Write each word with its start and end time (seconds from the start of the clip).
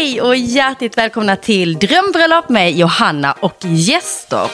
Hej 0.00 0.20
och 0.20 0.36
hjärtligt 0.36 0.98
välkomna 0.98 1.36
till 1.36 1.78
Drömbröllop 1.78 2.48
med 2.48 2.72
Johanna 2.72 3.32
och 3.40 3.64
gäster. 3.64 4.50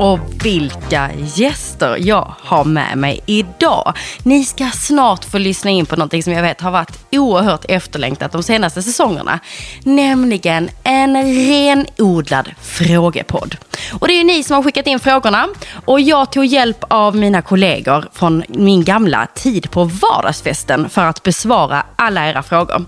Och 0.00 0.18
vilka 0.44 1.10
gäster 1.34 1.96
jag 2.00 2.34
har 2.40 2.64
med 2.64 2.98
mig 2.98 3.20
idag. 3.26 3.92
Ni 4.22 4.44
ska 4.44 4.66
snart 4.66 5.24
få 5.24 5.38
lyssna 5.38 5.70
in 5.70 5.86
på 5.86 5.96
någonting 5.96 6.22
som 6.22 6.32
jag 6.32 6.42
vet 6.42 6.60
har 6.60 6.70
varit 6.70 6.98
oerhört 7.12 7.64
efterlängtat 7.68 8.32
de 8.32 8.42
senaste 8.42 8.82
säsongerna. 8.82 9.40
Nämligen 9.84 10.70
en 10.82 11.34
renodlad 11.34 12.50
frågepodd. 12.60 13.56
Och 14.00 14.08
det 14.08 14.14
är 14.14 14.18
ju 14.18 14.24
ni 14.24 14.42
som 14.42 14.56
har 14.56 14.62
skickat 14.62 14.86
in 14.86 15.00
frågorna. 15.00 15.48
Och 15.84 16.00
jag 16.00 16.32
tog 16.32 16.44
hjälp 16.44 16.84
av 16.88 17.16
mina 17.16 17.42
kollegor 17.42 18.08
från 18.12 18.42
min 18.48 18.84
gamla 18.84 19.26
tid 19.34 19.70
på 19.70 19.84
vardagsfesten 19.84 20.88
för 20.90 21.04
att 21.04 21.22
besvara 21.22 21.82
alla 21.96 22.28
era 22.28 22.42
frågor. 22.42 22.84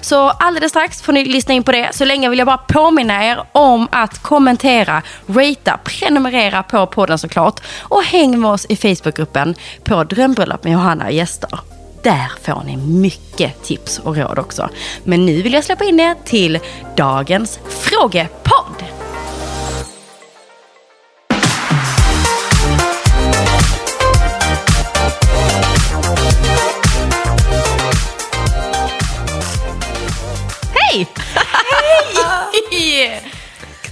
Så 0.00 0.30
alldeles 0.30 0.70
strax 0.70 1.02
får 1.02 1.12
ni 1.12 1.24
lyssna 1.24 1.54
in 1.54 1.62
på 1.62 1.72
det. 1.72 1.88
Så 1.92 2.04
länge 2.04 2.28
vill 2.28 2.38
jag 2.38 2.46
bara 2.46 2.58
påminna 2.58 3.24
er 3.24 3.44
om 3.52 3.88
att 3.92 4.22
kommentera, 4.22 5.02
ratea, 5.26 5.78
prenumerera 5.84 6.53
på 6.62 6.86
podden 6.86 7.18
såklart. 7.18 7.60
Och 7.80 8.02
häng 8.02 8.40
med 8.40 8.50
oss 8.50 8.66
i 8.68 8.76
Facebookgruppen 8.76 9.54
på 9.84 10.04
Drömbröllop 10.04 10.64
med 10.64 10.72
Johanna 10.72 11.04
och 11.04 11.12
gäster. 11.12 11.60
Där 12.02 12.32
får 12.42 12.62
ni 12.66 12.76
mycket 12.76 13.62
tips 13.62 13.98
och 13.98 14.16
råd 14.16 14.38
också. 14.38 14.68
Men 15.04 15.26
nu 15.26 15.42
vill 15.42 15.52
jag 15.52 15.64
släppa 15.64 15.84
in 15.84 16.00
er 16.00 16.14
till 16.24 16.58
dagens 16.96 17.58
frågepodd. 17.68 19.03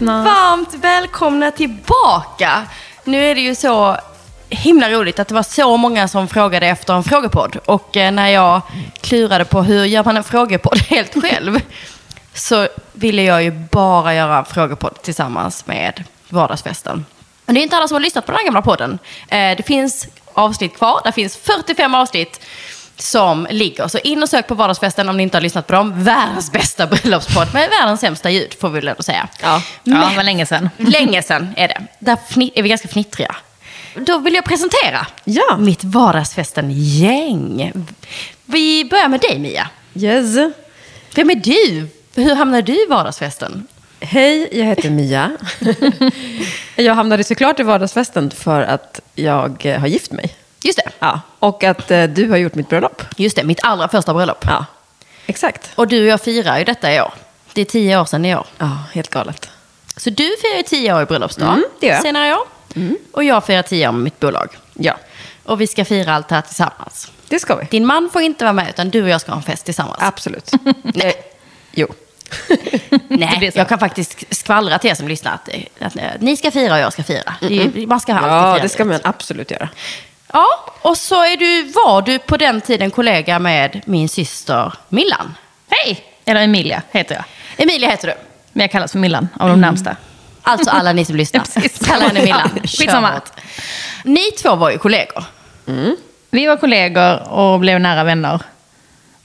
Varmt 0.06 0.75
välkomna 0.75 1.50
tillbaka. 1.50 2.67
Nu 3.05 3.25
är 3.25 3.34
det 3.34 3.41
ju 3.41 3.55
så 3.55 3.97
himla 4.48 4.91
roligt 4.91 5.19
att 5.19 5.28
det 5.28 5.34
var 5.34 5.42
så 5.42 5.77
många 5.77 6.08
som 6.08 6.28
frågade 6.28 6.67
efter 6.67 6.95
en 6.95 7.05
frågepodd. 7.05 7.56
Och 7.64 7.97
eh, 7.97 8.12
när 8.12 8.28
jag 8.28 8.61
klurade 9.00 9.45
på 9.45 9.62
hur 9.62 9.84
gör 9.84 10.05
man 10.05 10.17
en 10.17 10.25
frågepodd 10.25 10.78
helt 10.89 11.23
själv 11.23 11.61
så 12.34 12.69
ville 12.92 13.23
jag 13.23 13.42
ju 13.42 13.50
bara 13.50 14.14
göra 14.14 14.39
en 14.39 14.45
frågepodd 14.45 15.03
tillsammans 15.03 15.67
med 15.67 16.05
Vardagsfesten. 16.28 17.06
Men 17.47 17.55
det 17.55 17.61
är 17.61 17.62
inte 17.62 17.77
alla 17.77 17.89
som 17.89 17.95
har 17.95 18.00
lyssnat 18.00 18.27
på 18.27 18.33
den 18.33 18.39
här 18.39 18.45
gamla 18.45 18.62
podden. 18.62 18.98
Eh, 19.28 19.56
det 19.56 19.67
finns 19.67 20.06
avsnitt 20.34 20.77
kvar. 20.77 21.00
Det 21.05 21.12
finns 21.12 21.36
45 21.36 21.95
avsnitt 21.95 22.41
som 23.03 23.47
ligger. 23.50 23.89
Så 23.89 23.98
in 23.98 24.22
och 24.22 24.28
sök 24.28 24.47
på 24.47 24.55
Vardagsfesten 24.55 25.08
om 25.08 25.17
ni 25.17 25.22
inte 25.22 25.36
har 25.36 25.42
lyssnat 25.42 25.67
på 25.67 25.72
dem. 25.72 26.05
Världens 26.05 26.53
bästa 26.53 26.86
bröllopspodd 27.03 27.48
med 27.55 27.70
världens 27.70 28.00
sämsta 28.00 28.31
ljud 28.31 28.55
får 28.61 28.69
vi 28.69 28.81
väl 28.81 28.89
ändå 28.89 29.03
säga. 29.03 29.28
Ja, 29.42 29.62
Men- 29.84 30.00
ja 30.03 30.08
det 30.11 30.17
var 30.17 30.22
länge 30.22 30.47
sedan. 30.47 30.70
Länge 30.78 31.23
sedan 31.23 31.48
är 31.56 31.69
det. 31.69 31.83
Där 31.98 32.19
är 32.55 32.62
vi 32.62 32.69
ganska 32.69 32.89
fnittriga. 32.89 33.36
Då 33.97 34.19
vill 34.19 34.34
jag 34.34 34.45
presentera 34.45 35.06
Ja. 35.25 35.56
mitt 35.58 35.84
Vardagsfesten-gäng. 35.84 37.73
Vi 38.45 38.84
börjar 38.84 39.08
med 39.08 39.20
dig 39.20 39.39
Mia. 39.39 39.69
Yes. 39.95 40.36
Vem 41.14 41.30
är 41.30 41.34
du? 41.34 41.89
Hur 42.23 42.34
hamnade 42.34 42.62
du 42.62 42.73
i 42.73 42.86
Vardagsfesten? 42.91 43.67
Hej, 44.00 44.48
jag 44.53 44.64
heter 44.64 44.91
Mia. 44.91 45.30
jag 46.77 46.95
hamnade 46.95 47.25
såklart 47.25 47.61
i 47.61 47.62
vardagsfesten 47.62 48.30
för 48.30 48.62
att 48.62 49.00
jag 49.14 49.64
har 49.80 49.86
gift 49.86 50.12
mig. 50.12 50.34
Just 50.64 50.78
det. 50.84 50.91
Ja. 50.98 51.20
Och 51.38 51.64
att 51.64 51.91
eh, 51.91 52.05
du 52.05 52.30
har 52.30 52.36
gjort 52.36 52.55
mitt 52.55 52.68
bröllop. 52.68 53.02
Just 53.16 53.36
det, 53.36 53.44
mitt 53.44 53.60
allra 53.62 53.88
första 53.88 54.14
bröllop. 54.14 54.44
Ja, 54.46 54.64
exakt. 55.27 55.70
Och 55.74 55.88
du 55.88 56.00
och 56.00 56.06
jag 56.06 56.20
firar 56.20 56.58
ju 56.58 56.64
detta 56.64 56.94
i 56.94 57.00
år. 57.00 57.12
Det 57.52 57.60
är 57.60 57.64
tio 57.64 58.00
år 58.00 58.05
sedan 58.05 58.24
i 58.24 58.34
år. 58.36 58.46
Ja, 58.58 58.78
helt 58.92 59.11
galet. 59.11 59.48
Så 59.96 60.11
du 60.11 60.36
firar 60.42 60.56
ju 60.56 60.62
tio 60.62 60.95
år 60.95 61.02
i 61.02 61.05
bröllopsdag 61.05 61.48
Mm, 61.48 61.64
det 61.80 61.86
gör 61.86 61.95
jag. 61.95 62.02
senare 62.02 62.28
i 62.28 62.33
år. 62.34 62.46
Och 63.12 63.24
jag 63.24 63.45
firar 63.46 63.62
tio 63.62 63.89
år 63.89 63.92
med 63.92 64.02
mitt 64.02 64.20
bolag. 64.20 64.48
Ja, 64.74 64.96
Och 65.45 65.61
vi 65.61 65.67
ska 65.67 65.84
fira 65.84 66.14
allt 66.14 66.28
det 66.28 66.34
här 66.34 66.42
tillsammans. 66.42 67.11
det 67.29 67.39
ska 67.39 67.56
vi. 67.56 67.64
Din 67.70 67.86
man 67.86 68.11
får 68.12 68.23
inte 68.23 68.44
vara 68.44 68.52
med, 68.52 68.68
utan 68.68 68.90
du 68.90 69.02
och 69.02 69.08
jag 69.08 69.20
ska 69.20 69.30
ha 69.33 69.36
en 69.36 69.42
fest 69.42 69.64
tillsammans. 69.64 69.98
Absolut. 70.00 70.50
Nej. 70.83 71.14
Jo. 71.73 71.86
Nej, 73.08 73.50
jag 73.55 73.68
kan 73.68 73.79
faktiskt 73.79 74.24
skvallra 74.34 74.79
till 74.79 74.90
er 74.90 74.94
som 74.94 75.08
lyssnar 75.08 75.34
att, 75.34 75.48
att, 75.80 75.96
eh, 75.96 76.02
ni 76.18 76.36
ska 76.36 76.50
fira 76.50 76.74
och 76.74 76.80
jag 76.80 76.92
ska 76.92 77.02
fira. 77.02 77.34
Det 77.40 77.46
är 77.46 77.50
ju- 77.50 77.86
Man 77.86 78.00
ska 78.00 78.14
alltid 78.14 78.30
Ja, 78.33 78.55
fira. 78.55 78.62
det 78.62 78.68
ska 78.68 78.84
man 78.84 79.00
absolut 79.05 79.50
göra. 79.50 79.68
Ja, 80.32 80.46
och 80.82 80.96
så 80.96 81.14
är 81.24 81.36
du, 81.36 81.62
var 81.62 82.02
du 82.02 82.18
på 82.18 82.36
den 82.36 82.60
tiden 82.60 82.90
kollega 82.90 83.38
med 83.38 83.82
min 83.86 84.08
syster 84.08 84.72
Millan. 84.88 85.34
Hej! 85.70 86.04
Eller 86.24 86.40
Emilia 86.42 86.82
heter 86.90 87.14
jag. 87.14 87.24
Emilia 87.56 87.90
heter 87.90 88.08
du. 88.08 88.14
Men 88.52 88.60
jag 88.60 88.70
kallas 88.70 88.92
för 88.92 88.98
Millan 88.98 89.28
av 89.40 89.48
de 89.48 89.60
närmsta. 89.60 89.96
Alltså 90.42 90.70
alla 90.70 90.92
ni 90.92 91.04
som 91.04 91.16
lyssnar. 91.22 91.40
Precis. 91.40 91.78
Kalla 91.86 92.04
henne 92.04 92.22
Millan. 92.22 92.50
Skitsamma. 92.64 93.20
Ni 94.04 94.30
två 94.42 94.54
var 94.54 94.70
ju 94.70 94.78
kollegor. 94.78 95.24
Vi 96.30 96.46
var 96.46 96.56
kollegor 96.56 97.28
och 97.32 97.60
blev 97.60 97.80
nära 97.80 98.04
vänner. 98.04 98.40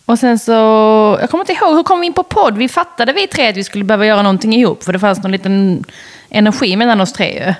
Och 0.06 0.20
sen 0.20 0.40
så, 0.40 0.52
jag 1.22 1.30
kommer 1.30 1.42
inte 1.42 1.54
ihåg, 1.54 1.76
hur 1.76 1.84
kom 1.84 2.00
vi 2.00 2.08
in 2.08 2.14
på 2.14 2.24
podd? 2.24 2.58
Vi 2.58 2.70
fattade 2.70 3.14
vi 3.14 3.28
tre 3.28 3.48
att 3.50 3.58
vi 3.58 3.64
skulle 3.64 3.84
behöva 3.84 4.06
göra 4.06 4.22
någonting 4.22 4.54
ihop. 4.56 4.84
För 4.84 4.94
det 4.94 5.00
fanns 5.00 5.24
någon 5.24 5.32
liten 5.32 5.84
energi 6.30 6.76
mellan 6.76 7.02
oss 7.02 7.14
tre 7.14 7.46
ju. 7.46 7.54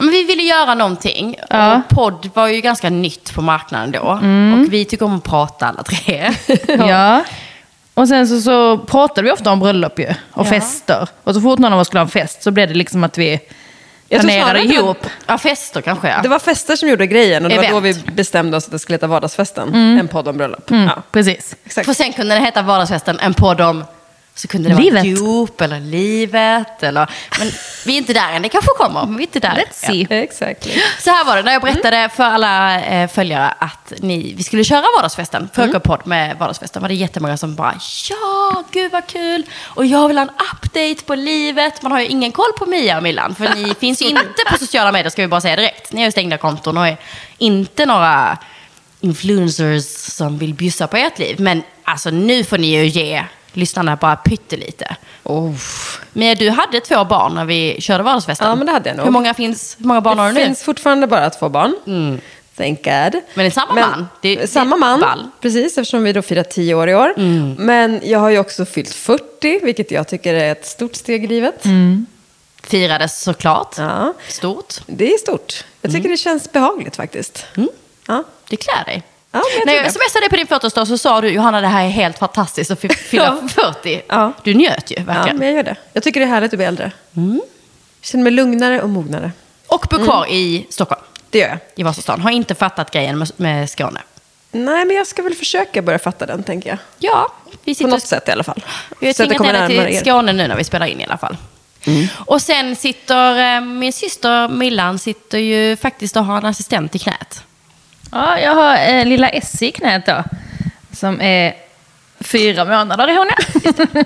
Men 0.00 0.10
vi 0.10 0.24
ville 0.24 0.42
göra 0.42 0.74
någonting. 0.74 1.36
Ja. 1.50 1.74
Och 1.76 1.88
podd 1.96 2.30
var 2.34 2.48
ju 2.48 2.60
ganska 2.60 2.90
nytt 2.90 3.34
på 3.34 3.42
marknaden 3.42 3.90
då. 3.90 4.00
Och 4.00 4.72
vi 4.72 4.84
tycker 4.84 5.04
om 5.06 5.16
att 5.16 5.24
prata 5.24 5.66
alla 5.66 5.82
tre. 5.82 6.30
Ja. 6.88 7.24
Och 7.94 8.08
sen 8.08 8.28
så, 8.28 8.40
så 8.40 8.78
pratade 8.78 9.22
vi 9.22 9.30
ofta 9.32 9.50
om 9.52 9.60
bröllop 9.60 9.98
ju. 9.98 10.06
Och 10.32 10.46
Ja. 10.46 10.50
fester. 10.50 11.08
Och 11.24 11.34
så 11.34 11.40
fort 11.40 11.58
någon 11.58 11.72
av 11.72 11.80
oss 11.80 11.86
skulle 11.86 11.98
ha 12.00 12.04
en 12.04 12.10
fest 12.10 12.42
så 12.42 12.50
blev 12.50 12.68
det 12.68 12.74
liksom 12.74 13.04
att 13.04 13.18
vi 13.18 13.40
planerade 14.08 14.58
det 14.58 14.66
var- 14.66 14.74
ihop. 14.74 15.06
ja, 15.26 15.38
fester 15.38 15.80
kanske 15.80 16.08
ja. 16.08 16.20
Det 16.22 16.28
var 16.28 16.38
fester 16.38 16.76
som 16.76 16.88
gjorde 16.88 17.06
grejen 17.06 17.44
och 17.44 17.50
det 17.50 17.56
var 17.56 17.70
då 17.70 17.80
vi 17.80 17.90
Event. 17.90 18.12
bestämde 18.16 18.56
oss 18.56 18.64
att 18.66 18.72
det 18.72 18.78
skulle 18.78 18.94
heta 18.94 19.06
Vardagsfesten. 19.06 19.74
En 19.74 20.08
podd 20.08 20.28
om 20.28 20.36
bröllop. 20.36 20.70
Mm, 20.70 20.84
Ja, 20.86 21.02
Precis. 21.12 21.56
exakt. 21.64 21.86
För 21.86 21.94
sen 21.94 22.12
kunde 22.12 22.34
det 22.34 22.40
heta 22.40 22.62
Vardagsfesten, 22.62 23.18
en 23.18 23.34
podd 23.34 23.60
om 23.60 23.84
så 24.34 24.48
kunde 24.48 24.68
det 24.68 24.74
Livet. 24.74 25.04
vara 25.04 25.14
dop 25.14 25.60
eller 25.60 25.80
livet. 25.80 26.82
Eller, 26.82 27.10
men 27.38 27.50
vi 27.86 27.92
är 27.92 27.98
inte 27.98 28.12
där 28.12 28.32
än, 28.32 28.42
det 28.42 28.48
kanske 28.48 28.70
kommer. 28.76 29.06
Men 29.06 29.16
vi 29.16 29.22
är 29.22 29.26
inte 29.26 29.40
där. 29.40 29.54
Let's 29.54 29.86
see. 29.86 30.06
Exakt. 30.10 30.68
Så 30.98 31.10
här 31.10 31.24
var 31.24 31.36
det 31.36 31.42
när 31.42 31.52
jag 31.52 31.62
berättade 31.62 32.08
för 32.16 32.24
alla 32.24 32.80
eh, 32.80 33.08
följare 33.08 33.54
att 33.58 33.92
ni, 33.98 34.34
vi 34.36 34.42
skulle 34.42 34.64
köra 34.64 34.84
Vardagsfesten. 34.96 35.48
Förra 35.54 35.98
med 36.04 36.38
Vardagsfesten 36.38 36.82
var 36.82 36.88
det 36.88 36.94
jättemånga 36.94 37.36
som 37.36 37.54
bara 37.54 37.74
ja, 38.10 38.64
gud 38.70 38.92
vad 38.92 39.06
kul. 39.06 39.42
Och 39.62 39.86
jag 39.86 40.08
vill 40.08 40.18
ha 40.18 40.22
en 40.22 40.30
update 40.54 41.04
på 41.06 41.14
livet. 41.14 41.82
Man 41.82 41.92
har 41.92 42.00
ju 42.00 42.06
ingen 42.06 42.32
koll 42.32 42.52
på 42.58 42.66
Mia 42.66 42.96
och 42.96 43.02
Millan. 43.02 43.34
För 43.34 43.54
ni 43.54 43.74
finns 43.80 44.02
ju 44.02 44.06
inte 44.06 44.42
på 44.50 44.58
sociala 44.58 44.92
medier 44.92 45.10
ska 45.10 45.22
vi 45.22 45.28
bara 45.28 45.40
säga 45.40 45.56
direkt. 45.56 45.92
Ni 45.92 46.00
har 46.00 46.06
ju 46.06 46.12
stängda 46.12 46.38
konton 46.38 46.76
och 46.78 46.88
är 46.88 46.96
inte 47.38 47.86
några 47.86 48.38
influencers 49.00 49.84
som 49.86 50.38
vill 50.38 50.54
bjussa 50.54 50.86
på 50.86 50.96
ert 50.96 51.18
liv. 51.18 51.40
Men 51.40 51.62
alltså 51.84 52.10
nu 52.10 52.44
får 52.44 52.58
ni 52.58 52.66
ju 52.66 52.86
ge 52.86 53.24
lyssnarna 53.52 53.96
bara 53.96 54.16
pyttelite. 54.16 54.96
Oh. 55.22 55.52
Mia, 56.12 56.34
du 56.34 56.50
hade 56.50 56.80
två 56.80 57.04
barn 57.04 57.34
när 57.34 57.44
vi 57.44 57.76
körde 57.80 58.02
Vardagsfesten. 58.02 58.48
Ja, 58.48 58.54
men 58.54 58.66
det 58.66 58.72
hade 58.72 58.88
jag 58.88 58.96
nog. 58.96 59.04
Hur 59.06 59.12
många, 59.12 59.34
finns, 59.34 59.76
hur 59.78 59.86
många 59.86 60.00
barn 60.00 60.18
har 60.18 60.26
du 60.28 60.32
Det 60.34 60.40
nu? 60.40 60.46
finns 60.46 60.62
fortfarande 60.62 61.06
bara 61.06 61.30
två 61.30 61.48
barn. 61.48 61.74
Thank 62.56 62.78
God. 62.84 62.92
Men 62.94 63.20
det 63.34 63.44
är 63.46 63.50
samma 63.50 63.74
man. 63.74 64.08
Det- 64.22 64.36
det- 64.36 64.46
samma 64.46 64.76
man, 64.76 65.00
ball. 65.00 65.26
precis, 65.40 65.78
eftersom 65.78 66.02
vi 66.02 66.12
då 66.12 66.22
firar 66.22 66.42
10 66.42 66.74
år 66.74 66.88
i 66.88 66.94
år. 66.94 67.12
Men 67.58 68.00
jag 68.04 68.18
har 68.18 68.28
ju 68.30 68.38
också 68.38 68.64
fyllt 68.64 68.94
40, 68.94 69.60
vilket 69.64 69.90
jag 69.90 70.08
tycker 70.08 70.34
är 70.34 70.52
ett 70.52 70.66
stort 70.66 70.94
steg 70.96 71.24
i 71.24 71.26
livet. 71.26 71.64
Firades 72.62 73.20
såklart. 73.22 73.74
Ja, 73.78 74.14
Stort. 74.28 74.74
det 74.86 75.12
är 75.14 75.18
stort. 75.18 75.64
Jag 75.82 75.92
tycker 75.92 76.08
det 76.08 76.16
känns 76.16 76.52
behagligt 76.52 76.96
faktiskt. 76.96 77.46
Ja. 78.06 78.24
Det 78.48 78.56
klär 78.56 78.84
dig. 78.84 79.02
Ja, 79.32 79.42
jag 79.58 79.66
När 79.66 79.74
jag 79.74 79.92
smsade 79.92 80.28
på 80.30 80.36
din 80.36 80.46
40-årsdag 80.46 80.84
så 80.84 80.98
sa 80.98 81.20
du 81.20 81.28
Johanna 81.28 81.60
det 81.60 81.66
här 81.66 81.84
är 81.84 81.88
helt 81.88 82.18
fantastiskt 82.18 82.70
att 82.70 82.80
fy- 82.80 82.88
fylla 83.10 83.38
Ja. 83.42 83.48
40. 83.72 84.02
Ja. 84.08 84.32
Du 84.44 84.54
njöt 84.54 84.90
ju 84.90 84.94
ja, 84.98 85.02
verkligen. 85.02 85.36
men 85.38 85.46
jag 85.48 85.56
gör 85.56 85.62
det. 85.62 85.76
Jag 85.92 86.02
tycker 86.02 86.20
det 86.20 86.26
är 86.26 86.30
härligt 86.30 86.52
att 86.52 86.58
bli 86.58 86.66
äldre. 86.66 86.92
Jag 87.12 87.40
känner 88.02 88.24
mig 88.24 88.32
lugnare 88.32 88.82
och 88.82 88.88
mognare. 88.88 89.32
Och 89.66 89.86
bor 89.90 90.04
kvar 90.04 90.26
i 90.30 90.66
Stockholm, 90.70 91.02
Det 91.30 91.38
gör 91.38 91.48
jag. 91.48 91.58
i 91.76 91.82
Vasastan. 91.82 92.20
Har 92.20 92.30
inte 92.30 92.54
fattat 92.54 92.90
grejen 92.90 93.18
med, 93.18 93.30
med 93.36 93.70
Skåne. 93.70 94.00
Nej, 94.52 94.84
men 94.84 94.96
jag 94.96 95.06
ska 95.06 95.22
väl 95.22 95.34
försöka 95.34 95.82
börja 95.82 95.98
fatta 95.98 96.26
den, 96.26 96.42
tänker 96.42 96.70
jag. 96.70 96.78
Ja, 96.98 97.32
vi 97.64 97.72
På 97.74 97.78
sitter 97.78 97.90
något 97.90 98.06
sätt 98.06 98.28
i 98.28 98.30
alla 98.30 98.44
fall. 98.44 98.64
Vi 99.00 99.06
har 99.06 99.14
tvingat 99.14 99.40
närmare 99.42 99.88
till. 99.90 99.98
Skåne 99.98 100.32
nu 100.32 100.48
när 100.48 100.56
vi 100.56 100.64
spelar 100.64 100.86
in 100.86 101.00
i 101.00 101.04
alla 101.04 101.18
fall. 101.18 101.36
Och 102.16 102.42
sen 102.42 102.76
sitter 102.76 103.54
eh, 103.56 103.60
min 103.60 103.92
syster 103.92 104.48
Millan 104.48 104.98
sitter 104.98 105.38
ju 105.38 105.76
faktiskt 105.76 106.16
och 106.16 106.24
har 106.24 106.36
en 106.38 106.44
assistent 106.46 106.94
i 106.94 106.98
knät. 106.98 107.42
Ja, 108.12 108.38
jag 108.38 108.54
har 108.54 108.76
eh, 108.76 109.04
lilla 109.06 109.28
Essie 109.28 109.68
i 109.68 109.72
knät 109.72 110.06
då. 110.06 110.24
Som 110.92 111.20
är 111.20 111.54
fyra 112.20 112.64
månader 112.64 113.08
är 113.08 113.18
hon 113.18 113.28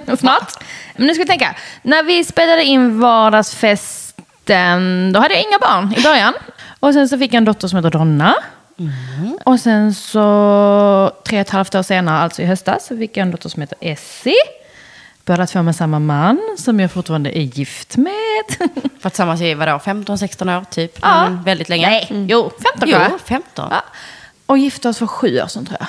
ja. 0.06 0.16
Snart. 0.16 0.52
Men 0.96 1.06
nu 1.06 1.14
ska 1.14 1.22
vi 1.22 1.28
tänka. 1.28 1.54
När 1.82 2.02
vi 2.02 2.24
spelade 2.24 2.64
in 2.64 3.00
vardagsfesten, 3.00 5.12
då 5.12 5.20
hade 5.20 5.34
jag 5.34 5.42
inga 5.42 5.58
barn 5.58 5.94
i 5.96 6.02
början. 6.02 6.34
Och 6.80 6.92
sen 6.92 7.08
så 7.08 7.18
fick 7.18 7.32
jag 7.32 7.38
en 7.38 7.44
dotter 7.44 7.68
som 7.68 7.76
heter 7.76 7.90
Donna. 7.90 8.34
Och 9.44 9.60
sen 9.60 9.94
så 9.94 11.12
tre 11.26 11.36
och 11.36 11.40
ett 11.40 11.50
halvt 11.50 11.74
år 11.74 11.82
senare, 11.82 12.18
alltså 12.18 12.42
i 12.42 12.44
höstas, 12.44 12.86
så 12.86 12.96
fick 12.96 13.16
jag 13.16 13.22
en 13.22 13.30
dotter 13.30 13.48
som 13.48 13.62
heter 13.62 13.78
Essie. 13.80 14.34
Båda 15.24 15.46
två 15.46 15.62
med 15.62 15.76
samma 15.76 15.98
man 15.98 16.56
som 16.58 16.80
jag 16.80 16.92
fortfarande 16.92 17.38
är 17.38 17.42
gift 17.42 17.96
med. 17.96 18.12
För 19.00 19.06
att 19.08 19.12
tillsammans 19.12 19.40
i 19.40 19.54
vadå, 19.54 19.72
15-16 19.72 20.58
år 20.60 20.64
typ? 20.70 20.98
Ja. 21.02 21.26
Mm, 21.26 21.42
väldigt 21.42 21.68
länge. 21.68 21.86
Nej, 21.86 22.06
jo, 22.10 22.50
15 22.50 22.88
Jo, 22.88 22.96
tror 22.96 23.10
jag. 23.10 23.20
15. 23.20 23.68
Ja. 23.70 23.82
Och 24.46 24.58
gifte 24.58 24.88
oss 24.88 24.98
för 24.98 25.06
sju 25.06 25.40
år 25.42 25.46
sedan 25.46 25.66
tror 25.66 25.78
jag. 25.80 25.88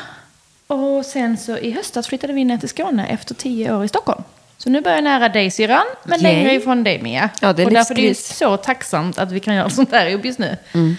Och 0.77 1.05
sen 1.05 1.37
så 1.37 1.57
i 1.57 1.71
höstas 1.71 2.07
flyttade 2.07 2.33
vi 2.33 2.43
ner 2.45 2.57
till 2.57 2.69
Skåne 2.69 3.07
efter 3.07 3.35
tio 3.35 3.75
år 3.75 3.85
i 3.85 3.87
Stockholm. 3.87 4.23
Så 4.57 4.69
nu 4.69 4.81
börjar 4.81 4.97
jag 4.97 5.03
nära 5.03 5.29
dig 5.29 5.51
syrran, 5.51 5.85
men 6.03 6.21
Yay. 6.21 6.33
längre 6.33 6.53
ifrån 6.53 6.83
dig 6.83 7.01
Mia. 7.01 7.29
Ja, 7.41 7.53
det 7.53 7.61
är 7.61 7.65
och 7.65 7.71
därför 7.73 7.99
är 7.99 8.09
det 8.09 8.17
så 8.17 8.57
tacksamt 8.57 9.17
att 9.17 9.31
vi 9.31 9.39
kan 9.39 9.55
göra 9.55 9.69
sånt 9.69 9.91
här 9.91 10.05
ihop 10.05 10.25
just 10.25 10.39
nu. 10.39 10.57
Men, 10.71 10.97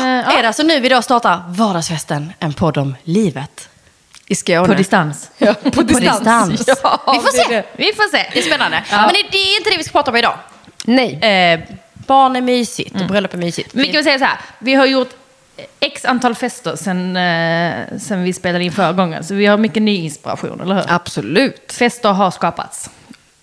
eh, 0.00 0.28
Är 0.28 0.32
ja, 0.32 0.42
det 0.42 0.46
alltså 0.48 0.62
nu 0.62 0.80
vi 0.80 0.88
då 0.88 1.02
startar 1.02 1.42
Vardagsfesten, 1.48 2.32
en 2.38 2.52
podd 2.52 2.78
om 2.78 2.94
livet? 3.04 3.68
I 4.28 4.34
Skåne. 4.34 4.66
på 4.68 4.74
distans. 4.74 5.30
Ja, 5.38 5.54
på 5.54 5.82
distans. 5.82 6.50
distans. 6.50 6.80
Ja, 6.82 7.12
Vi 7.12 7.18
får 7.20 7.44
se. 7.44 7.54
det. 7.54 7.64
Vi 7.76 7.92
får 7.92 8.10
se. 8.10 8.26
Det 8.32 8.38
är 8.38 8.42
spännande. 8.42 8.84
Ja. 8.90 8.96
Men 8.96 9.12
det, 9.30 9.38
är 9.38 9.56
inte 9.58 9.70
det 9.70 9.76
vi 9.76 9.84
ska 9.84 9.92
prata 9.92 10.10
om 10.10 10.16
idag. 10.16 10.38
Nej. 10.84 11.14
Eh, 11.14 11.60
barn 11.94 12.36
är 12.36 12.40
mysigt 12.40 13.00
och 13.00 13.06
bröllop 13.06 13.34
är 13.34 13.38
mysigt. 13.38 13.70
Vi 13.74 13.92
kan 13.92 14.04
säga 14.04 14.18
så 14.18 14.24
här, 14.24 14.38
vi 14.58 14.74
har 14.74 14.86
gjort 14.86 15.10
x 15.80 16.04
antal 16.04 16.34
fester 16.34 16.76
sen, 16.76 17.16
eh, 17.16 17.98
sen 17.98 18.22
vi 18.22 18.32
spelade 18.32 18.64
in 18.64 18.72
förra 18.72 18.92
gången. 18.92 19.24
Så 19.24 19.34
vi 19.34 19.46
har 19.46 19.56
mycket 19.56 19.82
ny 19.82 19.96
inspiration, 19.96 20.60
eller 20.60 20.74
hur? 20.74 20.84
Absolut. 20.88 21.72
Fester 21.72 22.08
har 22.12 22.30
skapats. 22.30 22.90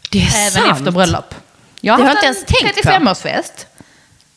det 0.10 0.18
är 0.20 0.22
Även 0.42 0.52
sant. 0.52 0.78
efter 0.80 0.92
bröllop. 0.92 1.36
Jag 1.82 1.94
har 1.94 2.00
har 2.00 2.06
haft 2.08 2.16
inte 2.24 2.28
en 2.28 2.34
ens 2.34 2.46
tänkt 2.46 2.84
på. 2.84 2.90
35-årsfest. 2.90 3.66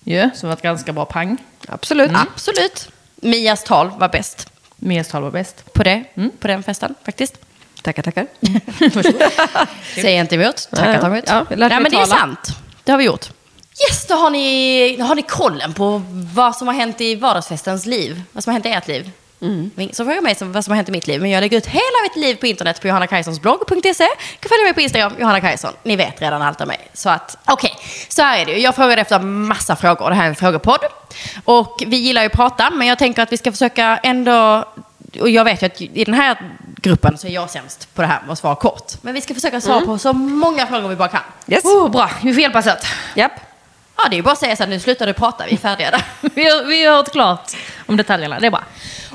Ja, 0.04 0.30
som 0.34 0.48
var 0.48 0.56
ett 0.56 0.62
ganska 0.62 0.92
bra 0.92 1.04
pang. 1.04 1.36
Absolut. 1.68 2.10
Absolut. 2.14 2.88
Mias 3.16 3.64
tal 3.64 3.90
var 3.98 4.08
bäst 4.08 4.48
Mias 4.76 5.08
tal 5.08 5.22
var 5.22 5.30
bäst. 5.30 5.72
på 5.72 5.82
det, 5.82 6.04
på 6.38 6.48
den 6.48 6.62
festen 6.62 6.94
faktiskt. 7.04 7.34
Tackar, 7.82 8.02
tackar. 8.02 8.26
Säger 9.94 10.20
inte 10.20 10.34
emot. 10.34 10.68
Tackar, 10.70 10.92
Ja, 10.92 11.00
tackar 11.00 11.22
ja, 11.26 11.56
lärde 11.56 11.74
Nej, 11.74 11.82
men 11.82 11.92
det 11.92 11.98
är 11.98 12.06
sant. 12.06 12.48
Det 12.84 12.92
har 12.92 12.98
vi 12.98 13.04
gjort. 13.04 13.30
Yes, 13.88 14.06
då 14.06 14.14
har 14.14 14.30
ni, 14.30 14.96
då 14.98 15.04
har 15.04 15.14
ni 15.14 15.22
kollen 15.22 15.74
på 15.74 16.02
vad 16.34 16.56
som 16.56 16.66
har 16.66 16.74
hänt 16.74 17.00
i 17.00 17.14
vardagsfestens 17.14 17.86
liv. 17.86 18.22
Vad 18.32 18.44
som 18.44 18.50
har 18.50 18.54
hänt 18.54 18.66
i 18.66 18.68
ert 18.68 18.88
liv. 18.88 19.10
Mm. 19.40 19.70
Så 19.92 20.04
frågar 20.04 20.20
mig 20.20 20.36
vad 20.40 20.64
som 20.64 20.72
har 20.72 20.76
hänt 20.76 20.88
i 20.88 20.92
mitt 20.92 21.06
liv. 21.06 21.20
Men 21.20 21.30
jag 21.30 21.40
lägger 21.40 21.58
ut 21.58 21.66
hela 21.66 22.02
mitt 22.02 22.16
liv 22.16 22.34
på 22.34 22.46
internet 22.46 22.80
på 22.80 22.88
Johanna 22.88 23.06
Kajsons 23.06 23.40
blogg.se. 23.40 24.06
kan 24.40 24.48
följa 24.48 24.64
mig 24.64 24.74
på 24.74 24.80
Instagram, 24.80 25.12
Johanna 25.18 25.40
Kajson. 25.40 25.72
Ni 25.82 25.96
vet 25.96 26.22
redan 26.22 26.42
allt 26.42 26.60
om 26.60 26.68
mig. 26.68 26.88
Så 26.92 27.10
att, 27.10 27.38
okej. 27.44 27.76
Så 28.08 28.22
här 28.22 28.38
är 28.38 28.46
det 28.46 28.52
ju. 28.52 28.58
Jag 28.58 28.74
frågade 28.74 29.00
efter 29.00 29.18
massa 29.20 29.76
frågor. 29.76 30.10
Det 30.10 30.16
här 30.16 30.24
är 30.24 30.28
en 30.28 30.36
frågepodd. 30.36 30.80
Och 31.44 31.82
vi 31.86 31.96
gillar 31.96 32.22
ju 32.22 32.26
att 32.26 32.32
prata, 32.32 32.70
men 32.70 32.86
jag 32.86 32.98
tänker 32.98 33.22
att 33.22 33.32
vi 33.32 33.36
ska 33.36 33.52
försöka 33.52 33.96
ändå... 34.02 34.64
Och 35.20 35.30
jag 35.30 35.44
vet 35.44 35.62
ju 35.62 35.66
att 35.66 35.80
i 35.80 36.04
den 36.04 36.14
här 36.14 36.38
gruppen 36.76 37.18
så 37.18 37.26
är 37.26 37.30
jag 37.30 37.50
sämst 37.50 37.94
på 37.94 38.02
det 38.02 38.08
här 38.08 38.20
med 38.22 38.32
att 38.32 38.38
svara 38.38 38.54
kort. 38.54 38.92
Men 39.02 39.14
vi 39.14 39.20
ska 39.20 39.34
försöka 39.34 39.60
svara 39.60 39.80
på 39.80 39.98
så 39.98 40.12
många 40.12 40.66
frågor 40.66 40.88
vi 40.88 40.96
bara 40.96 41.08
kan. 41.08 41.20
Yes. 41.46 41.64
Oh, 41.64 41.90
bra, 41.90 42.10
vi 42.22 42.32
får 42.34 42.42
hjälpas 42.42 42.66
åt. 42.66 42.86
Japp. 43.14 43.32
Ja, 43.96 44.08
det 44.08 44.14
är 44.14 44.16
ju 44.16 44.22
bara 44.22 44.32
att 44.32 44.38
säga 44.38 44.56
så 44.56 44.62
här, 44.62 44.70
nu 44.70 44.80
slutar 44.80 45.06
du 45.06 45.12
prata, 45.12 45.44
vi 45.46 45.52
är 45.52 45.56
färdiga 45.56 45.90
där. 45.90 46.02
Vi 46.34 46.50
har, 46.50 46.64
vi 46.64 46.84
har 46.84 46.96
hört 46.96 47.12
klart 47.12 47.52
om 47.86 47.96
detaljerna, 47.96 48.40
det 48.40 48.46
är 48.46 48.50
bra. 48.50 48.62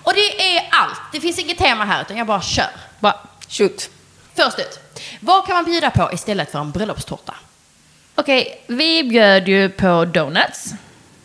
Och 0.03 0.13
det 0.13 0.56
är 0.57 0.68
allt. 0.71 1.00
Det 1.12 1.19
finns 1.21 1.39
inget 1.39 1.57
tema 1.57 1.86
här, 1.86 2.01
utan 2.01 2.18
jag 2.18 2.27
bara 2.27 2.42
kör. 2.42 2.69
bra. 3.00 3.19
Shoot. 3.50 3.89
Först 4.36 4.59
ut. 4.59 4.80
Vad 5.19 5.45
kan 5.45 5.56
man 5.56 5.65
bjuda 5.65 5.89
på 5.92 6.09
istället 6.13 6.51
för 6.51 6.59
en 6.59 6.71
bröllopstårta? 6.71 7.33
Okej, 8.15 8.63
vi 8.68 9.03
bjöd 9.03 9.48
ju 9.48 9.69
på 9.69 10.06
donuts. 10.06 10.65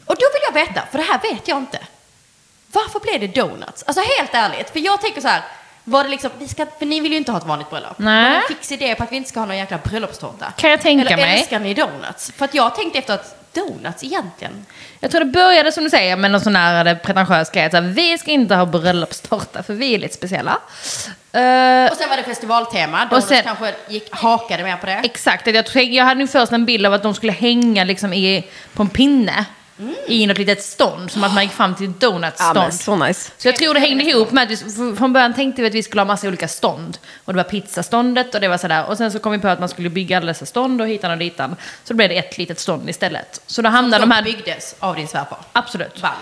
Och 0.06 0.14
då 0.14 0.26
vill 0.32 0.42
jag 0.46 0.66
veta, 0.66 0.82
för 0.90 0.98
det 0.98 1.04
här 1.04 1.20
vet 1.22 1.48
jag 1.48 1.58
inte. 1.58 1.78
Varför 2.72 3.00
blev 3.00 3.20
det 3.20 3.40
donuts? 3.40 3.84
Alltså 3.86 4.02
helt 4.18 4.34
ärligt, 4.34 4.70
för 4.70 4.80
jag 4.80 5.00
tänker 5.00 5.20
så 5.20 5.28
här. 5.28 5.42
Var 5.84 6.04
det 6.04 6.10
liksom, 6.10 6.30
vi 6.38 6.48
ska, 6.48 6.66
för 6.78 6.86
ni 6.86 7.00
vill 7.00 7.12
ju 7.12 7.18
inte 7.18 7.32
ha 7.32 7.38
ett 7.38 7.46
vanligt 7.46 7.70
bröllop. 7.70 7.98
Nej. 7.98 8.24
Var 8.24 8.30
det 8.30 8.36
en 8.36 8.42
fix 8.48 8.72
idé 8.72 8.94
på 8.94 9.02
att 9.02 9.12
vi 9.12 9.16
inte 9.16 9.28
ska 9.28 9.40
ha 9.40 9.46
någon 9.46 9.56
jäkla 9.56 9.78
bröllopstårta? 9.78 10.52
Kan 10.56 10.70
jag 10.70 10.80
tänka 10.80 11.06
Eller 11.06 11.16
mig. 11.16 11.38
älskar 11.40 11.58
ni 11.58 11.74
donuts? 11.74 12.32
För 12.36 12.44
att 12.44 12.54
jag 12.54 12.74
tänkte 12.74 12.98
efter 12.98 13.14
att 13.14 13.35
donuts 13.60 14.04
egentligen. 14.04 14.66
Jag 15.00 15.10
tror 15.10 15.20
det 15.20 15.26
började 15.26 15.72
som 15.72 15.84
du 15.84 15.90
säger 15.90 16.16
med 16.16 16.30
någon 16.30 16.40
sån 16.40 16.56
här 16.56 16.94
pretentiös 16.94 17.50
grej. 17.50 17.70
så 17.70 17.76
här, 17.76 17.82
Vi 17.84 18.18
ska 18.18 18.30
inte 18.30 18.54
ha 18.54 18.66
bröllopstårta 18.66 19.62
för 19.62 19.74
vi 19.74 19.94
är 19.94 19.98
lite 19.98 20.14
speciella. 20.14 20.58
Eh, 21.32 21.90
Och 21.90 21.96
sen 21.96 22.08
var 22.10 22.16
det 22.16 22.22
festivaltema. 22.22 23.04
Donuts 23.06 23.28
sen- 23.28 23.42
kanske 23.42 23.74
gick, 23.88 24.08
hakade 24.16 24.62
mer 24.64 24.76
på 24.76 24.86
det. 24.86 24.92
Exakt, 25.04 25.46
jag, 25.46 25.84
jag 25.84 26.04
hade 26.04 26.18
nu 26.18 26.26
först 26.26 26.52
en 26.52 26.64
bild 26.64 26.86
av 26.86 26.92
att 26.92 27.02
de 27.02 27.14
skulle 27.14 27.32
hänga 27.32 27.84
liksom 27.84 28.12
i, 28.12 28.44
på 28.74 28.82
en 28.82 28.88
pinne 28.88 29.44
i 30.06 30.26
något 30.26 30.38
litet 30.38 30.62
stånd, 30.62 31.10
som 31.10 31.24
att 31.24 31.34
man 31.34 31.42
gick 31.42 31.52
fram 31.52 31.74
till 31.74 31.86
ett 31.90 31.92
Ja, 32.00 32.08
donutstånd. 32.10 32.56
men 32.58 32.72
så 32.72 32.96
nice. 32.96 33.30
Så 33.38 33.48
jag 33.48 33.56
tror 33.56 33.74
det 33.74 33.80
hängde 33.80 34.04
ihop 34.04 34.32
med 34.32 34.42
att 34.52 34.62
vi, 34.62 34.96
från 34.96 35.12
början 35.12 35.34
tänkte 35.34 35.62
vi 35.62 35.68
att 35.68 35.74
vi 35.74 35.82
skulle 35.82 36.00
ha 36.00 36.06
massa 36.06 36.28
olika 36.28 36.48
stånd. 36.48 36.98
Och 37.24 37.32
det 37.32 37.36
var 37.36 37.44
pizzaståndet 37.44 38.34
och 38.34 38.40
det 38.40 38.48
var 38.48 38.58
sådär. 38.58 38.84
Och 38.88 38.96
sen 38.96 39.12
så 39.12 39.18
kom 39.18 39.32
vi 39.32 39.38
på 39.38 39.48
att 39.48 39.60
man 39.60 39.68
skulle 39.68 39.88
bygga 39.90 40.16
alla 40.16 40.26
dessa 40.26 40.46
stånd 40.46 40.80
och 40.80 40.88
hitan 40.88 41.10
och 41.10 41.18
ditan. 41.18 41.56
Så 41.84 41.92
då 41.92 41.96
blev 41.96 42.08
det 42.08 42.14
ett 42.16 42.38
litet 42.38 42.60
stånd 42.60 42.90
istället. 42.90 43.40
Så 43.46 43.62
då 43.62 43.68
hamnade 43.68 43.96
de 44.02 44.02
Som 44.02 44.10
här... 44.10 44.22
byggdes 44.22 44.74
av 44.78 44.94
din 44.96 45.08
svärfar. 45.08 45.38
Absolut. 45.52 46.02
Value. 46.02 46.16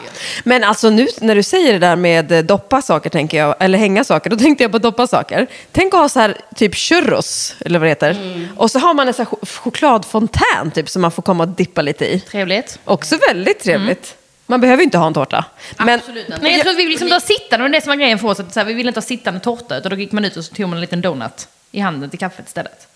Men 0.44 0.64
alltså 0.64 0.90
nu 0.90 1.06
när 1.20 1.34
du 1.34 1.42
säger 1.42 1.72
det 1.72 1.78
där 1.78 1.96
med 1.96 2.32
eh, 2.32 2.38
doppa 2.42 2.82
saker, 2.82 3.10
tänker 3.10 3.38
jag, 3.38 3.54
eller 3.60 3.78
hänga 3.78 4.04
saker, 4.04 4.30
då 4.30 4.36
tänkte 4.36 4.64
jag 4.64 4.72
på 4.72 4.78
doppa 4.78 5.06
saker. 5.06 5.46
Tänk 5.72 5.94
att 5.94 6.00
ha 6.00 6.08
så 6.08 6.20
här 6.20 6.36
typ 6.56 6.74
churros, 6.74 7.54
eller 7.60 7.78
vad 7.78 7.86
det 7.86 7.90
heter. 7.90 8.10
Mm. 8.10 8.48
Och 8.56 8.70
så 8.70 8.78
har 8.78 8.94
man 8.94 9.08
en 9.08 9.14
så 9.14 9.22
här 9.22 9.30
ch- 9.30 9.46
chokladfontän 9.62 10.70
typ, 10.74 10.88
som 10.88 11.02
man 11.02 11.10
får 11.10 11.22
komma 11.22 11.42
och 11.44 11.48
dippa 11.48 11.82
lite 11.82 12.04
i. 12.14 12.20
Trevligt. 12.20 12.78
Också 12.84 13.16
väldigt 13.28 13.43
trevligt. 13.52 14.16
Man 14.46 14.60
behöver 14.60 14.82
inte 14.82 14.98
ha 14.98 15.06
en 15.06 15.14
tårta. 15.14 15.44
Men, 15.78 15.98
Absolut 15.98 16.28
inte. 16.28 16.40
Nej, 16.42 16.52
jag 16.52 16.60
tror 16.60 16.70
att 16.72 16.78
vi 16.78 16.82
vill 16.82 16.90
liksom 16.90 17.08
ta 17.08 17.20
sittande, 17.20 17.56
det 17.56 17.62
var 17.62 17.68
det 17.68 17.80
som 17.80 17.88
var 17.90 17.96
grejen 17.96 18.18
för 18.18 18.28
oss. 18.28 18.40
Att 18.40 18.52
så 18.54 18.60
här, 18.60 18.66
vi 18.66 18.74
ville 18.74 18.88
inte 18.88 19.00
ha 19.00 19.02
sittande 19.06 19.40
tårta, 19.40 19.76
utan 19.76 19.90
då 19.90 19.96
gick 19.96 20.12
man 20.12 20.24
ut 20.24 20.36
och 20.36 20.44
så 20.44 20.54
tog 20.54 20.68
man 20.68 20.76
en 20.76 20.80
liten 20.80 21.00
donut 21.00 21.48
i 21.70 21.80
handen 21.80 22.10
till 22.10 22.18
kaffet 22.18 22.46
istället. 22.46 22.88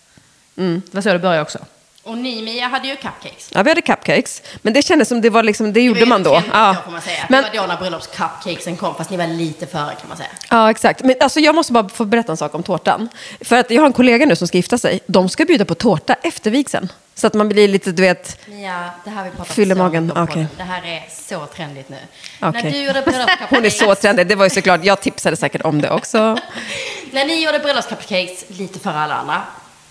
Det 0.55 0.81
var 0.91 1.01
så 1.01 1.09
det 1.13 1.19
började 1.19 1.41
också. 1.41 1.59
Och 2.03 2.17
ni 2.17 2.41
Mia 2.41 2.67
hade 2.67 2.87
ju 2.87 2.95
cupcakes. 2.95 3.49
ja, 3.53 3.63
vi 3.63 3.69
hade 3.69 3.81
cupcakes. 3.81 4.41
Men 4.61 4.73
det 4.73 4.81
kändes 4.81 5.07
som 5.07 5.21
det 5.21 5.29
var 5.29 5.43
liksom, 5.43 5.73
det 5.73 5.81
gjorde 5.81 5.99
Det 5.99 6.05
man 6.05 6.23
då. 6.23 6.41
Ja. 6.53 6.75
Då, 6.77 6.83
får 6.83 6.91
man 6.91 7.01
säga. 7.01 7.25
Men, 7.29 7.43
Det 7.43 7.57
var 7.59 7.67
då 7.67 7.73
när 7.73 7.77
bröllopscupcakesen 7.77 8.77
kom, 8.77 8.95
fast 8.95 9.09
ni 9.09 9.17
var 9.17 9.27
lite 9.27 9.67
före 9.67 9.95
kan 9.99 10.07
man 10.09 10.17
säga. 10.17 10.29
ja, 10.49 10.71
exakt. 10.71 11.03
Men 11.03 11.15
alltså, 11.19 11.39
jag 11.39 11.55
måste 11.55 11.73
bara 11.73 11.89
få 11.89 12.05
berätta 12.05 12.31
en 12.31 12.37
sak 12.37 12.55
om 12.55 12.63
tårtan. 12.63 13.09
För 13.41 13.55
att 13.55 13.71
jag 13.71 13.81
har 13.81 13.87
en 13.87 13.93
kollega 13.93 14.25
nu 14.25 14.35
som 14.35 14.47
ska 14.47 14.57
gifta 14.57 14.77
sig. 14.77 14.99
De 15.07 15.29
ska 15.29 15.45
bjuda 15.45 15.65
på 15.65 15.75
tårta 15.75 16.15
efter 16.21 16.51
vigseln. 16.51 16.91
Så 17.19 17.27
att 17.27 17.33
man 17.33 17.49
blir 17.49 17.67
lite, 17.67 17.91
du 17.91 18.01
vet, 18.01 18.47
Mia, 18.47 18.89
det 19.03 19.09
här 19.09 19.31
vi 19.37 19.53
Fyller 19.53 19.75
magen, 19.75 20.11
okej. 20.11 20.25
podden. 20.27 20.47
Det 20.57 20.63
här 20.63 20.81
är 20.85 21.03
så 21.09 21.45
trendigt 21.45 21.89
nu. 21.89 21.97
Okej. 22.41 22.63
När 22.63 22.71
du 22.71 22.77
gjorde 22.77 23.01
bröllopscupcakes. 23.01 23.49
hon 23.49 23.65
är 23.65 23.69
så 23.69 23.95
trendig. 23.95 24.27
Det 24.27 24.35
var 24.35 24.45
ju 24.45 24.49
såklart, 24.49 24.83
jag 24.83 25.01
tipsade 25.01 25.35
säkert 25.35 25.61
om 25.61 25.81
det 25.81 25.89
också. 25.89 26.17
När 27.11 27.25
ni 27.25 27.45
gjorde 27.45 27.59
bröllopscupcakes 27.59 28.45
lite 28.47 28.79
före 28.79 28.99
alla 28.99 29.15
andra. 29.15 29.41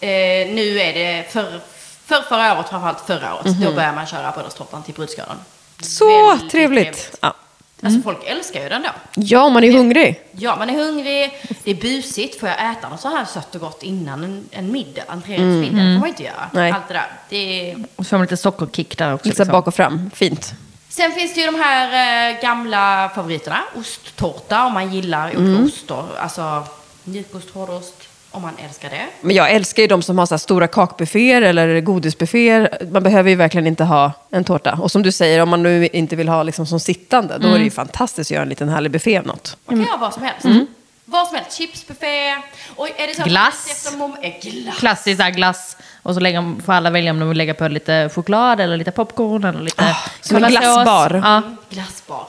Eh, 0.00 0.08
nu 0.54 0.80
är 0.80 0.94
det 0.94 1.32
för, 1.32 1.61
för 2.06 2.23
förra 2.23 2.58
året, 2.58 2.68
framförallt 2.68 3.00
förra 3.06 3.35
året. 3.35 3.47
Då 3.47 3.73
börjar 3.73 3.92
man 3.92 4.06
köra 4.06 4.30
bröllopstårtan 4.30 4.82
till 4.82 4.94
brudskålen. 4.94 5.37
Så 5.82 6.28
Väldigt 6.28 6.50
trevligt. 6.50 7.16
Ja. 7.20 7.35
Alltså 7.82 8.00
folk 8.00 8.18
älskar 8.26 8.62
ju 8.62 8.68
den 8.68 8.82
då. 8.82 8.88
ja, 9.14 9.49
man 9.49 9.64
är 9.64 9.73
hungrig. 9.73 10.20
Ja, 10.32 10.56
man 10.56 10.70
är 10.70 10.85
hungrig, 10.85 11.32
det 11.64 11.70
är 11.70 11.75
busigt. 11.75 12.40
Får 12.40 12.49
jag 12.49 12.70
äta 12.73 12.88
något 12.88 13.00
så 13.00 13.08
här 13.08 13.25
sött 13.25 13.54
och 13.54 13.61
gott 13.61 13.82
innan 13.82 14.25
en, 14.25 14.44
en 14.50 14.73
middag, 14.73 15.02
entrérättsmiddag? 15.08 15.76
Det 15.76 15.94
får 15.94 16.00
man 16.00 16.08
inte 16.08 16.23
göra. 16.23 16.50
Nej. 16.52 16.73
Allt 16.73 16.88
det 16.88 16.94
där. 16.94 17.06
Det 17.28 17.70
är... 17.70 17.76
Och 17.97 18.04
så 18.04 18.08
får 18.08 18.16
man 18.16 18.25
lite 18.25 18.37
sockerkick 18.37 18.99
där 18.99 19.14
också. 19.14 19.28
Lite 19.28 19.42
Liksom. 19.42 19.52
bak 19.52 19.66
och 19.66 19.75
fram. 19.75 20.11
Fint. 20.14 20.52
Sen 20.88 21.12
finns 21.12 21.35
det 21.35 21.40
ju 21.40 21.47
de 21.47 21.54
här 21.61 22.30
eh, 22.35 22.40
gamla 22.42 23.11
favoriterna. 23.14 23.61
Osttårta 23.76 24.64
om 24.66 24.73
man 24.73 24.94
gillar 24.94 25.37
olika 25.37 25.64
ostar. 25.64 26.04
Alltså 26.20 26.62
mjukost, 27.04 27.50
hårdost. 27.50 27.98
Om 28.30 28.42
man 28.42 28.52
älskar 28.64 28.90
det. 28.90 29.06
Men 29.20 29.37
jag 29.37 29.50
älskar 29.50 29.82
ju 29.82 29.87
de 29.87 30.02
som 30.02 30.18
har 30.18 30.26
så 30.26 30.35
här 30.35 30.38
stora 30.38 30.66
kakbufféer 30.66 31.42
eller 31.42 31.80
godisbufféer. 31.80 32.78
Man 32.92 33.02
behöver 33.02 33.30
ju 33.30 33.37
verkligen 33.37 33.66
inte 33.66 33.85
ha 33.85 34.12
en 34.30 34.44
tårta. 34.44 34.78
Och 34.82 34.90
som 34.90 35.02
du 35.02 35.12
säger, 35.12 35.42
om 35.42 35.49
man 35.49 35.62
nu 35.62 35.87
inte 35.87 36.16
vill 36.16 36.28
ha 36.28 36.42
liksom 36.42 36.66
som 36.66 36.80
sittande, 36.80 37.38
då 37.38 37.49
är 37.49 37.58
det 37.58 37.64
ju 37.64 37.70
fantastiskt 37.70 38.30
att 38.30 38.35
göra 38.35 38.42
en 38.42 38.49
liten 38.49 38.68
härlig 38.68 38.92
buffé 38.92 39.18
av 39.18 39.26
något. 39.26 39.56
Man 39.66 39.76
kan 39.76 39.87
göra 39.87 39.97
vad 39.97 40.14
som 40.14 40.23
helst. 40.23 40.66
Vad 41.04 41.26
som 41.26 41.37
helst. 41.37 41.58
Chipsbuffé. 41.58 42.37
Och 42.76 42.88
är 43.00 43.06
det 43.06 43.14
så 43.14 43.23
Glass. 43.23 43.87
eh, 44.23 44.32
glass. 44.40 44.78
Klassisk 44.78 45.16
så 45.16 45.23
här 45.23 45.30
glass. 45.30 45.76
Och 46.02 46.14
så 46.14 46.20
lägger, 46.20 46.62
får 46.64 46.73
alla 46.73 46.90
välja 46.90 47.11
om 47.11 47.18
de 47.20 47.28
vill 47.28 47.38
lägga 47.38 47.54
på 47.54 47.68
lite 47.68 48.11
choklad 48.14 48.61
eller 48.61 48.76
lite 48.76 48.90
popcorn 48.90 49.44
eller 49.44 49.61
lite 49.61 49.97
som 50.20 50.44
en 50.44 50.50
glassbar. 50.50 51.20
Ja. 51.25 51.42
Glassbar. 51.70 52.26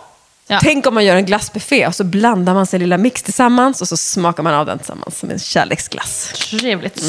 Ja. 0.51 0.59
Tänk 0.63 0.87
om 0.87 0.93
man 0.93 1.05
gör 1.05 1.15
en 1.15 1.25
glassbuffé 1.25 1.87
och 1.87 1.95
så 1.95 2.03
blandar 2.03 2.53
man 2.53 2.65
sin 2.65 2.79
lilla 2.79 2.97
mix 2.97 3.23
tillsammans 3.23 3.81
och 3.81 3.87
så 3.87 3.97
smakar 3.97 4.43
man 4.43 4.53
av 4.53 4.65
den 4.65 4.77
tillsammans 4.77 5.19
som 5.19 5.29
en 5.29 5.39
kärleksglass. 5.39 6.31
Trevligt. 6.49 7.03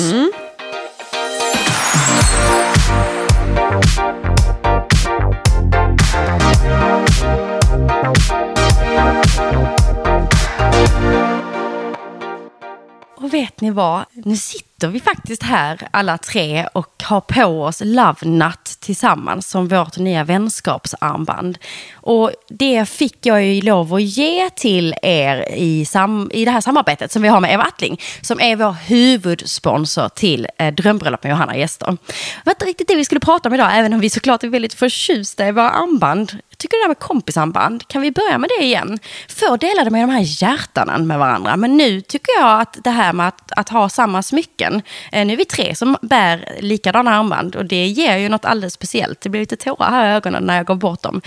Och 13.17 13.35
vet 13.35 13.61
ni 13.61 13.71
vad? 13.71 14.05
Nu 14.13 14.37
sitter 14.37 14.70
sitter 14.81 14.93
vi 14.93 15.01
faktiskt 15.01 15.43
här 15.43 15.89
alla 15.91 16.19
tre 16.19 16.67
och 16.73 17.03
har 17.03 17.21
på 17.21 17.45
oss 17.45 17.83
Love 17.85 18.17
Nut 18.23 18.65
tillsammans 18.81 19.51
som 19.51 19.69
vårt 19.69 19.99
nya 19.99 20.25
vänskapsarmband. 20.25 21.59
Och 21.95 22.31
det 22.49 22.89
fick 22.89 23.27
jag 23.27 23.45
ju 23.45 23.61
lov 23.61 23.95
att 23.95 24.03
ge 24.03 24.51
till 24.51 24.95
er 25.03 25.55
i, 25.55 25.85
sam 25.85 26.31
i 26.33 26.45
det 26.45 26.51
här 26.51 26.61
samarbetet 26.61 27.13
som 27.13 27.23
vi 27.23 27.29
har 27.29 27.41
med 27.41 27.55
Eva 27.55 27.63
Attling, 27.63 28.01
som 28.21 28.41
är 28.41 28.57
vår 28.57 28.73
huvudsponsor 28.73 30.09
till 30.09 30.47
eh, 30.59 30.75
Drömbröllop 30.75 31.23
med 31.23 31.31
Johanna 31.31 31.57
Gäster. 31.57 31.87
Det 31.87 32.45
var 32.45 32.53
inte 32.53 32.65
riktigt 32.65 32.89
det 32.89 32.97
vi 32.97 33.05
skulle 33.05 33.21
prata 33.21 33.49
om 33.49 33.55
idag, 33.55 33.71
även 33.73 33.93
om 33.93 34.01
vi 34.01 34.11
såklart 34.11 34.45
är 34.45 34.49
väldigt 34.49 34.75
förtjusta 34.75 35.49
i 35.49 35.53
våra 35.53 35.71
armband. 35.71 36.33
Jag 36.51 36.59
tycker 36.59 36.77
det 36.77 36.83
där 36.85 36.89
med 36.89 36.99
kompisarmband, 36.99 37.89
kan 37.89 38.03
vi 38.03 38.11
börja 38.11 38.39
med 38.39 38.51
det 38.59 38.65
igen? 38.65 38.99
Förr 39.29 39.57
delade 39.57 39.91
man 39.91 40.01
de 40.01 40.11
här 40.11 40.43
hjärtanen 40.43 41.07
med 41.07 41.19
varandra, 41.19 41.57
men 41.57 41.77
nu 41.77 42.01
tycker 42.01 42.33
jag 42.41 42.61
att 42.61 42.77
det 42.85 42.91
här 42.91 43.13
med 43.13 43.29
att, 43.29 43.53
att 43.57 43.69
ha 43.69 43.89
samma 43.89 44.23
smycken, 44.23 44.70
eh, 45.13 45.27
nu 45.27 45.33
är 45.33 45.37
vi 45.37 45.45
tre 45.45 45.75
som 45.75 45.97
bär 46.03 46.59
likadana 46.61 47.15
armband 47.15 47.57
och 47.57 47.65
det 47.65 47.87
ger 47.87 48.17
ju 48.17 48.29
något 48.29 48.45
alldeles 48.45 48.75
speciellt. 48.75 49.21
Det 49.21 49.29
blir 49.29 49.41
lite 49.41 49.57
tårar 49.57 49.91
här 49.91 50.11
i 50.11 50.17
ögonen 50.17 50.45
när 50.45 50.57
jag 50.57 50.67
går 50.67 50.75
bort 50.75 51.03
dem 51.03 51.21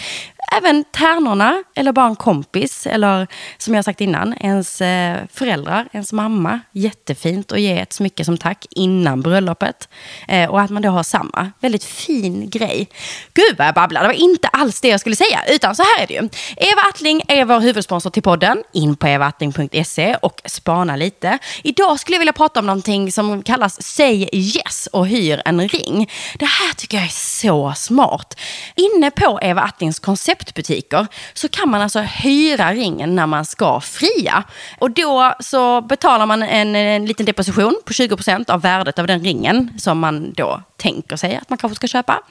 även 0.57 0.83
tärnorna, 0.83 1.63
eller 1.75 1.91
bara 1.91 2.05
en 2.05 2.15
kompis, 2.15 2.87
eller 2.87 3.27
som 3.57 3.73
jag 3.73 3.85
sagt 3.85 4.01
innan, 4.01 4.33
ens 4.33 4.81
eh, 4.81 5.17
föräldrar, 5.33 5.87
ens 5.91 6.13
mamma. 6.13 6.59
Jättefint 6.71 7.51
att 7.51 7.61
ge 7.61 7.79
ett 7.79 7.93
smycke 7.93 8.25
som 8.25 8.37
tack 8.37 8.65
innan 8.69 9.21
bröllopet. 9.21 9.89
Eh, 10.27 10.49
och 10.49 10.61
att 10.61 10.69
man 10.69 10.81
då 10.81 10.89
har 10.89 11.03
samma. 11.03 11.51
Väldigt 11.59 11.83
fin 11.83 12.49
grej. 12.49 12.89
Gud 13.33 13.57
vad 13.57 13.67
jag 13.67 13.75
babblar, 13.75 14.01
det 14.01 14.07
var 14.07 14.13
inte 14.13 14.47
alls 14.47 14.81
det 14.81 14.87
jag 14.87 14.99
skulle 14.99 15.15
säga, 15.15 15.39
utan 15.49 15.75
så 15.75 15.83
här 15.83 16.03
är 16.03 16.07
det 16.07 16.13
ju. 16.13 16.29
Eva 16.57 16.81
Attling 16.89 17.21
är 17.27 17.45
vår 17.45 17.59
huvudsponsor 17.59 18.09
till 18.09 18.23
podden. 18.23 18.63
In 18.73 18.95
på 18.95 19.07
evaattling.se 19.07 20.15
och 20.21 20.41
spana 20.45 20.95
lite. 20.95 21.37
Idag 21.63 21.99
skulle 21.99 22.15
jag 22.15 22.19
vilja 22.19 22.33
prata 22.33 22.59
om 22.59 22.65
någonting 22.65 23.11
som 23.11 23.43
kallas 23.43 23.81
Säg 23.81 24.29
yes 24.33 24.87
och 24.87 25.07
hyr 25.07 25.41
en 25.45 25.67
ring. 25.67 26.09
Det 26.39 26.45
här 26.45 26.73
tycker 26.73 26.97
jag 26.97 27.05
är 27.05 27.09
så 27.09 27.73
smart. 27.75 28.39
Inne 28.75 29.11
på 29.11 29.39
Eva 29.41 29.61
Attlings 29.61 29.99
koncept 29.99 30.42
konceptbutiker 30.43 31.07
så 31.33 31.47
kan 31.49 31.69
man 31.69 31.81
alltså 31.81 31.99
hyra 31.99 32.73
ringen 32.73 33.15
när 33.15 33.27
man 33.27 33.45
ska 33.45 33.79
fria. 33.79 34.43
Och 34.79 34.91
då 34.91 35.33
så 35.39 35.81
betalar 35.81 36.25
man 36.25 36.43
en, 36.43 36.75
en 36.75 37.05
liten 37.05 37.25
deposition 37.25 37.75
på 37.85 37.93
20% 37.93 38.51
av 38.51 38.61
värdet 38.61 38.99
av 38.99 39.07
den 39.07 39.23
ringen 39.23 39.69
som 39.77 39.99
man 39.99 40.33
då 40.33 40.61
tänker 40.83 41.15
sig 41.15 41.35
att 41.35 41.49
man 41.49 41.57
kanske 41.57 41.75
ska 41.75 41.87
köpa. 41.87 42.21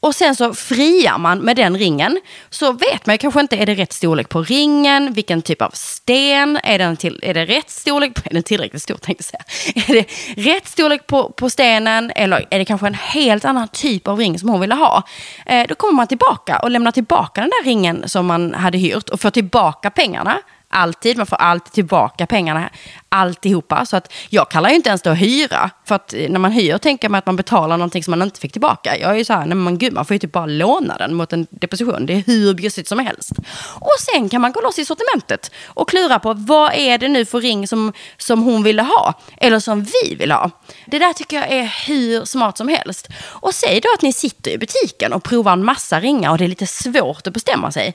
Och 0.00 0.14
sen 0.14 0.36
så 0.36 0.54
friar 0.54 1.18
man 1.18 1.38
med 1.38 1.56
den 1.56 1.78
ringen. 1.78 2.20
Så 2.50 2.72
vet 2.72 3.06
man 3.06 3.18
kanske 3.18 3.40
inte, 3.40 3.56
är 3.56 3.66
det 3.66 3.74
rätt 3.74 3.92
storlek 3.92 4.28
på 4.28 4.42
ringen? 4.42 5.12
Vilken 5.12 5.42
typ 5.42 5.62
av 5.62 5.70
sten? 5.70 6.58
Är, 6.62 6.78
den 6.78 6.96
till, 6.96 7.20
är 7.22 7.34
det 7.34 7.44
rätt 7.44 7.70
storlek? 7.70 8.14
På, 8.14 8.22
är 8.30 8.34
den 8.34 8.42
tillräckligt 8.42 8.82
stor 8.82 8.96
tänkte 8.96 9.24
jag 9.30 9.42
säga. 9.74 9.84
Är 9.86 9.94
det 9.94 10.06
rätt 10.50 10.68
storlek 10.68 11.06
på, 11.06 11.30
på 11.30 11.50
stenen? 11.50 12.12
Eller 12.16 12.46
är 12.50 12.58
det 12.58 12.64
kanske 12.64 12.86
en 12.86 12.94
helt 12.94 13.44
annan 13.44 13.68
typ 13.68 14.08
av 14.08 14.18
ring 14.18 14.38
som 14.38 14.48
hon 14.48 14.60
ville 14.60 14.74
ha? 14.74 15.02
Eh, 15.46 15.66
då 15.68 15.74
kommer 15.74 15.94
man 15.94 16.06
tillbaka 16.06 16.58
och 16.58 16.70
lämnar 16.70 16.92
tillbaka 16.92 17.40
den 17.40 17.50
där 17.50 17.64
ringen 17.64 18.08
som 18.08 18.26
man 18.26 18.54
hade 18.54 18.78
hyrt 18.78 19.08
och 19.08 19.20
får 19.20 19.30
tillbaka 19.30 19.90
pengarna 19.90 20.38
alltid. 20.74 21.16
Man 21.16 21.26
får 21.26 21.36
alltid 21.36 21.72
tillbaka 21.72 22.26
pengarna, 22.26 22.70
alltihopa. 23.08 23.86
Så 23.86 23.96
att 23.96 24.12
jag 24.28 24.50
kallar 24.50 24.68
ju 24.68 24.76
inte 24.76 24.88
ens 24.88 25.02
det 25.02 25.12
att 25.12 25.18
hyra. 25.18 25.70
För 25.84 25.94
att 25.94 26.14
eh, 26.14 26.30
när 26.30 26.38
man 26.38 26.52
hyr 26.52 26.78
tänker 26.78 27.08
man 27.08 27.18
att 27.18 27.26
man 27.26 27.36
betalar 27.36 27.76
någonting 27.76 28.04
som 28.04 28.10
man 28.10 28.22
inte 28.22 28.40
fick 28.40 28.52
tillbaka. 28.52 28.98
Jag 28.98 29.10
är 29.10 29.14
ju 29.14 29.24
så 29.24 29.32
här, 29.32 29.46
nej 29.46 29.56
men 29.56 29.78
gud, 29.78 29.92
man 29.92 30.04
får 30.04 30.14
ju 30.14 30.18
typ 30.18 30.32
bara 30.32 30.46
låna 30.46 30.96
den 30.96 31.14
mot 31.14 31.32
en 31.32 31.46
deposition. 31.50 32.06
Det 32.06 32.12
är 32.12 32.22
hur 32.26 32.54
bjussigt 32.54 32.88
som 32.88 32.98
helst. 32.98 33.32
Och 33.74 33.96
sen 33.98 34.28
kan 34.28 34.40
man 34.40 34.52
gå 34.52 34.60
loss 34.60 34.78
i 34.78 34.84
sortimentet 34.84 35.50
och 35.66 35.88
klura 35.88 36.18
på 36.18 36.34
vad 36.34 36.74
är 36.74 36.98
det 36.98 37.08
nu 37.08 37.24
för 37.24 37.40
ring 37.40 37.68
som, 37.68 37.92
som 38.18 38.42
hon 38.42 38.62
ville 38.62 38.82
ha. 38.82 39.14
Eller 39.36 39.60
som 39.60 39.82
vi 39.82 40.14
vill 40.14 40.32
ha. 40.32 40.50
Det 40.86 40.98
där 40.98 41.12
tycker 41.12 41.36
jag 41.36 41.52
är 41.52 41.74
hur 41.86 42.24
smart 42.24 42.58
som 42.58 42.68
helst. 42.68 43.08
Och 43.22 43.54
säg 43.54 43.80
då 43.80 43.88
att 43.94 44.02
ni 44.02 44.12
sitter 44.12 44.50
i 44.50 44.58
butiken 44.58 45.12
och 45.12 45.22
provar 45.22 45.52
en 45.52 45.64
massa 45.64 46.00
ringar 46.00 46.30
och 46.30 46.38
det 46.38 46.44
är 46.44 46.48
lite 46.48 46.66
svårt 46.66 47.26
att 47.26 47.32
bestämma 47.32 47.72
sig 47.72 47.94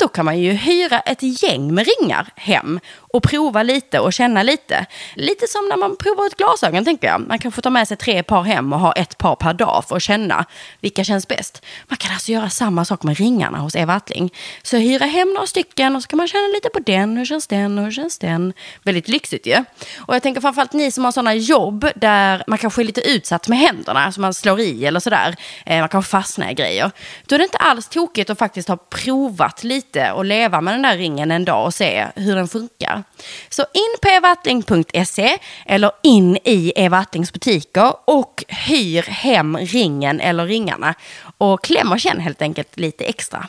då 0.00 0.08
kan 0.08 0.24
man 0.24 0.38
ju 0.38 0.52
hyra 0.52 1.00
ett 1.00 1.42
gäng 1.42 1.74
med 1.74 1.86
ringar 1.86 2.28
hem 2.36 2.80
och 3.12 3.22
prova 3.22 3.62
lite 3.62 4.00
och 4.00 4.12
känna 4.12 4.42
lite. 4.42 4.86
Lite 5.14 5.46
som 5.46 5.68
när 5.68 5.76
man 5.76 5.96
provar 5.96 6.26
ett 6.26 6.36
glasögon 6.36 6.84
tänker 6.84 7.08
jag. 7.08 7.20
Man 7.28 7.38
kan 7.38 7.52
få 7.52 7.60
ta 7.60 7.70
med 7.70 7.88
sig 7.88 7.96
tre 7.96 8.22
par 8.22 8.42
hem 8.42 8.72
och 8.72 8.80
ha 8.80 8.92
ett 8.92 9.18
par 9.18 9.36
per 9.36 9.54
dag 9.54 9.84
för 9.88 9.96
att 9.96 10.02
känna 10.02 10.44
vilka 10.80 11.04
känns 11.04 11.28
bäst. 11.28 11.64
Man 11.88 11.96
kan 11.96 12.12
alltså 12.12 12.32
göra 12.32 12.50
samma 12.50 12.84
sak 12.84 13.02
med 13.02 13.16
ringarna 13.18 13.58
hos 13.58 13.76
Eva 13.76 13.94
Attling. 13.94 14.32
Så 14.62 14.76
hyra 14.76 15.04
hem 15.04 15.32
några 15.34 15.46
stycken 15.46 15.96
och 15.96 16.02
så 16.02 16.08
kan 16.08 16.16
man 16.16 16.28
känna 16.28 16.46
lite 16.46 16.68
på 16.68 16.78
den, 16.78 17.16
hur 17.16 17.24
känns 17.24 17.46
den 17.46 17.78
och 17.78 17.84
hur 17.84 17.92
känns 17.92 18.18
den. 18.18 18.52
Väldigt 18.82 19.08
lyxigt 19.08 19.46
ju. 19.46 19.64
Och 19.98 20.14
jag 20.14 20.22
tänker 20.22 20.40
framförallt 20.40 20.72
ni 20.72 20.90
som 20.90 21.04
har 21.04 21.12
sådana 21.12 21.34
jobb 21.34 21.88
där 21.96 22.44
man 22.46 22.58
kanske 22.58 22.82
är 22.82 22.84
lite 22.84 23.00
utsatt 23.00 23.48
med 23.48 23.58
händerna, 23.58 24.12
som 24.12 24.20
man 24.20 24.34
slår 24.34 24.60
i 24.60 24.84
eller 24.84 25.00
sådär. 25.00 25.36
Eh, 25.66 25.80
man 25.80 25.88
kan 25.88 26.02
fastna 26.02 26.50
i 26.50 26.54
grejer. 26.54 26.90
Då 27.26 27.34
är 27.34 27.38
det 27.38 27.44
inte 27.44 27.58
alls 27.58 27.88
tokigt 27.88 28.30
att 28.30 28.38
faktiskt 28.38 28.68
ha 28.68 28.76
provat 28.76 29.64
lite 29.64 29.89
och 29.96 30.24
leva 30.24 30.60
med 30.60 30.74
den 30.74 30.82
där 30.82 30.96
ringen 30.96 31.30
en 31.30 31.44
dag 31.44 31.66
och 31.66 31.74
se 31.74 32.06
hur 32.16 32.34
den 32.34 32.48
funkar. 32.48 33.02
Så 33.48 33.62
in 33.62 33.96
på 34.02 34.08
evattling.se 34.08 35.38
eller 35.66 35.90
in 36.02 36.38
i 36.44 36.72
Evattlings 36.76 37.32
butiker 37.32 37.92
och 38.04 38.44
hyr 38.48 39.02
hem 39.02 39.56
ringen 39.56 40.20
eller 40.20 40.46
ringarna. 40.46 40.94
Och 41.38 41.64
kläm 41.64 41.92
och 41.92 42.00
känn 42.00 42.20
helt 42.20 42.42
enkelt 42.42 42.78
lite 42.78 43.04
extra. 43.04 43.48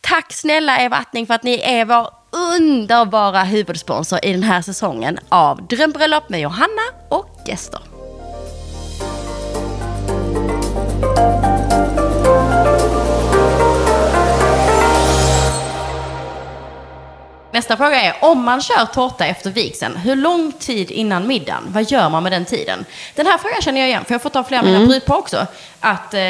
Tack 0.00 0.32
snälla 0.32 0.78
Evattling 0.78 1.26
för 1.26 1.34
att 1.34 1.42
ni 1.42 1.60
är 1.60 1.84
vår 1.84 2.08
underbara 2.34 3.42
huvudsponsor 3.42 4.18
i 4.22 4.32
den 4.32 4.42
här 4.42 4.62
säsongen 4.62 5.18
av 5.28 5.66
Drömbröllop 5.66 6.28
med 6.28 6.40
Johanna 6.40 6.82
och 7.08 7.28
gäster. 7.46 7.80
Nästa 17.54 17.76
fråga 17.76 18.02
är, 18.02 18.14
om 18.20 18.44
man 18.44 18.60
kör 18.60 18.84
tårta 18.86 19.26
efter 19.26 19.50
vigseln, 19.50 19.96
hur 19.96 20.16
lång 20.16 20.52
tid 20.52 20.90
innan 20.90 21.26
middagen? 21.26 21.62
Vad 21.66 21.90
gör 21.90 22.10
man 22.10 22.22
med 22.22 22.32
den 22.32 22.44
tiden? 22.44 22.84
Den 23.14 23.26
här 23.26 23.38
frågan 23.38 23.62
känner 23.62 23.80
jag 23.80 23.88
igen, 23.88 24.04
för 24.04 24.14
jag 24.14 24.18
har 24.18 24.22
fått 24.22 24.36
av 24.36 24.44
flera 24.44 24.60
av 24.60 24.66
mina 24.66 24.76
mm. 24.76 24.88
brudpar 24.88 25.16
också. 25.16 25.46
Att 25.80 26.14
eh, 26.14 26.20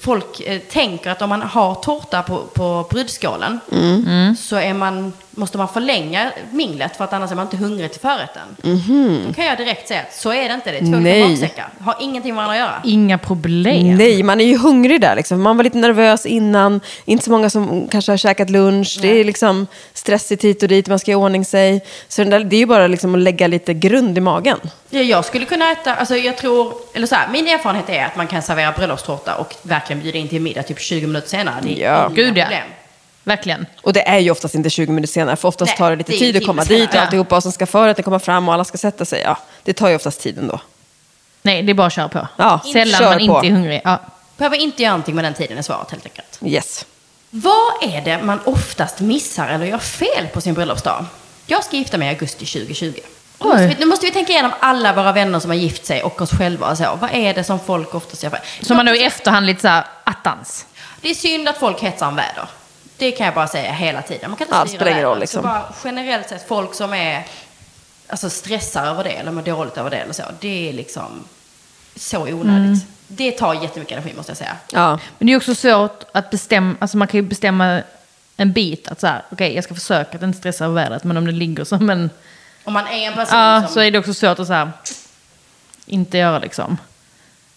folk 0.00 0.40
eh, 0.40 0.60
tänker 0.60 1.10
att 1.10 1.22
om 1.22 1.28
man 1.28 1.42
har 1.42 1.74
tårta 1.74 2.22
på, 2.22 2.38
på 2.38 2.86
brudskålen 2.90 3.60
mm. 3.72 4.36
så 4.36 4.56
är 4.56 4.74
man 4.74 5.12
måste 5.36 5.58
man 5.58 5.68
förlänga 5.68 6.32
minglet 6.50 6.96
för 6.96 7.04
att 7.04 7.12
annars 7.12 7.30
är 7.30 7.34
man 7.34 7.46
inte 7.46 7.56
hungrig 7.56 7.92
till 7.92 8.00
förrätten. 8.00 8.56
Mm. 8.64 9.24
Då 9.26 9.32
kan 9.32 9.44
jag 9.44 9.58
direkt 9.58 9.88
säga 9.88 10.00
att 10.00 10.14
så 10.14 10.32
är 10.32 10.48
det 10.48 10.54
inte. 10.54 10.70
Det 10.70 10.78
är 10.78 10.80
två 10.80 10.96
olika 10.96 11.28
matsäckar. 11.28 11.68
Har 11.80 11.96
ingenting 12.00 12.34
med 12.34 12.44
varandra 12.44 12.64
att 12.64 12.70
göra. 12.70 12.80
Inga 12.84 13.18
problem. 13.18 13.96
Nej, 13.96 14.22
man 14.22 14.40
är 14.40 14.44
ju 14.44 14.58
hungrig 14.58 15.00
där. 15.00 15.16
Liksom. 15.16 15.42
Man 15.42 15.56
var 15.56 15.64
lite 15.64 15.78
nervös 15.78 16.26
innan. 16.26 16.80
Inte 17.04 17.24
så 17.24 17.30
många 17.30 17.50
som 17.50 17.88
kanske 17.90 18.12
har 18.12 18.16
käkat 18.16 18.50
lunch. 18.50 18.98
Nej. 19.00 19.12
Det 19.12 19.20
är 19.20 19.24
liksom 19.24 19.66
stressigt 19.92 20.44
hit 20.44 20.62
och 20.62 20.68
dit. 20.68 20.88
Man 20.88 20.98
ska 20.98 21.12
i 21.12 21.14
ordning 21.14 21.44
sig. 21.44 21.84
Så 22.08 22.24
det 22.24 22.36
är 22.36 22.54
ju 22.54 22.66
bara 22.66 22.86
liksom 22.86 23.14
att 23.14 23.20
lägga 23.20 23.46
lite 23.46 23.74
grund 23.74 24.18
i 24.18 24.20
magen. 24.20 24.58
Ja, 24.90 25.00
jag 25.00 25.24
skulle 25.24 25.44
kunna 25.44 25.72
äta, 25.72 25.94
alltså 25.94 26.16
jag 26.16 26.36
tror, 26.36 26.74
eller 26.94 27.06
så 27.06 27.14
här, 27.14 27.28
min 27.32 27.48
erfarenhet 27.48 27.88
är 27.88 28.04
att 28.04 28.16
man 28.16 28.26
kan 28.26 28.42
servera 28.42 28.72
bröllopstårta 28.72 29.34
och 29.34 29.54
verkligen 29.62 30.02
bjuda 30.02 30.18
in 30.18 30.28
till 30.28 30.40
middag 30.40 30.62
typ 30.62 30.80
20 30.80 31.06
minuter 31.06 31.28
senare. 31.28 31.54
Det 31.62 31.82
är 31.82 31.92
ja. 31.92 32.08
Gud 32.14 32.38
ja. 32.38 32.44
Problem. 32.44 32.68
Verkligen. 33.24 33.66
Och 33.82 33.92
det 33.92 34.08
är 34.08 34.18
ju 34.18 34.30
oftast 34.30 34.54
inte 34.54 34.70
20 34.70 34.92
minuter 34.92 35.12
senare, 35.12 35.36
för 35.36 35.48
oftast 35.48 35.70
Nej, 35.70 35.76
tar 35.76 35.90
det 35.90 35.96
lite 35.96 36.12
det 36.12 36.18
tid 36.18 36.36
att 36.36 36.46
komma 36.46 36.64
dit 36.64 36.94
och 36.94 37.00
alltihopa. 37.00 37.36
Och 37.36 37.42
sen 37.42 37.52
ska 37.52 37.66
förrätten 37.66 38.04
komma 38.04 38.18
fram 38.18 38.48
och 38.48 38.54
alla 38.54 38.64
ska 38.64 38.78
sätta 38.78 39.04
sig. 39.04 39.20
Ja, 39.20 39.38
det 39.62 39.72
tar 39.72 39.88
ju 39.88 39.96
oftast 39.96 40.20
tid 40.20 40.38
ändå. 40.38 40.60
Nej, 41.42 41.62
det 41.62 41.72
är 41.72 41.74
bara 41.74 41.86
att 41.86 41.92
köra 41.92 42.08
på. 42.08 42.28
Ja, 42.36 42.60
Sällan 42.72 43.02
man 43.04 43.12
på. 43.12 43.22
inte 43.22 43.46
är 43.46 43.50
hungrig. 43.50 43.80
Ja. 43.84 44.00
Behöver 44.36 44.56
inte 44.56 44.82
göra 44.82 44.92
någonting 44.92 45.14
med 45.14 45.24
den 45.24 45.34
tiden 45.34 45.58
är 45.58 45.62
svaret 45.62 45.90
helt 45.90 46.04
enkelt. 46.04 46.38
Yes. 46.42 46.86
Vad 47.30 47.82
är 47.82 48.00
det 48.00 48.22
man 48.22 48.40
oftast 48.44 49.00
missar 49.00 49.48
eller 49.48 49.66
gör 49.66 49.78
fel 49.78 50.26
på 50.32 50.40
sin 50.40 50.54
bröllopsdag? 50.54 51.04
Jag 51.46 51.64
ska 51.64 51.76
gifta 51.76 51.98
mig 51.98 52.08
i 52.08 52.10
augusti 52.10 52.46
2020. 52.46 52.92
Nu 53.40 53.46
måste, 53.46 53.66
vi, 53.66 53.76
nu 53.78 53.86
måste, 53.86 54.06
vi, 54.06 54.12
tänka 54.12 54.32
igenom 54.32 54.52
alla 54.60 54.92
våra 54.92 55.12
vänner 55.12 55.40
som 55.40 55.50
har 55.50 55.56
gift 55.56 55.86
sig 55.86 56.02
och 56.02 56.20
oss 56.22 56.30
själva. 56.30 56.70
Och 56.70 56.78
så. 56.78 56.98
Vad 57.00 57.10
är 57.12 57.34
det 57.34 57.44
som 57.44 57.60
folk 57.60 57.94
oftast 57.94 58.22
gör 58.22 58.30
fel? 58.30 58.40
Som 58.60 58.76
man 58.76 58.86
då 58.86 58.94
i 58.94 59.04
efterhand 59.04 59.46
lite 59.46 59.60
så 59.60 59.68
här, 59.68 59.84
attans. 60.04 60.66
Det 61.00 61.10
är 61.10 61.14
synd 61.14 61.48
att 61.48 61.56
folk 61.56 61.80
hetsar 61.80 62.08
om 62.08 62.16
väder. 62.16 62.44
Det 62.96 63.12
kan 63.12 63.26
jag 63.26 63.34
bara 63.34 63.48
säga 63.48 63.72
hela 63.72 64.02
tiden. 64.02 64.30
Man 64.30 64.36
kan 64.36 64.46
inte 64.46 64.68
styra 64.68 64.84
spelar 64.84 65.02
roll 65.02 65.18
liksom. 65.18 65.42
Så 65.42 65.48
bara 65.48 65.74
generellt 65.84 66.28
sett 66.28 66.48
folk 66.48 66.74
som 66.74 66.94
är, 66.94 67.26
alltså 68.08 68.30
stressar 68.30 68.86
över 68.86 69.04
det 69.04 69.10
eller 69.10 69.32
mår 69.32 69.42
dåligt 69.42 69.78
över 69.78 69.90
det 69.90 69.96
eller 69.96 70.12
så. 70.12 70.22
Det 70.40 70.68
är 70.68 70.72
liksom 70.72 71.24
så 71.96 72.22
onödigt. 72.22 72.82
Mm. 72.82 72.94
Det 73.06 73.30
tar 73.30 73.54
jättemycket 73.54 73.92
energi 73.92 74.16
måste 74.16 74.30
jag 74.30 74.36
säga. 74.36 74.56
Ja. 74.72 74.98
Men 75.18 75.26
det 75.26 75.32
är 75.32 75.36
också 75.36 75.54
svårt 75.54 76.04
att 76.12 76.30
bestämma, 76.30 76.74
alltså 76.78 76.96
man 76.96 77.08
kan 77.08 77.18
ju 77.18 77.22
bestämma 77.22 77.82
en 78.36 78.52
bit 78.52 78.88
att 78.88 79.00
så 79.00 79.06
här, 79.06 79.22
okej 79.30 79.34
okay, 79.34 79.54
jag 79.54 79.64
ska 79.64 79.74
försöka 79.74 80.16
att 80.16 80.22
inte 80.22 80.38
stressa 80.38 80.64
över 80.64 80.74
vädret, 80.74 81.04
men 81.04 81.16
om 81.16 81.26
det 81.26 81.32
ligger 81.32 81.64
som 81.64 81.90
en... 81.90 82.10
Om 82.64 82.72
man 82.72 82.86
är 82.86 83.06
en 83.06 83.14
person 83.14 83.38
Ja, 83.38 83.62
som... 83.62 83.74
så 83.74 83.80
är 83.80 83.90
det 83.90 83.98
också 83.98 84.14
svårt 84.14 84.38
att 84.38 84.46
så 84.46 84.52
här, 84.52 84.70
inte 85.86 86.18
göra 86.18 86.38
liksom. 86.38 86.76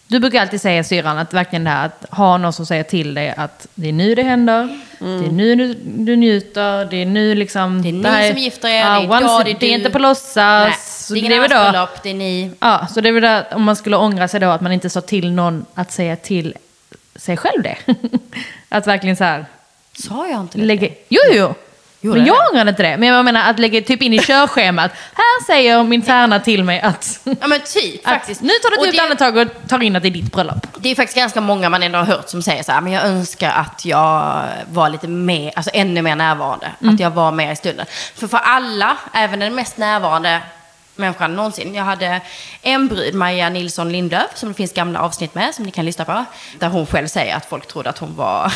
Du 0.08 0.18
brukar 0.18 0.40
alltid 0.40 0.60
säga 0.60 0.84
syrran 0.84 1.18
att 1.18 1.34
verkligen 1.34 1.64
det 1.64 1.70
här 1.70 1.86
att 1.86 2.04
ha 2.10 2.38
någon 2.38 2.52
som 2.52 2.66
säger 2.66 2.82
till 2.82 3.14
dig 3.14 3.34
att 3.36 3.66
det 3.74 3.88
är 3.88 3.92
nu 3.92 4.14
det 4.14 4.22
händer, 4.22 4.78
mm. 5.00 5.20
det 5.20 5.26
är 5.26 5.32
nu 5.32 5.54
du, 5.54 5.74
du 5.84 6.16
njuter, 6.16 6.84
det 6.84 6.96
är 6.96 7.06
nu 7.06 7.34
liksom... 7.34 7.82
Det 7.82 7.88
är 7.88 7.92
ni 7.92 8.28
som 8.32 8.42
gifter 8.42 8.68
er, 8.68 8.80
ja, 8.80 8.90
det 8.90 9.14
är 9.14 9.20
idag, 9.20 9.44
det 9.44 9.50
är 9.50 9.56
Det 9.60 9.66
är 9.66 9.74
inte 9.74 9.90
på 9.90 9.98
låtsas. 9.98 11.08
Det 11.08 11.18
är 11.18 11.28
det 11.28 11.34
ingen 11.34 11.48
bröllop, 11.48 12.02
det 12.02 12.10
är 12.10 12.14
ni. 12.14 12.50
ja, 12.60 12.86
så 12.90 13.00
det 13.00 13.08
är 13.08 13.12
väl 13.12 13.22
där, 13.22 13.46
om 13.54 13.62
man 13.62 13.76
skulle 13.76 13.96
ångra 13.96 14.28
sig 14.28 14.40
då 14.40 14.50
att 14.50 14.60
man 14.60 14.72
inte 14.72 14.90
sa 14.90 15.00
till 15.00 15.32
någon 15.32 15.66
att 15.74 15.92
säga 15.92 16.16
till 16.16 16.54
sig 17.16 17.36
själv 17.36 17.62
det. 17.62 17.76
att 18.68 18.86
verkligen 18.86 19.16
så 19.16 19.24
här, 19.24 19.46
Sa 19.92 20.28
jag 20.28 20.40
inte 20.40 20.58
det? 20.58 20.64
lägga... 20.64 20.88
Jo, 21.08 21.20
jo. 21.32 21.54
Men 22.00 22.26
jag 22.26 22.36
ångrade 22.52 22.70
inte 22.70 22.82
det. 22.82 22.96
Men 22.96 23.08
jag 23.08 23.24
menar 23.24 23.50
att 23.50 23.58
lägga 23.58 23.80
typ 23.80 24.02
in 24.02 24.12
i 24.12 24.18
körschemat. 24.18 24.90
Här 25.14 25.44
säger 25.46 25.82
min 25.82 26.02
tärna 26.02 26.40
till 26.40 26.64
mig 26.64 26.80
att... 26.80 27.20
Ja 27.40 27.46
men 27.46 27.60
typ 27.60 28.06
att 28.06 28.12
faktiskt. 28.12 28.40
nu 28.40 28.48
tar 28.62 28.70
du 28.70 28.76
ett 28.76 28.84
djupt 28.86 28.96
det- 28.96 29.02
andetag 29.02 29.36
och 29.36 29.68
tar 29.68 29.82
in 29.82 29.96
att 29.96 30.02
det 30.02 30.08
är 30.08 30.10
ditt 30.10 30.32
bröllop. 30.32 30.66
Det 30.78 30.88
är 30.88 30.94
faktiskt 30.94 31.16
ganska 31.16 31.40
många 31.40 31.68
man 31.68 31.82
ändå 31.82 31.98
har 31.98 32.04
hört 32.04 32.28
som 32.28 32.42
säger 32.42 32.62
så 32.62 32.72
här, 32.72 32.80
men 32.80 32.92
jag 32.92 33.04
önskar 33.04 33.50
att 33.50 33.84
jag 33.84 34.42
var 34.70 34.88
lite 34.88 35.08
mer, 35.08 35.52
alltså 35.56 35.70
ännu 35.74 36.02
mer 36.02 36.16
närvarande. 36.16 36.70
Att 36.84 37.00
jag 37.00 37.10
var 37.10 37.32
mer 37.32 37.52
i 37.52 37.56
stunden. 37.56 37.86
För 38.14 38.28
för 38.28 38.38
alla, 38.38 38.96
även 39.12 39.38
den 39.38 39.54
mest 39.54 39.76
närvarande 39.76 40.40
människan 40.96 41.36
någonsin. 41.36 41.74
Jag 41.74 41.84
hade 41.84 42.20
en 42.62 42.88
brud, 42.88 43.14
Maja 43.14 43.48
Nilsson 43.48 43.92
Lindlöf, 43.92 44.30
som 44.34 44.48
det 44.48 44.54
finns 44.54 44.72
gamla 44.72 45.00
avsnitt 45.00 45.34
med, 45.34 45.54
som 45.54 45.64
ni 45.64 45.70
kan 45.70 45.84
lyssna 45.84 46.04
på. 46.04 46.24
Där 46.58 46.68
hon 46.68 46.86
själv 46.86 47.06
säger 47.06 47.36
att 47.36 47.46
folk 47.46 47.66
trodde 47.66 47.90
att 47.90 47.98
hon 47.98 48.16
var 48.16 48.52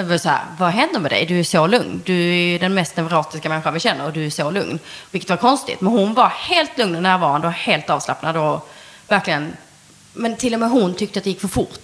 att 0.00 0.06
det 0.08 0.10
var 0.14 0.18
så 0.18 0.28
här, 0.28 0.40
vad 0.58 0.70
händer 0.70 1.00
med 1.00 1.10
dig? 1.10 1.26
Du 1.26 1.38
är 1.40 1.44
så 1.44 1.66
lugn. 1.66 2.02
Du 2.04 2.34
är 2.34 2.58
den 2.58 2.74
mest 2.74 2.96
neurotiska 2.96 3.48
människan 3.48 3.74
vi 3.74 3.80
känner 3.80 4.04
och 4.06 4.12
du 4.12 4.26
är 4.26 4.30
så 4.30 4.50
lugn. 4.50 4.78
Vilket 5.10 5.30
var 5.30 5.36
konstigt. 5.36 5.80
Men 5.80 5.92
hon 5.92 6.14
var 6.14 6.28
helt 6.28 6.78
lugn 6.78 6.96
och 6.96 7.02
närvarande 7.02 7.46
och 7.46 7.52
helt 7.52 7.90
avslappnad 7.90 8.36
och 8.36 8.68
verkligen 9.08 9.56
men 10.12 10.36
till 10.36 10.54
och 10.54 10.60
med 10.60 10.70
hon 10.70 10.94
tyckte 10.94 11.18
att 11.18 11.24
det 11.24 11.30
gick 11.30 11.40
för 11.40 11.48
fort. 11.48 11.78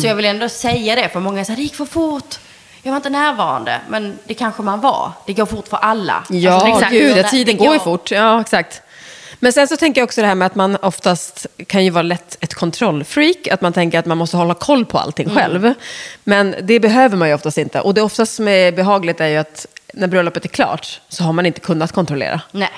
Så 0.00 0.06
jag 0.06 0.14
vill 0.14 0.24
ändå 0.24 0.48
säga 0.48 0.94
det, 0.94 1.08
för 1.08 1.20
många 1.20 1.44
säger 1.44 1.56
det 1.56 1.62
gick 1.62 1.74
för 1.74 1.84
fort. 1.84 2.38
Jag 2.82 2.92
var 2.92 2.96
inte 2.96 3.10
närvarande, 3.10 3.80
men 3.88 4.18
det 4.26 4.34
kanske 4.34 4.62
man 4.62 4.80
var. 4.80 5.12
Det 5.26 5.32
går 5.32 5.46
fort 5.46 5.68
för 5.68 5.76
alla. 5.76 6.24
Ja, 6.30 6.52
Alltså, 6.52 6.68
exakt. 6.68 6.92
gud, 6.92 7.26
tiden 7.26 7.56
går 7.56 7.74
ju 7.74 7.80
fort. 7.80 8.10
Ja, 8.10 8.40
exakt. 8.40 8.82
Men 9.44 9.52
sen 9.52 9.68
så 9.68 9.76
tänker 9.76 10.00
jag 10.00 10.06
också 10.06 10.20
det 10.20 10.26
här 10.26 10.34
med 10.34 10.46
att 10.46 10.54
man 10.54 10.76
oftast 10.76 11.46
kan 11.66 11.84
ju 11.84 11.90
vara 11.90 12.02
lätt 12.02 12.36
ett 12.40 12.54
kontrollfreak. 12.54 13.48
Att 13.48 13.60
man 13.60 13.72
tänker 13.72 13.98
att 13.98 14.06
man 14.06 14.18
måste 14.18 14.36
hålla 14.36 14.54
koll 14.54 14.84
på 14.84 14.98
allting 14.98 15.26
Mm. 15.30 15.36
själv. 15.36 15.74
Men 16.24 16.54
det 16.62 16.80
behöver 16.80 17.16
man 17.16 17.28
ju 17.28 17.34
oftast 17.34 17.58
inte. 17.58 17.80
Och 17.80 17.94
det 17.94 18.02
oftast 18.02 18.34
som 18.34 18.48
är 18.48 18.72
behagligt 18.72 19.20
är 19.20 19.26
ju 19.26 19.36
att 19.36 19.66
när 19.94 20.06
bröllopet 20.06 20.44
är 20.44 20.48
klart 20.48 21.00
så 21.08 21.24
har 21.24 21.32
man 21.32 21.46
inte 21.46 21.60
kunnat 21.60 21.92
kontrollera. 21.92 22.40
Nej. 22.50 22.70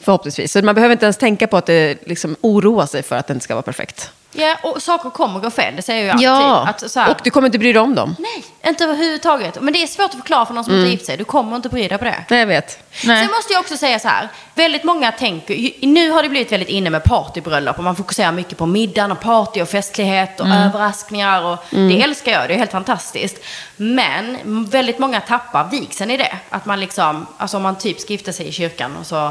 Förhoppningsvis. 0.00 0.52
Så 0.52 0.62
man 0.64 0.74
behöver 0.74 0.92
inte 0.92 1.04
ens 1.06 1.16
tänka 1.16 1.46
på 1.46 1.56
att 1.56 1.66
det 1.66 1.98
liksom 2.06 2.36
oroa 2.40 2.86
sig 2.86 3.02
för 3.02 3.16
att 3.16 3.26
det 3.26 3.32
inte 3.32 3.44
ska 3.44 3.54
vara 3.54 3.62
perfekt. 3.62 4.10
Ja, 4.34 4.56
och 4.62 4.82
saker 4.82 5.10
kommer 5.10 5.40
gå 5.40 5.50
fel, 5.50 5.76
det 5.76 5.82
säger 5.82 6.06
jag 6.06 6.12
alltid. 6.14 6.84
Att, 6.84 6.90
så 6.90 7.00
här, 7.00 7.10
och 7.10 7.16
du 7.24 7.30
kommer 7.30 7.46
inte 7.48 7.58
bry 7.58 7.72
dig 7.72 7.82
om 7.82 7.94
dem. 7.94 8.16
Nej, 8.18 8.44
inte 8.70 8.84
överhuvudtaget. 8.84 9.60
Men 9.60 9.72
det 9.72 9.82
är 9.82 9.86
svårt 9.86 10.04
att 10.10 10.14
förklara 10.16 10.46
för 10.46 10.54
någon 10.54 10.64
som 10.64 10.74
inte 10.74 10.90
gift 10.90 11.06
sig. 11.06 11.16
Du 11.16 11.24
kommer 11.24 11.56
inte 11.56 11.68
bry 11.68 11.88
dig 11.88 11.98
på 11.98 12.04
det. 12.04 12.24
Nej, 12.28 12.38
jag 12.40 12.46
vet. 12.46 12.78
Nej. 13.04 13.24
Sen 13.26 13.34
måste 13.36 13.52
jag 13.52 13.60
också 13.60 13.76
säga 13.76 13.98
så 13.98 14.08
här. 14.08 14.28
Väldigt 14.54 14.84
många 14.84 15.12
tänker, 15.12 15.86
nu 15.86 16.10
har 16.10 16.22
det 16.22 16.28
blivit 16.28 16.52
väldigt 16.52 16.68
inne 16.68 16.90
med 16.90 17.04
partybröllop 17.04 17.78
och 17.78 17.84
man 17.84 17.96
fokuserar 17.96 18.32
mycket 18.32 18.58
på 18.58 18.66
middagen 18.66 19.12
och 19.12 19.20
party 19.20 19.62
och 19.62 19.68
festlighet 19.68 20.40
och 20.40 20.46
överraskningar 20.46 21.42
och 21.42 21.58
det 21.70 22.02
älskar 22.02 22.32
jag, 22.32 22.48
det 22.48 22.54
är 22.54 22.58
helt 22.58 22.70
fantastiskt. 22.72 23.36
Men 23.76 24.38
väldigt 24.70 24.98
många 24.98 25.20
tappar 25.20 25.68
vigseln 25.70 26.10
i 26.10 26.16
det. 26.16 26.36
Att 26.50 26.66
man 26.66 26.80
liksom, 26.80 27.26
alltså 27.38 27.56
om 27.56 27.62
man 27.62 27.78
typ 27.78 28.00
ska 28.00 28.12
gifta 28.12 28.32
sig 28.32 28.48
i 28.48 28.52
kyrkan 28.52 28.96
och 29.00 29.06
så 29.06 29.26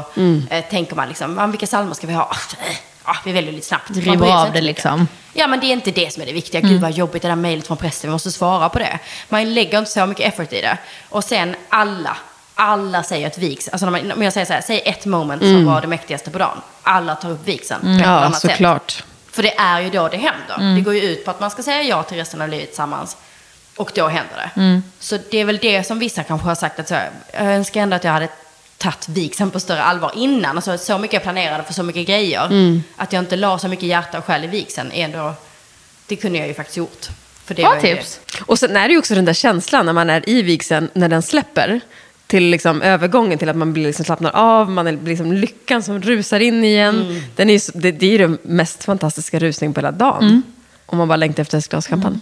eh, 0.50 0.64
tänker 0.70 0.96
man 0.96 1.08
liksom, 1.08 1.36
"Ja, 1.38 1.46
vilka 1.46 1.66
psalmer 1.66 1.94
ska 1.94 2.06
vi 2.06 2.12
ha? 2.12 2.30
Ja, 3.06 3.16
vi 3.24 3.32
väljer 3.32 3.52
lite 3.52 3.66
snabbt. 3.66 3.90
Man 3.90 4.00
River 4.00 4.16
bryr 4.16 4.26
sig 4.26 4.34
av 4.36 4.46
inte 4.46 4.58
det 4.60 4.64
liksom. 4.66 5.08
Ja, 5.32 5.46
men 5.46 5.60
det 5.60 5.66
är 5.66 5.72
inte 5.72 5.90
det 5.90 6.12
som 6.12 6.22
är 6.22 6.26
det 6.26 6.32
viktiga. 6.32 6.60
Gud 6.60 6.80
vad 6.80 6.92
jobbigt 6.92 7.22
det 7.22 7.28
där 7.28 7.36
mejlet 7.36 7.66
från 7.66 7.76
prästen, 7.76 8.10
vi 8.10 8.12
måste 8.12 8.32
svara 8.32 8.68
på 8.68 8.78
det. 8.78 8.98
Man 9.28 9.54
lägger 9.54 9.78
inte 9.78 9.90
så 9.90 10.06
mycket 10.06 10.26
effort 10.34 10.52
i 10.52 10.60
det. 10.60 10.78
Och 11.08 11.24
sen 11.24 11.56
alla, 11.68 12.16
alla 12.54 13.02
säger 13.02 13.26
att 13.26 13.38
vigs, 13.38 13.68
alltså 13.68 13.86
när 13.86 13.90
man, 13.90 14.12
om 14.12 14.22
jag 14.22 14.32
säger 14.32 14.46
så 14.46 14.52
här, 14.52 14.60
säg 14.60 14.82
ett 14.84 15.04
moment 15.06 15.42
som 15.42 15.66
var 15.66 15.80
det 15.80 15.86
mäktigaste 15.86 16.30
på 16.30 16.38
dagen. 16.38 16.60
Alla 16.82 17.14
tar 17.14 17.30
upp 17.30 17.48
vigseln 17.48 17.80
på 17.80 17.86
eller 17.88 18.22
Ja, 18.24 18.32
sätt. 18.32 18.50
såklart. 18.50 19.04
För 19.30 19.42
det 19.42 19.58
är 19.58 19.80
ju 19.80 19.90
då 19.90 20.08
det 20.08 20.16
händer. 20.16 20.74
Det 20.74 20.80
går 20.80 20.94
ju 20.94 21.00
ut 21.00 21.24
på 21.24 21.30
att 21.30 21.40
man 21.40 21.50
ska 21.50 21.62
säga 21.62 21.82
ja 21.82 22.02
till 22.02 22.16
resten 22.16 22.42
av 22.42 22.48
livet 22.48 22.66
tillsammans. 22.68 23.16
Och 23.76 23.92
då 23.94 24.08
händer 24.08 24.50
det. 24.54 24.82
Så 24.98 25.18
det 25.30 25.38
är 25.38 25.44
väl 25.44 25.58
det 25.62 25.84
som 25.84 25.98
vissa 25.98 26.22
kanske 26.22 26.48
har 26.48 26.54
sagt 26.54 26.80
att 26.80 26.88
så, 26.88 26.94
här, 26.94 27.10
jag 27.32 27.42
önskar 27.54 27.80
ändå 27.82 27.96
att 27.96 28.04
jag 28.04 28.12
hade 28.12 28.28
tagit 28.82 29.08
vigseln 29.08 29.50
på 29.50 29.60
större 29.60 29.82
allvar 29.82 30.12
innan. 30.16 30.56
Alltså, 30.56 30.78
så 30.78 30.98
mycket 30.98 31.14
jag 31.14 31.22
planerade 31.22 31.64
för 31.64 31.74
så 31.74 31.82
mycket 31.82 32.06
grejer. 32.06 32.80
Att 32.96 33.12
jag 33.12 33.22
inte 33.22 33.36
la 33.36 33.58
så 33.58 33.68
mycket 33.68 33.88
hjärta 33.88 34.18
och 34.18 34.24
själ 34.24 34.44
i 34.44 34.46
vigseln. 34.46 34.92
är 34.92 35.04
Ändå, 35.04 35.34
det 36.06 36.16
kunde 36.16 36.38
jag 36.38 36.48
ju 36.48 36.54
faktiskt 36.54 36.76
gjort. 36.76 37.08
För 37.44 37.54
det 37.54 37.62
var 37.62 37.74
ju 37.74 37.80
tips. 37.80 38.20
Och 38.46 38.58
sen 38.58 38.76
är 38.76 38.88
det 38.88 38.92
ju 38.92 38.98
också 38.98 39.14
den 39.14 39.24
där 39.24 39.32
känslan 39.34 39.86
när 39.86 39.92
man 39.92 40.10
är 40.10 40.28
i 40.28 40.42
vigseln, 40.42 40.88
när 40.92 41.08
den 41.08 41.22
släpper. 41.22 41.80
Till 42.26 42.44
liksom 42.44 42.82
övergången 42.82 43.38
till 43.38 43.48
att 43.48 43.56
man 43.56 43.72
blir 43.72 43.86
liksom 43.86 44.04
slappnar 44.04 44.30
av, 44.30 44.70
man 44.70 44.86
är 44.86 44.98
liksom 45.04 45.32
lyckan 45.32 45.82
som 45.82 46.02
rusar 46.02 46.40
in 46.40 46.64
igen. 46.64 47.22
Den 47.36 47.50
är 47.50 47.54
ju, 47.54 47.60
det, 47.74 47.92
det 47.92 48.06
är 48.06 48.10
ju 48.10 48.18
den 48.18 48.38
mest 48.42 48.84
fantastiska 48.84 49.38
rusningen 49.38 49.74
på 49.74 49.80
hela 49.80 49.90
dagen. 49.90 50.42
Om 50.86 50.98
man 50.98 51.08
bara 51.08 51.16
längtar 51.16 51.42
efter 51.42 51.58
ett 51.58 51.68
glas 51.68 51.86
champagne. 51.86 52.20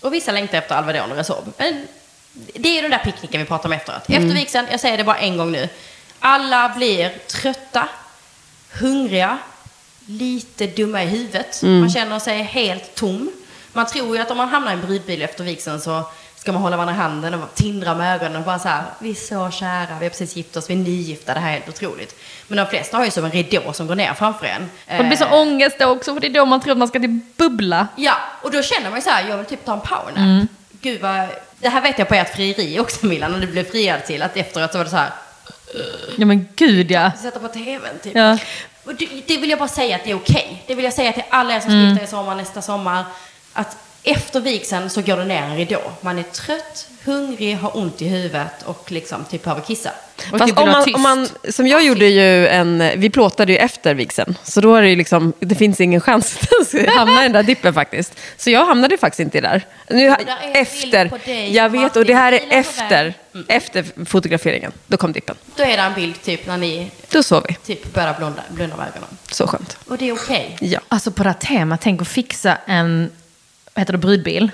Och 0.00 0.12
vissa 0.14 0.32
längtar 0.32 0.58
efter 0.58 0.74
Alvedon 0.74 1.10
och 1.10 1.16
Resorb. 1.16 1.44
Men 1.58 1.86
det 2.54 2.68
är 2.68 2.74
ju 2.74 2.82
den 2.82 2.90
där 2.90 2.98
picknicken 2.98 3.40
vi 3.40 3.46
pratar 3.46 3.68
om 3.68 3.72
efteråt. 3.72 4.02
Efter 4.08 4.34
vigseln, 4.34 4.66
jag 4.70 4.80
säger 4.80 4.98
det 4.98 5.04
bara 5.04 5.18
en 5.18 5.36
gång 5.36 5.52
nu. 5.52 5.68
Alla 6.18 6.72
blir 6.76 7.12
trötta, 7.26 7.88
hungriga, 8.80 9.38
lite 10.06 10.66
dumma 10.66 11.02
i 11.02 11.06
huvudet. 11.06 11.62
Man 11.62 11.90
känner 11.90 12.18
sig 12.18 12.42
helt 12.42 12.94
tom. 12.94 13.30
Man 13.72 13.86
tror 13.86 14.16
ju 14.16 14.22
att 14.22 14.30
om 14.30 14.36
man 14.36 14.48
hamnar 14.48 14.70
i 14.70 14.74
en 14.74 14.80
brudbil 14.80 15.22
efter 15.22 15.44
vigseln 15.44 15.80
så 15.80 16.02
ska 16.36 16.52
man 16.52 16.62
hålla 16.62 16.76
varandra 16.76 16.94
i 16.94 16.98
handen 16.98 17.34
och 17.34 17.54
tindra 17.54 17.94
med 17.94 18.14
ögonen 18.14 18.36
och 18.36 18.42
bara 18.42 18.58
så 18.58 18.68
här, 18.68 18.82
vi 18.98 19.10
är 19.10 19.14
så 19.14 19.50
kära, 19.50 19.98
vi 19.98 20.04
har 20.04 20.10
precis 20.10 20.36
gift 20.36 20.56
oss, 20.56 20.70
vi 20.70 20.74
är 20.74 20.78
nygifta, 20.78 21.34
det 21.34 21.40
här 21.40 21.48
är 21.48 21.52
helt 21.52 21.68
otroligt. 21.68 22.16
Men 22.48 22.56
de 22.56 22.66
flesta 22.66 22.96
har 22.96 23.04
ju 23.04 23.10
som 23.10 23.24
en 23.24 23.30
ridå 23.30 23.72
som 23.72 23.86
går 23.86 23.94
ner 23.94 24.14
framför 24.14 24.46
en. 24.46 24.62
Och 24.62 25.02
det 25.02 25.04
blir 25.04 25.16
så 25.16 25.24
Eh, 25.24 25.32
ångest 25.32 25.76
då 25.78 25.86
också, 25.86 26.14
för 26.14 26.20
det 26.20 26.26
är 26.26 26.34
då 26.34 26.44
man 26.44 26.60
tror 26.60 26.72
att 26.72 26.78
man 26.78 26.88
ska 26.88 27.00
typ 27.00 27.36
bubbla. 27.36 27.86
Ja, 27.96 28.16
och 28.42 28.50
då 28.50 28.62
känner 28.62 28.90
man 28.90 28.98
ju 28.98 29.02
så 29.02 29.10
här, 29.10 29.28
jag 29.28 29.36
vill 29.36 29.46
typ 29.46 29.64
ta 29.64 29.72
en 29.72 29.80
powernap. 29.80 30.48
Gud 30.82 31.00
vad, 31.00 31.28
det 31.58 31.68
här 31.68 31.80
vet 31.80 31.98
jag 31.98 32.08
på 32.08 32.14
ert 32.14 32.34
frieri 32.36 32.80
också 32.80 33.06
Milan, 33.06 33.32
när 33.32 33.40
du 33.40 33.46
blev 33.46 33.70
friad 33.70 34.04
till, 34.06 34.22
att 34.22 34.36
efteråt 34.36 34.72
så 34.72 34.78
var 34.78 34.84
det 34.84 34.90
så 34.90 34.96
här, 34.96 35.10
Ja 36.18 36.26
men 36.26 36.48
gud 36.56 36.90
ja. 36.90 37.10
sätta 37.22 37.38
på 37.40 37.48
tvn 37.48 37.98
typ. 38.02 38.14
Ja. 38.14 38.38
Det, 38.98 39.08
det 39.26 39.36
vill 39.36 39.50
jag 39.50 39.58
bara 39.58 39.68
säga 39.68 39.96
att 39.96 40.04
det 40.04 40.10
är 40.10 40.14
okej. 40.14 40.64
Det 40.66 40.74
vill 40.74 40.84
jag 40.84 40.94
säga 40.94 41.12
till 41.12 41.22
alla 41.30 41.56
er 41.56 41.60
som 41.60 41.70
Mm. 41.70 41.88
gifta 41.88 42.02
er 42.02 42.06
i 42.06 42.10
sommar, 42.10 42.34
nästa 42.34 42.62
sommar. 42.62 43.04
Att 43.52 43.76
efter 44.02 44.40
vigseln 44.40 44.90
så 44.90 45.02
går 45.02 45.16
det 45.16 45.24
ner 45.24 45.42
en 45.42 45.56
ridå. 45.56 45.80
Man 46.00 46.18
är 46.18 46.22
trött, 46.22 46.88
hungrig, 47.04 47.56
har 47.56 47.76
ont 47.76 48.02
i 48.02 48.08
huvudet 48.08 48.62
och 48.64 48.92
liksom 48.92 49.24
typ 49.24 49.42
behöver 49.44 49.62
kissa. 49.62 49.90
Och 50.32 50.38
Fast 50.38 50.46
typ 50.46 50.58
om 50.58 50.70
man, 50.70 50.94
om 50.94 51.02
man, 51.02 51.28
som 51.48 51.66
jag 51.66 51.84
gjorde 51.84 52.06
ju 52.06 52.48
en, 52.48 52.90
vi 52.96 53.10
plåtade 53.10 53.52
ju 53.52 53.58
efter 53.58 53.94
vigseln. 53.94 54.38
Så 54.42 54.60
då 54.60 54.74
är 54.74 54.82
det 54.82 54.88
ju 54.88 54.96
liksom, 54.96 55.32
det 55.40 55.54
finns 55.54 55.80
ingen 55.80 56.00
chans 56.00 56.38
att 56.72 56.86
hamna 56.96 57.20
i 57.20 57.22
den 57.22 57.32
där 57.32 57.42
dippen 57.42 57.74
faktiskt. 57.74 58.14
Så 58.36 58.50
jag 58.50 58.66
hamnade 58.66 58.98
faktiskt 58.98 59.20
inte 59.20 59.40
där. 59.40 59.66
Nu, 59.88 60.08
där 60.08 60.16
är 60.16 60.18
en 60.18 60.52
bild 60.52 60.56
efter, 60.56 61.08
på 61.08 61.18
dig, 61.24 61.54
jag 61.54 61.70
vet 61.70 61.96
och 61.96 62.04
det 62.04 62.14
här 62.14 62.32
är 62.32 62.38
på 62.38 62.46
väg. 62.46 62.58
efter, 62.58 63.14
efter 63.48 64.04
fotograferingen. 64.04 64.72
Då 64.86 64.96
kom 64.96 65.12
dippen. 65.12 65.36
Då 65.56 65.62
är 65.62 65.76
det 65.76 65.82
en 65.82 65.94
bild 65.94 66.22
typ 66.22 66.46
när 66.46 66.56
ni 66.56 66.90
Då 67.10 67.22
sov 67.22 67.44
vi. 67.48 67.54
typ 67.54 67.94
börjar 67.94 68.14
blunda, 68.18 68.42
blunda 68.50 68.76
med 68.76 68.86
ögonen. 68.88 69.08
Så 69.30 69.46
skönt. 69.46 69.76
Och 69.88 69.98
det 69.98 70.08
är 70.08 70.12
okej. 70.14 70.56
Ja. 70.60 70.80
Alltså 70.88 71.10
på 71.10 71.22
det 71.22 71.28
här 71.28 71.36
temat, 71.38 71.80
tänk 71.80 72.02
att 72.02 72.08
fixa 72.08 72.58
en 72.66 73.10
vad 73.80 73.82
heter 73.82 73.92
det, 73.92 73.98
brudbil 73.98 74.50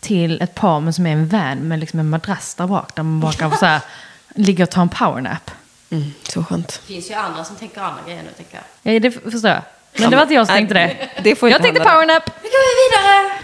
till 0.00 0.42
ett 0.42 0.54
par 0.54 0.80
men 0.80 0.92
som 0.92 1.06
är 1.06 1.12
en 1.12 1.28
van 1.28 1.58
med 1.58 1.78
liksom 1.78 2.00
en 2.00 2.10
madrass 2.10 2.54
där 2.54 2.66
bak. 2.66 2.94
Där 2.94 3.02
man 3.02 3.20
bara 3.20 3.32
kan 3.32 3.56
så 3.56 3.66
här, 3.66 3.80
ligga 4.34 4.64
och 4.64 4.70
ta 4.70 4.82
en 4.82 4.88
powernap. 4.88 5.50
Mm, 5.90 6.14
så 6.22 6.44
skönt. 6.44 6.68
Det 6.86 6.94
finns 6.94 7.10
ju 7.10 7.14
andra 7.14 7.44
som 7.44 7.56
tänker 7.56 7.80
andra 7.80 8.02
grejer 8.06 8.22
nu 8.22 8.30
tänker 8.36 8.60
jag. 8.82 8.94
Ja, 8.94 9.00
det 9.00 9.10
förstår 9.10 9.50
jag. 9.50 9.62
Men 9.98 10.10
det 10.10 10.16
var 10.16 10.22
inte 10.22 10.34
jag 10.34 10.46
som 10.46 10.56
tänkte 10.56 10.74
det. 10.74 11.08
det 11.22 11.36
får 11.36 11.50
jag 11.50 11.62
tänkte 11.62 11.80
powernap. 11.80 12.30
Nu 12.42 12.48
går 12.48 12.62
vi 12.68 12.96
vidare! 12.96 13.41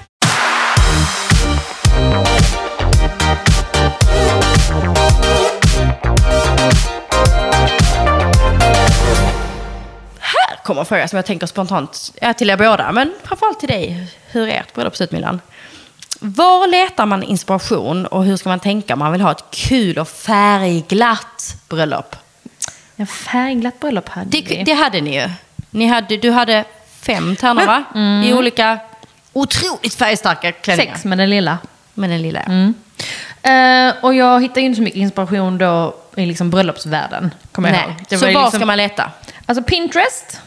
Kommer 10.69 10.81
en 10.81 10.87
fråga 10.87 11.09
som 11.09 11.17
jag 11.17 11.27
tänker 11.27 11.47
spontant 11.47 12.13
ja, 12.21 12.33
till 12.35 12.51
er 12.51 12.57
båda, 12.57 12.93
men 12.93 13.15
framförallt 13.25 13.61
till 13.61 13.69
dig. 13.69 14.07
Hur 14.31 14.49
är 14.49 14.61
ert 14.61 14.75
bröllop 14.75 14.97
ser 14.97 15.05
ut, 15.05 15.13
Milan? 15.13 15.41
Var 16.21 16.67
letar 16.67 17.07
man 17.07 17.23
inspiration 17.23 18.07
och 18.07 18.25
hur 18.25 18.37
ska 18.37 18.49
man 18.49 18.61
tänka 18.61 18.93
om 18.93 18.99
man 18.99 19.13
vill 19.13 19.21
ha 19.21 19.31
ett 19.33 19.45
kul 19.51 19.99
och 19.99 20.09
färgglatt 20.09 21.57
bröllop? 21.69 22.17
Ja, 22.97 23.07
färgglatt 23.07 23.81
bröllop 23.81 24.09
hade 24.09 24.31
Det, 24.31 24.43
vi. 24.43 24.63
det 24.65 24.73
hade 24.73 25.01
ni 25.01 25.21
ju. 25.21 25.31
Ni 25.71 25.87
hade, 25.87 26.17
du 26.17 26.31
hade 26.31 26.65
fem 27.01 27.37
tärnor 27.37 27.67
va? 27.67 27.85
I 28.27 28.33
olika 28.33 28.79
otroligt 29.33 29.95
färgstarka 29.95 30.53
klänningar. 30.53 30.93
Sex 30.93 31.05
med 31.05 31.19
den 31.19 31.31
lilla. 31.31 31.59
Med 31.95 32.11
den 32.11 32.23
lilla. 32.23 32.41
Eh, 33.43 33.95
och 34.05 34.15
jag 34.15 34.43
hittade 34.43 34.61
ju 34.61 34.67
inte 34.67 34.77
så 34.77 34.83
mycket 34.83 34.99
inspiration 35.01 35.59
då 35.59 35.95
i 36.17 36.27
liksom 36.27 36.51
bröllopsvärlden. 36.51 37.35
Kommer 37.53 37.69
jag 37.69 37.77
Nej. 37.77 37.87
ihåg. 37.87 38.05
Det 38.09 38.19
Så 38.19 38.27
var 38.27 38.33
var 38.33 38.43
liksom, 38.43 38.59
ska 38.61 38.67
man 38.67 38.77
leta? 38.77 39.11
Alltså 39.47 39.65
Pinterest 39.65 40.41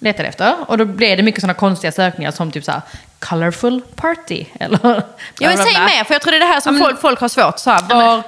letade 0.00 0.28
efter. 0.28 0.54
Och 0.66 0.78
då 0.78 0.84
blev 0.84 1.16
det 1.16 1.22
mycket 1.22 1.40
sådana 1.40 1.54
konstiga 1.54 1.92
sökningar 1.92 2.30
som 2.30 2.50
typ 2.50 2.64
såhär 2.64 2.80
colorful 3.18 3.80
party. 3.94 4.44
Eller 4.60 4.78
Jag 4.82 4.94
vill 4.94 5.02
bla, 5.38 5.48
bla, 5.56 5.64
säga 5.64 5.78
bla. 5.78 5.84
mer, 5.86 6.04
för 6.04 6.14
jag 6.14 6.22
tror 6.22 6.30
det 6.30 6.36
är 6.36 6.40
det 6.40 6.46
här 6.46 6.60
som 6.60 6.74
Ja, 6.74 6.78
men- 6.80 6.88
folk, 6.88 7.00
folk 7.00 7.20
har 7.20 7.28
svårt. 7.28 7.58
Så 7.58 7.70
här, 7.70 7.82
var, 7.94 8.22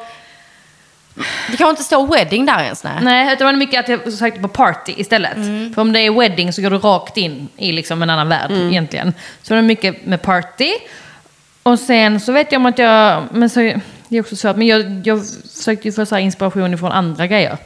Det 1.50 1.56
kan 1.56 1.70
inte 1.70 1.82
stå 1.82 2.06
wedding 2.06 2.46
där 2.46 2.62
ens? 2.62 2.84
Nej. 2.84 2.92
Nej, 3.02 3.36
det 3.36 3.44
var 3.44 3.52
mycket 3.52 3.80
att 3.80 3.88
jag 3.88 4.12
sökte 4.12 4.40
på 4.40 4.48
party 4.48 4.94
istället. 4.96 5.36
Mm. 5.36 5.74
För 5.74 5.82
om 5.82 5.92
det 5.92 6.00
är 6.00 6.10
wedding 6.20 6.52
så 6.52 6.62
går 6.62 6.70
du 6.70 6.78
rakt 6.78 7.16
in 7.16 7.48
i 7.56 7.72
liksom 7.72 8.02
en 8.02 8.10
annan 8.10 8.28
värld 8.28 8.50
Mm. 8.50 8.68
egentligen. 8.68 9.14
Så 9.42 9.54
det 9.54 9.60
var 9.60 9.62
mycket 9.66 10.06
med 10.06 10.22
party. 10.22 10.72
Och 11.62 11.78
sen 11.78 12.20
så 12.20 12.32
vet 12.32 12.52
jag 12.52 12.58
om 12.60 12.66
att 12.66 12.78
jag, 12.78 13.22
men 13.32 13.50
så, 13.50 13.60
det 14.08 14.16
är 14.16 14.20
också 14.20 14.36
svårt, 14.36 14.56
men 14.56 14.66
jag, 14.66 15.02
jag 15.06 15.20
försökte 15.56 15.88
ju 15.88 15.92
få 15.92 16.06
så 16.06 16.18
inspiration 16.18 16.78
från 16.78 16.92
andra 16.92 17.26
grejer. 17.26 17.56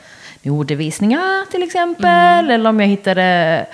Modevisningar 0.51 1.51
till 1.51 1.63
exempel, 1.63 2.05
Mm. 2.07 2.51
eller 2.51 2.71
om 2.71 2.81
jag 2.81 2.87
hittade 2.87 3.67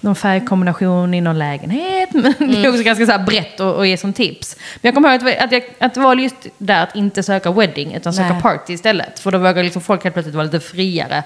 någon 0.00 0.16
färgkombination 0.16 1.14
i 1.14 1.20
någon 1.20 1.38
lägenhet. 1.38 2.08
Men 2.12 2.22
det 2.38 2.44
Mm. 2.44 2.64
är 2.64 2.68
också 2.68 2.82
ganska 2.82 3.06
så 3.06 3.18
brett 3.18 3.60
att, 3.60 3.76
att 3.78 3.88
ge 3.88 3.96
som 3.96 4.12
tips. 4.12 4.56
Men 4.74 4.80
jag 4.88 4.94
kommer 4.94 5.08
ihåg 5.14 5.28
att, 5.28 5.44
att, 5.44 5.52
jag, 5.52 5.62
att 5.78 5.94
det 5.94 6.00
var 6.00 6.16
just 6.16 6.36
där 6.58 6.82
att 6.82 6.96
inte 6.96 7.22
söka 7.22 7.50
wedding, 7.52 7.94
utan 7.94 8.12
söka 8.14 8.32
Nej. 8.32 8.42
party 8.42 8.72
istället. 8.72 9.18
För 9.18 9.30
då 9.30 9.38
vågar 9.38 9.62
liksom 9.62 9.82
folk 9.82 10.04
helt 10.04 10.14
plötsligt 10.14 10.34
vara 10.34 10.44
lite 10.44 10.60
friare, 10.60 11.22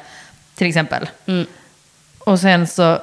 till 0.55 0.67
exempel. 0.67 1.09
Mm. 1.27 1.47
Och 2.19 2.41
sen 2.41 2.67
så 2.67 2.99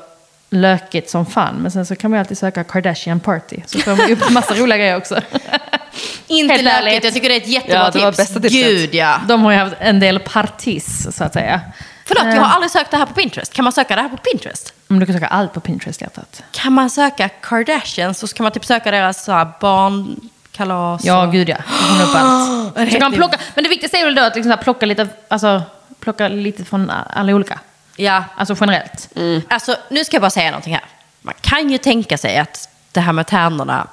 lökigt 0.49 1.09
som 1.09 1.25
fan, 1.25 1.55
men 1.55 1.71
sen 1.71 1.85
så 1.85 1.95
kan 1.95 2.11
man 2.11 2.17
ju 2.17 2.19
alltid 2.19 2.37
söka 2.37 2.63
Kardashian 2.63 3.19
party. 3.19 3.57
Så 3.65 3.79
får 3.79 3.95
man 3.95 4.11
upp 4.11 4.29
massa 4.29 4.53
roliga 4.53 4.77
grejer 4.77 4.97
också. 4.97 5.15
Inte 6.27 6.53
Helt 6.53 6.63
lökigt, 6.63 6.81
ärligt. 6.87 7.03
jag 7.03 7.13
tycker 7.13 7.29
det 7.29 7.35
är 7.35 7.41
ett 7.41 7.47
jättebra 7.47 7.77
Ja, 7.77 7.91
det 7.91 7.99
var 7.99 8.11
tips. 8.11 8.17
bästa 8.17 8.39
tipset. 8.39 8.51
Gud 8.61 8.95
ja. 8.95 9.19
De 9.27 9.41
har 9.43 9.51
ju 9.51 9.57
haft 9.57 9.75
en 9.79 9.99
del 9.99 10.19
partis, 10.19 11.07
så 11.15 11.23
att 11.23 11.33
säga. 11.33 11.61
Förlåt, 12.05 12.23
jag 12.25 12.33
Eh. 12.35 12.41
har 12.43 12.55
aldrig 12.55 12.71
sökt 12.71 12.91
det 12.91 12.97
här 12.97 13.05
på 13.05 13.13
Pinterest. 13.13 13.53
Kan 13.53 13.63
man 13.63 13.73
söka 13.73 13.95
det 13.95 14.01
här 14.01 14.09
på 14.09 14.17
Pinterest? 14.17 14.73
Men 14.87 14.99
du 14.99 15.05
kan 15.05 15.15
söka 15.15 15.27
allt 15.27 15.53
på 15.53 15.59
Pinterest, 15.59 16.01
hjärtat. 16.01 16.43
Kan 16.51 16.73
man 16.73 16.89
söka 16.89 17.29
Kardashians 17.29 18.19
så 18.19 18.27
kan 18.27 18.43
man 18.43 18.51
typ 18.51 18.65
söka 18.65 18.91
deras 18.91 19.23
så 19.23 19.31
här, 19.31 19.47
barnkalas. 19.61 21.05
Ja, 21.05 21.25
gud 21.25 21.49
ja. 21.49 21.55
Upp 21.55 22.15
allt. 22.15 22.75
Så 22.91 22.99
kan 22.99 22.99
man 23.01 23.13
plocka, 23.13 23.37
men 23.55 23.63
det 23.63 23.69
viktigaste 23.69 23.97
är 23.97 24.05
väl 24.05 24.15
då 24.15 24.21
att 24.21 24.35
liksom 24.35 24.57
plocka, 24.63 24.85
lite, 24.85 25.07
alltså, 25.27 25.61
plocka 25.99 26.27
lite 26.27 26.65
från 26.65 26.89
alla 27.09 27.33
olika. 27.33 27.59
Ja. 27.97 28.23
Alltså 28.35 28.55
generellt. 28.59 29.09
Alltså, 29.49 29.75
nu 29.89 30.05
ska 30.05 30.15
jag 30.15 30.21
bara 30.21 30.29
säga 30.29 30.51
någonting 30.51 30.73
här. 30.73 30.83
Man 31.21 31.33
kan 31.41 31.69
ju 31.69 31.77
tänka 31.77 32.17
sig 32.17 32.37
att 32.37 32.69
det 32.91 32.99
här 32.99 33.13
med 33.13 33.27
tärnorna, 33.27 33.87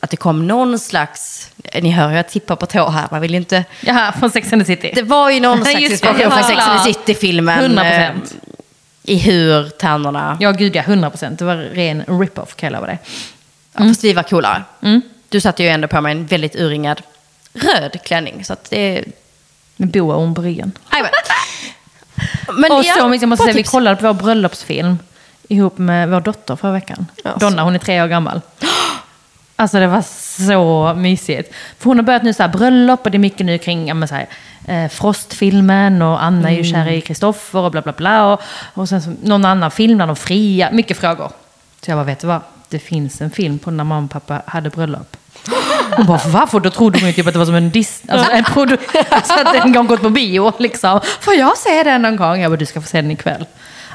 att 0.00 0.10
det 0.10 0.16
kom 0.16 0.46
någon 0.46 0.78
slags, 0.78 1.50
ni 1.82 1.90
hör 1.90 2.10
ju 2.10 2.16
jag 2.16 2.28
tippar 2.28 2.56
på 2.56 2.66
tå 2.66 2.88
här, 2.88 3.08
man 3.10 3.20
vill 3.20 3.30
ju 3.30 3.36
inte... 3.36 3.64
Jaha, 3.80 4.12
från 4.12 4.30
Sex 4.30 4.52
and 4.52 4.62
the 4.62 4.66
City. 4.66 4.92
Det 4.94 5.02
var 5.02 5.30
ju 5.30 5.40
någon 5.40 5.64
slags 5.64 5.80
inspiration 5.80 6.30
från 6.30 6.38
ja. 6.38 6.46
Sex 6.48 6.60
and 6.60 6.78
the 6.84 6.92
City-filmen. 6.92 7.78
100%. 7.78 7.84
eh, 7.84 8.12
I 9.02 9.18
hur 9.18 9.68
tärnorna... 9.68 10.36
Ja, 10.40 10.50
gud 10.50 10.76
ja. 10.76 10.82
100 10.82 11.10
procent. 11.10 11.38
Det 11.38 11.44
var 11.44 11.56
ren 11.56 12.04
rip-off 12.06 12.54
kan 12.56 12.66
jag 12.66 12.72
lova 12.72 12.86
dig. 12.86 12.98
Ja, 13.72 13.78
fast 13.80 14.04
vi 14.04 14.12
var 14.12 14.22
coolare. 14.22 14.62
Mm. 14.82 15.00
Du 15.28 15.40
satte 15.40 15.62
ju 15.62 15.68
ändå 15.68 15.88
på 15.88 16.00
mig 16.00 16.12
en 16.12 16.26
väldigt 16.26 16.56
urringad 16.56 17.02
röd 17.52 18.02
klänning. 18.04 18.44
Så 18.44 18.52
att 18.52 18.70
det... 18.70 19.04
Med 19.76 19.88
boaorm 19.88 20.34
på 20.34 20.42
ryggen. 20.42 20.72
Men. 22.48 22.72
Och 22.72 22.78
mycket, 22.78 22.96
jag 22.96 23.28
måste 23.28 23.44
säga, 23.44 23.56
vi 23.56 23.62
kollade 23.62 23.96
på 23.96 24.06
vår 24.06 24.14
bröllopsfilm 24.14 24.98
ihop 25.48 25.78
med 25.78 26.08
vår 26.08 26.20
dotter 26.20 26.56
förra 26.56 26.72
veckan. 26.72 27.06
Ja, 27.24 27.30
Donna, 27.40 27.62
hon 27.62 27.74
är 27.74 27.78
tre 27.78 28.02
år 28.02 28.06
gammal. 28.06 28.40
Alltså 29.56 29.80
det 29.80 29.86
var 29.86 30.02
så 30.46 30.94
mysigt. 30.96 31.54
För 31.78 31.84
hon 31.84 31.98
har 31.98 32.04
börjat 32.04 32.22
nu 32.22 32.32
så 32.32 32.42
här 32.42 32.50
bröllop 32.50 33.04
och 33.04 33.10
det 33.10 33.16
är 33.16 33.18
mycket 33.18 33.46
nu 33.46 33.58
kring 33.58 33.88
ja, 33.88 33.94
men 33.94 34.08
så 34.08 34.14
här, 34.14 34.28
eh, 34.68 34.88
Frostfilmen 34.88 36.02
och 36.02 36.22
Anna 36.22 36.50
är 36.50 36.54
ju 36.54 36.64
kär 36.64 36.88
i 36.88 37.00
Kristoffer 37.00 37.58
och 37.58 37.70
bla 37.70 37.82
bla 37.82 37.92
bla. 37.92 38.26
Och, 38.32 38.40
och 38.74 38.88
sen 38.88 39.02
så, 39.02 39.14
någon 39.22 39.44
annan 39.44 39.70
film 39.70 39.98
där 39.98 40.06
de 40.06 40.16
fria. 40.16 40.70
Mycket 40.72 40.96
frågor. 40.96 41.30
Så 41.84 41.90
jag 41.90 41.98
bara, 41.98 42.04
vet 42.04 42.20
du 42.20 42.26
vad? 42.26 42.40
Det 42.68 42.78
finns 42.78 43.20
en 43.20 43.30
film 43.30 43.58
på 43.58 43.70
när 43.70 43.84
mamma 43.84 44.04
och 44.04 44.10
pappa 44.10 44.42
hade 44.46 44.70
bröllop. 44.70 45.16
Hon 45.96 46.06
bara, 46.06 46.20
varför? 46.26 46.60
Då 46.60 46.70
trodde 46.70 46.98
hon 46.98 47.08
ju 47.08 47.12
typ 47.12 47.26
att 47.26 47.32
det 47.32 47.38
var 47.38 47.46
som 47.46 47.54
en 47.54 47.70
Disney, 47.70 48.16
alltså 48.16 48.32
en 48.32 48.44
produ- 48.44 49.04
alltså 49.10 49.32
att 49.32 49.52
den 49.52 49.72
gång 49.72 49.86
gått 49.86 50.02
på 50.02 50.10
bio 50.10 50.52
liksom. 50.58 51.00
Får 51.20 51.34
jag 51.34 51.56
se 51.58 51.82
den 51.82 52.02
någon 52.02 52.16
gång? 52.16 52.40
Jag 52.40 52.50
bara, 52.50 52.56
du 52.56 52.66
ska 52.66 52.80
få 52.80 52.88
se 52.88 53.00
den 53.00 53.10
ikväll. 53.10 53.46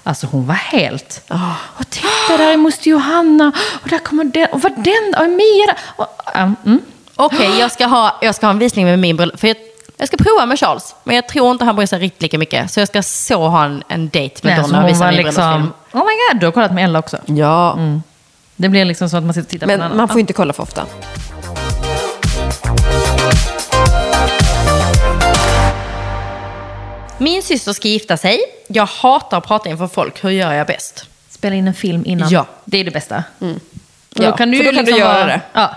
Alltså 0.04 0.28
hon 0.28 0.48
var 0.48 0.56
helt... 0.56 1.22
Och 1.54 1.90
titta 1.90 2.38
där 2.38 2.54
är 2.54 2.58
moster 2.58 2.90
Johanna. 2.90 3.52
Och 3.84 3.90
där 3.90 3.98
kommer 3.98 4.24
den. 4.24 4.48
Och 4.52 4.62
vad 4.62 4.72
den? 4.84 5.16
Och. 5.18 6.06
Och, 6.06 6.42
um, 6.42 6.56
mm. 6.66 6.82
Okej, 7.16 7.60
jag, 7.60 7.72
ska 7.72 7.86
ha, 7.86 8.20
jag 8.22 8.36
ska 8.36 8.46
ha 8.46 8.52
en 8.52 8.60
visning 8.60 8.86
med 8.86 9.00
min. 9.00 9.18
För 9.38 9.48
jag, 9.48 9.58
jag 9.98 10.08
ska 10.08 10.18
prova 10.18 10.46
med 10.46 10.60
Charles. 10.60 10.96
Men 11.04 11.16
jag 11.16 11.28
tror 11.28 11.52
inte 11.52 11.66
han 11.66 11.76
bryr 11.76 11.86
sig 11.86 12.00
riktigt 12.00 12.22
lika 12.22 12.38
mycket. 12.38 12.72
Så 12.72 12.80
jag 12.80 12.88
ska 12.88 13.04
så 13.04 13.48
ha 13.48 13.66
en, 13.66 13.84
en 13.88 14.10
dejt 14.10 14.40
med 14.44 14.54
Nej, 14.54 14.64
Donna 14.64 14.78
och 14.78 14.84
hon 14.84 14.92
visa 14.92 15.06
var 15.06 15.12
min 15.12 15.26
liksom... 15.26 15.74
Oh 15.92 16.00
my 16.00 16.12
god, 16.32 16.40
du 16.40 16.46
har 16.46 16.52
kollat 16.52 16.74
med 16.74 16.84
Ella 16.84 17.00
också. 17.00 17.18
Ja, 17.26 17.78
Det 18.56 18.70
blir 18.70 18.86
liksom 18.86 19.10
så 19.10 19.18
att 19.18 19.24
man 19.24 19.34
sitter 19.34 19.46
och 19.46 19.50
tittar 19.50 19.68
på 19.68 19.74
en 19.74 19.80
men 19.80 19.98
man 19.98 20.08
får 20.08 20.16
ju 20.16 20.22
inte 20.22 20.34
kolla 20.34 20.54
för 20.54 20.64
ofta. 20.64 20.86
Min 27.18 27.44
syster 27.44 27.74
ska 27.74 27.88
gifta 27.88 28.18
sig. 28.18 28.40
Jag 28.68 28.86
hatar 28.86 29.38
att 29.38 29.48
prata 29.48 29.70
inför 29.70 29.88
folk. 29.88 30.24
Hur 30.24 30.30
gör 30.30 30.54
jag 30.54 30.68
bäst? 30.68 31.06
Spela 31.30 31.56
in 31.56 31.68
en 31.68 31.74
film 31.74 32.04
innan. 32.06 32.30
Ja. 32.30 32.46
Det 32.66 32.78
är 32.78 32.84
det 32.84 32.92
bästa. 32.92 33.24
Och 33.40 33.46
Ja, 34.14 34.22
för 34.22 34.28
då 34.28 34.38
kan 34.38 34.52
du 34.86 34.98
göra 34.98 35.26
det. 35.26 35.42
Ja. 35.54 35.76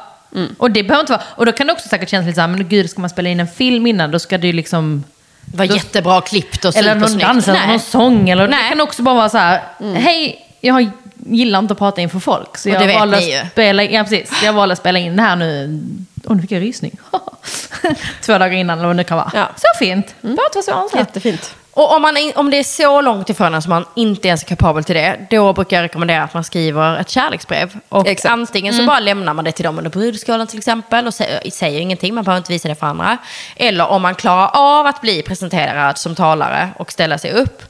Och 0.59 0.71
det 0.71 0.83
behöver 0.83 1.01
inte 1.01 1.13
vara... 1.13 1.23
Och 1.29 1.47
då 1.47 1.53
kan 1.53 1.67
det 1.67 1.73
också 1.73 1.89
säkert 1.89 2.09
kännas 2.09 2.27
lite 2.27 2.35
så 2.35 2.41
här, 2.41 2.49
men 2.49 2.69
gud, 2.69 2.91
ska 2.91 3.01
man 3.01 3.11
spela 3.11 3.29
in 3.29 3.41
en 3.41 3.49
film 3.49 3.87
innan, 3.87 4.11
då 4.11 4.19
ska 4.19 4.39
det 4.39 4.47
ju 4.47 4.53
liksom... 4.53 5.05
Det 5.45 5.57
var 5.59 5.67
Då- 5.67 5.75
jättebra 5.75 6.21
klippt 6.21 6.65
och 6.65 6.77
Eller 6.77 6.95
någon 6.95 7.19
dans 7.19 7.49
eller 7.49 7.67
någon 7.67 7.81
sång. 7.81 8.29
Eller, 8.29 8.43
Det 8.49 8.51
Nej. 8.57 8.69
kan 8.69 8.81
också 8.81 9.03
bara 9.03 9.15
vara 9.15 9.29
så 9.29 9.39
här, 9.39 9.63
hej, 9.95 10.47
jag 10.61 10.75
har- 10.75 10.91
gillar 11.27 11.59
inte 11.59 11.73
att 11.73 11.79
prata 11.79 12.01
inför 12.01 12.21
folk. 12.21 12.59
Så 12.59 12.69
Och 12.69 12.75
jag 12.75 12.89
det 12.89 12.95
valde 12.95 13.17
att 13.43 13.51
spela, 13.53 13.85
ja, 13.85 14.03
precis, 14.05 14.31
jag 14.45 14.53
valde 14.53 14.73
att 14.73 14.79
spela 14.79 14.99
in 14.99 15.17
det 15.17 15.23
här 15.23 15.37
nu. 15.37 15.81
Och 16.27 16.37
nu 16.37 16.43
fick 16.43 16.53
jag 16.53 16.63
rysning. 16.63 16.99
Två 18.23 18.33
dagar 18.33 18.53
innan 18.53 18.79
eller 18.79 18.89
vad 18.89 18.97
det 18.97 19.05
kan 19.05 19.17
vara. 19.17 19.31
Ja. 19.35 19.49
Så 19.57 19.79
fint. 19.79 20.15
Bara 20.21 20.33
att 20.33 20.55
vara 20.55 20.63
så 20.63 20.73
ansvarig. 20.73 21.07
Jättefint. 21.07 21.55
Och 21.79 21.97
om, 21.97 22.03
man, 22.03 22.17
om 22.35 22.51
det 22.51 22.57
är 22.57 22.65
så 22.65 23.01
långt 23.01 23.31
ifrån 23.31 23.55
en 23.55 23.63
som 23.63 23.71
man 23.71 23.85
inte 23.97 24.29
ens 24.29 24.43
är 24.43 24.47
kapabel 24.47 24.85
till 24.85 24.95
det, 24.95 25.27
då 25.31 25.53
brukar 25.53 25.77
jag 25.77 25.85
rekommendera 25.85 26.23
att 26.23 26.35
man 26.35 26.45
skriver 26.45 27.01
ett 27.01 27.09
kärleksbrev. 27.09 27.79
Och 27.89 28.07
Exakt. 28.07 28.33
antingen 28.33 28.75
så 28.75 28.85
bara 28.85 29.01
lämnar 29.01 29.35
man 29.35 29.45
det 29.45 29.53
till 29.53 29.65
dem 29.65 29.79
under 29.79 29.91
brudskålen 29.91 30.47
till 30.47 30.59
exempel 30.59 31.07
och 31.07 31.15
säger, 31.15 31.51
säger 31.51 31.81
ingenting, 31.81 32.15
man 32.15 32.25
behöver 32.25 32.39
inte 32.39 32.53
visa 32.53 32.69
det 32.69 32.75
för 32.75 32.87
andra. 32.87 33.19
Eller 33.57 33.87
om 33.87 34.03
man 34.03 34.15
klarar 34.15 34.51
av 34.53 34.87
att 34.87 35.01
bli 35.01 35.23
presenterad 35.23 35.99
som 35.99 36.15
talare 36.15 36.69
och 36.77 36.93
ställa 36.93 37.19
sig 37.19 37.33
upp. 37.33 37.63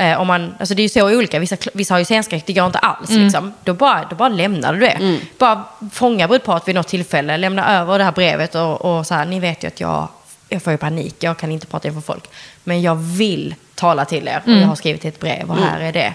Eh, 0.00 0.20
om 0.20 0.26
man, 0.26 0.54
alltså 0.58 0.74
det 0.74 0.80
är 0.80 0.84
ju 0.84 0.88
så 0.88 1.16
olika, 1.16 1.38
vissa, 1.38 1.56
vissa 1.72 1.94
har 1.94 1.98
ju 1.98 2.04
scenskräck, 2.04 2.46
det 2.46 2.52
går 2.52 2.66
inte 2.66 2.78
alls. 2.78 3.10
Liksom. 3.10 3.52
Då, 3.64 3.74
bara, 3.74 4.06
då 4.10 4.16
bara 4.16 4.28
lämnar 4.28 4.72
du 4.72 4.80
det. 4.80 5.18
Bara 5.38 5.64
fånga 5.92 6.28
brudparet 6.28 6.68
vid 6.68 6.74
något 6.74 6.88
tillfälle, 6.88 7.36
lämna 7.36 7.78
över 7.80 7.98
det 7.98 8.04
här 8.04 8.12
brevet 8.12 8.54
och, 8.54 8.84
och 8.84 9.06
så 9.06 9.14
här, 9.14 9.24
ni 9.24 9.40
vet 9.40 9.64
ju 9.64 9.68
att 9.68 9.80
jag, 9.80 10.08
jag 10.48 10.62
får 10.62 10.70
ju 10.72 10.76
panik, 10.76 11.16
jag 11.18 11.38
kan 11.38 11.52
inte 11.52 11.66
prata 11.66 11.88
inför 11.88 12.00
folk. 12.00 12.24
Men 12.64 12.82
jag 12.82 12.94
vill 12.94 13.54
tala 13.74 14.04
till 14.04 14.28
er 14.28 14.42
och 14.46 14.52
jag 14.52 14.66
har 14.66 14.76
skrivit 14.76 15.04
ett 15.04 15.20
brev 15.20 15.50
och 15.50 15.56
här 15.56 15.80
är 15.80 15.92
det. 15.92 16.14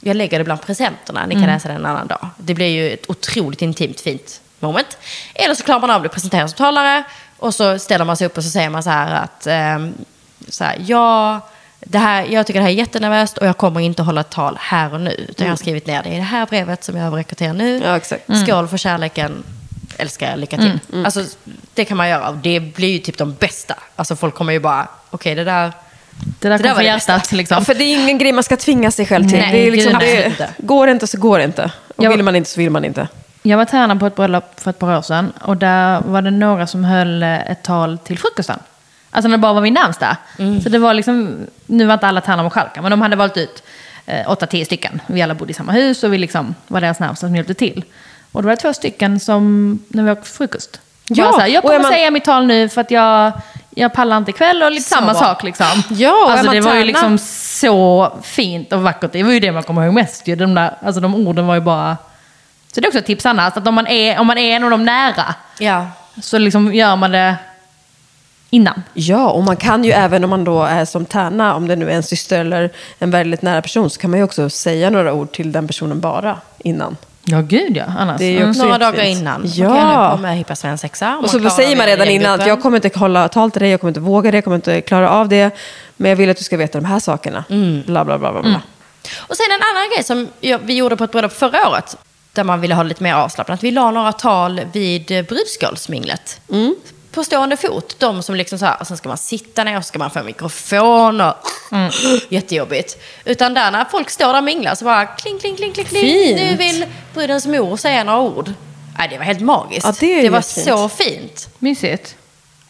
Jag 0.00 0.16
lägger 0.16 0.38
det 0.38 0.44
bland 0.44 0.62
presenterna, 0.62 1.26
ni 1.26 1.34
kan 1.34 1.46
läsa 1.46 1.68
det 1.68 1.74
en 1.74 1.86
annan 1.86 2.06
dag. 2.06 2.28
Det 2.36 2.54
blir 2.54 2.66
ju 2.66 2.90
ett 2.90 3.10
otroligt 3.10 3.62
intimt 3.62 4.00
fint 4.00 4.40
moment. 4.60 4.98
Eller 5.34 5.54
så 5.54 5.64
klarar 5.64 5.80
man 5.80 5.90
av 5.90 5.96
att 5.96 6.02
bli 6.02 6.08
presenterad 6.08 6.50
som 6.50 6.56
talare 6.56 7.02
och 7.36 7.54
så 7.54 7.78
ställer 7.78 8.04
man 8.04 8.16
sig 8.16 8.26
upp 8.26 8.36
och 8.36 8.44
så 8.44 8.50
säger 8.50 8.70
man 8.70 8.82
så 8.82 8.90
här 8.90 9.22
att 9.24 9.46
ehm, 9.46 9.94
så 10.48 10.64
här, 10.64 10.76
ja, 10.86 11.40
det 11.80 11.98
här, 11.98 12.24
jag 12.30 12.46
tycker 12.46 12.60
det 12.60 12.64
här 12.64 12.70
är 12.72 12.74
jättenervöst 12.76 13.38
och 13.38 13.46
jag 13.46 13.56
kommer 13.56 13.80
inte 13.80 14.02
hålla 14.02 14.20
ett 14.20 14.30
tal 14.30 14.56
här 14.60 14.94
och 14.94 15.00
nu. 15.00 15.10
Utan 15.28 15.46
jag 15.46 15.52
har 15.52 15.56
skrivit 15.56 15.86
ner 15.86 16.02
det 16.02 16.08
i 16.08 16.16
det 16.16 16.22
här 16.22 16.46
brevet 16.46 16.84
som 16.84 16.96
jag 16.96 17.06
överräcker 17.06 17.42
er 17.42 17.52
nu. 17.52 17.80
Ja, 17.84 17.96
exakt. 17.96 18.22
Skål 18.46 18.68
för 18.68 18.76
kärleken, 18.76 19.42
älskar 19.96 20.36
lycka 20.36 20.56
till. 20.56 20.78
Alltså, 21.04 21.24
det 21.74 21.84
kan 21.84 21.96
man 21.96 22.08
göra 22.08 22.28
och 22.28 22.36
det 22.36 22.60
blir 22.60 22.88
ju 22.92 22.98
typ 22.98 23.18
de 23.18 23.34
bästa. 23.34 23.74
Alltså 23.96 24.16
folk 24.16 24.34
kommer 24.34 24.52
ju 24.52 24.60
bara, 24.60 24.88
okej 25.10 25.34
det 25.34 25.44
där, 25.44 25.72
Det 26.40 26.48
där 26.48 26.58
Det 26.58 26.62
där 26.62 26.68
var 26.68 26.74
från 26.74 26.84
det 26.84 26.92
bästa. 26.92 27.12
hjärtat. 27.12 27.32
Liksom. 27.32 27.56
Ja, 27.58 27.64
för 27.64 27.74
det 27.74 27.84
är 27.84 28.02
ingen 28.02 28.18
grej 28.18 28.32
man 28.32 28.44
ska 28.44 28.56
tvinga 28.56 28.90
sig 28.90 29.06
själv 29.06 29.28
till. 29.28 29.38
Nej, 29.38 29.52
det 29.52 29.66
är 29.66 29.70
liksom, 29.70 29.98
det 30.00 30.26
inte. 30.26 30.48
går 30.58 30.86
det 30.86 30.92
inte 30.92 31.06
så 31.06 31.18
går 31.18 31.38
det 31.38 31.44
inte. 31.44 31.70
Och 31.96 32.04
Jag- 32.04 32.10
vill 32.10 32.22
man 32.22 32.36
inte 32.36 32.50
så 32.50 32.60
vill 32.60 32.70
man 32.70 32.84
inte. 32.84 33.08
Jag 33.42 33.56
var 33.58 33.64
tärna 33.64 33.96
på 33.96 34.06
ett 34.06 34.16
bröllop 34.16 34.60
för 34.60 34.70
ett 34.70 34.78
par 34.78 34.98
år 34.98 35.02
sedan 35.02 35.32
och 35.42 35.56
där 35.56 36.00
var 36.00 36.22
det 36.22 36.30
några 36.30 36.66
som 36.66 36.84
höll 36.84 37.22
ett 37.22 37.62
tal 37.62 37.98
till 37.98 38.18
frukosten. 38.18 38.58
Alltså 39.10 39.28
när 39.28 39.36
det 39.36 39.40
bara 39.40 39.52
var 39.52 39.60
min 39.60 39.74
närmsta. 39.74 40.16
Så 40.62 40.68
det 40.68 40.78
var 40.78 40.94
liksom, 40.94 41.36
nu 41.66 41.86
var 41.86 41.94
inte 41.94 42.06
alla 42.06 42.20
tärnor 42.20 42.46
och 42.46 42.52
chalkar, 42.52 42.82
men 42.82 42.90
de 42.90 43.02
hade 43.02 43.16
valt 43.16 43.36
ut 43.36 43.62
eh, 44.06 44.30
åtta, 44.30 44.46
tio 44.46 44.64
stycken. 44.64 45.00
Vi 45.06 45.22
alla 45.22 45.34
bodde 45.34 45.50
i 45.50 45.54
samma 45.54 45.72
hus 45.72 46.04
och 46.04 46.12
vi 46.12 46.18
liksom 46.18 46.54
var 46.68 46.80
deras 46.80 47.00
närmsta 47.00 47.26
som 47.26 47.36
hjälpte 47.36 47.54
till. 47.54 47.84
Och 48.32 48.42
då 48.42 48.46
var 48.46 48.56
det 48.56 48.62
två 48.62 48.72
stycken 48.72 49.20
som, 49.20 49.78
när 49.88 50.02
vi 50.02 50.10
åt 50.10 50.26
frukost. 50.26 50.80
Ja, 51.08 51.36
här, 51.40 51.46
jag 51.46 51.62
kommer 51.62 51.78
man- 51.78 51.92
säga 51.92 52.10
mitt 52.10 52.24
tal 52.24 52.46
nu 52.46 52.68
för 52.68 52.80
att 52.80 52.90
jag, 52.90 53.32
jag 53.70 53.92
pallar 53.92 54.16
inte 54.16 54.30
ikväll 54.30 54.62
och 54.62 54.70
lite 54.70 54.88
Så 54.88 54.94
samma 54.94 55.12
bra. 55.12 55.20
sak 55.20 55.42
liksom. 55.42 55.82
Ja, 55.88 56.32
alltså 56.32 56.50
det 56.50 56.60
var 56.60 56.74
ju 56.74 56.84
liksom 56.84 57.18
så 57.18 58.12
fint 58.22 58.72
och 58.72 58.82
vackert. 58.82 59.12
Det 59.12 59.22
var 59.22 59.32
ju 59.32 59.40
det 59.40 59.52
man 59.52 59.62
kommer 59.62 59.84
ihåg 59.84 59.94
mest 59.94 60.26
ju. 60.28 60.36
De, 60.36 60.54
där, 60.54 60.74
alltså 60.82 61.00
de 61.00 61.14
orden 61.14 61.46
var 61.46 61.54
ju 61.54 61.60
bara... 61.60 61.96
Så 62.72 62.80
det 62.80 62.86
är 62.86 62.88
också 62.88 62.98
ett 62.98 63.06
tips 63.06 63.26
annars, 63.26 63.56
att 63.56 63.66
om 63.66 63.74
man 63.74 63.86
är, 63.86 64.18
om 64.18 64.26
man 64.26 64.38
är 64.38 64.56
en 64.56 64.64
av 64.64 64.70
de 64.70 64.84
nära 64.84 65.34
ja. 65.58 65.86
så 66.22 66.38
liksom 66.38 66.74
gör 66.74 66.96
man 66.96 67.10
det 67.10 67.36
innan. 68.50 68.82
Ja, 68.94 69.30
och 69.30 69.42
man 69.44 69.56
kan 69.56 69.84
ju 69.84 69.90
även 69.92 70.24
om 70.24 70.30
man 70.30 70.44
då 70.44 70.62
är 70.62 70.84
som 70.84 71.04
tärna, 71.04 71.54
om 71.54 71.68
det 71.68 71.76
nu 71.76 71.90
är 71.90 71.94
en 71.94 72.02
syster 72.02 72.40
eller 72.40 72.70
en 72.98 73.10
väldigt 73.10 73.42
nära 73.42 73.62
person, 73.62 73.90
så 73.90 74.00
kan 74.00 74.10
man 74.10 74.18
ju 74.18 74.24
också 74.24 74.50
säga 74.50 74.90
några 74.90 75.12
ord 75.12 75.32
till 75.32 75.52
den 75.52 75.66
personen 75.66 76.00
bara 76.00 76.36
innan. 76.58 76.96
Ja, 77.24 77.40
gud 77.40 77.76
ja. 77.76 77.84
Annars. 77.98 78.18
Det 78.18 78.24
är 78.24 78.30
ju 78.30 78.36
Mm. 78.36 78.50
också 78.50 78.62
Några 78.62 78.78
dagar 78.78 79.04
innan. 79.04 79.42
Ja. 79.44 79.68
Man 79.68 79.78
kan 79.78 80.10
ju 80.10 80.16
på 80.16 80.22
med 80.22 80.36
hippa 80.36 80.56
svensexa. 80.56 81.18
Och 81.22 81.30
så 81.30 81.50
säger 81.50 81.76
man 81.76 81.86
redan 81.86 82.08
innan 82.08 82.40
att 82.40 82.46
jag 82.46 82.62
kommer 82.62 82.84
inte 82.86 82.98
hålla 82.98 83.28
tal 83.28 83.50
till 83.50 83.60
dig, 83.60 83.70
jag 83.70 83.80
kommer 83.80 83.90
inte 83.90 84.00
våga 84.00 84.30
det, 84.30 84.36
jag 84.36 84.44
kommer 84.44 84.56
inte 84.56 84.80
klara 84.80 85.10
av 85.10 85.28
det. 85.28 85.50
Men 85.96 86.08
jag 86.08 86.16
vill 86.16 86.30
att 86.30 86.36
du 86.36 86.44
ska 86.44 86.56
veta 86.56 86.80
de 86.80 86.84
här 86.84 86.98
sakerna. 86.98 87.44
Bla, 87.86 88.04
bla, 88.04 88.18
bla, 88.18 88.32
bla, 88.32 88.42
bla. 88.42 88.62
Och 89.18 89.36
sen 89.36 89.46
en 89.50 89.76
annan 89.76 89.88
grej 89.94 90.04
som 90.04 90.28
vi 90.66 90.74
gjorde 90.74 90.96
på 90.96 91.04
ett 91.04 91.12
bröllop 91.12 91.32
förra 91.32 91.68
året. 91.68 91.96
Där 92.32 92.44
man 92.44 92.60
ville 92.60 92.74
ha 92.74 92.82
lite 92.82 93.02
mer 93.02 93.14
avslappnat. 93.14 93.62
Vi 93.64 93.70
la 93.70 93.90
några 93.90 94.12
tal 94.12 94.60
vid 94.72 95.26
brudskålsminglet. 95.28 96.40
På 97.12 97.24
stående 97.24 97.56
fot. 97.56 97.96
De 97.98 98.22
som 98.22 98.34
liksom 98.34 98.58
så 98.58 98.64
här, 98.66 98.76
och 98.80 98.86
sen 98.86 98.96
ska 98.96 99.08
man 99.08 99.18
sitta 99.18 99.64
ner 99.64 99.76
och 99.78 99.84
ska 99.84 99.98
man 99.98 100.10
få 100.10 100.22
mikrofon 100.22 101.20
och 101.20 101.34
jättejobbigt. 102.28 102.98
Utan 103.24 103.54
där 103.54 103.70
när 103.70 103.84
folk 103.84 104.10
står 104.10 104.26
där 104.26 104.38
och 104.38 104.44
minglar 104.44 104.74
så 104.74 104.84
bara 104.84 105.06
kling, 105.06 105.38
kling, 105.38 105.56
kling, 105.56 105.72
kling, 105.72 105.86
kling. 105.86 106.02
Fint. 106.02 106.40
Nu 106.40 106.56
vill 106.56 106.86
brudens 107.14 107.46
mor 107.46 107.76
säga 107.76 108.04
några 108.04 108.20
ord. 108.20 108.52
Nej, 108.98 109.08
det 109.08 109.18
var 109.18 109.24
helt 109.24 109.40
magiskt. 109.40 109.86
Ja, 109.86 109.94
det 110.00 110.26
är 110.26 110.30
var 110.30 110.38
jättefint. 110.38 110.66
så 110.66 110.88
fint. 110.88 111.48
Mysigt. 111.58 112.16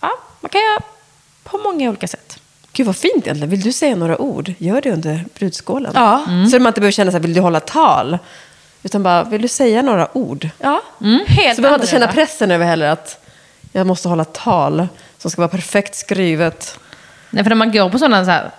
Ja, 0.01 0.11
man 0.41 0.49
kan 0.49 0.61
göra 0.61 0.81
på 1.45 1.59
många 1.59 1.89
olika 1.89 2.09
sätt. 2.09 2.39
Gud 2.73 2.87
vad 2.87 2.97
fint 2.97 3.25
egentligen. 3.25 3.51
Vill 3.51 3.61
du 3.61 3.73
säga 3.73 3.97
några 3.97 4.21
ord? 4.21 4.53
Gör 4.59 4.81
det 4.81 4.91
under 4.93 5.25
brudskålen. 5.39 5.93
Ja. 5.95 6.25
Så 6.51 6.59
man 6.59 6.67
inte 6.67 6.81
behöver 6.81 6.93
känna 6.93 7.11
så 7.11 7.17
här, 7.17 7.23
vill 7.23 7.35
du 7.35 7.41
hålla 7.41 7.61
tal? 7.61 8.19
Utan 8.83 9.03
bara, 9.03 9.25
vill 9.25 9.43
du 9.43 9.49
säga 9.49 9.83
några 9.83 10.17
ord? 10.17 10.49
Ja, 10.59 10.83
helt 11.27 11.57
Så 11.57 11.63
man 11.63 11.75
inte 11.75 11.87
känna 11.87 12.09
pressen 12.09 12.51
över 12.51 12.67
heller 12.67 12.89
att 12.91 13.20
jag 13.73 13.87
måste 13.87 14.09
hålla 14.09 14.25
tal 14.25 14.89
som 15.19 15.31
ska 15.31 15.41
vara 15.41 15.49
perfekt 15.49 15.95
skrivet. 15.95 16.79
Nej, 17.31 17.45
för 17.45 17.49
när 17.49 17.57
man 17.57 17.73
går 17.73 17.91
på 17.91 17.99
sådana 17.99 18.25
så 18.25 18.31
här 18.31 18.51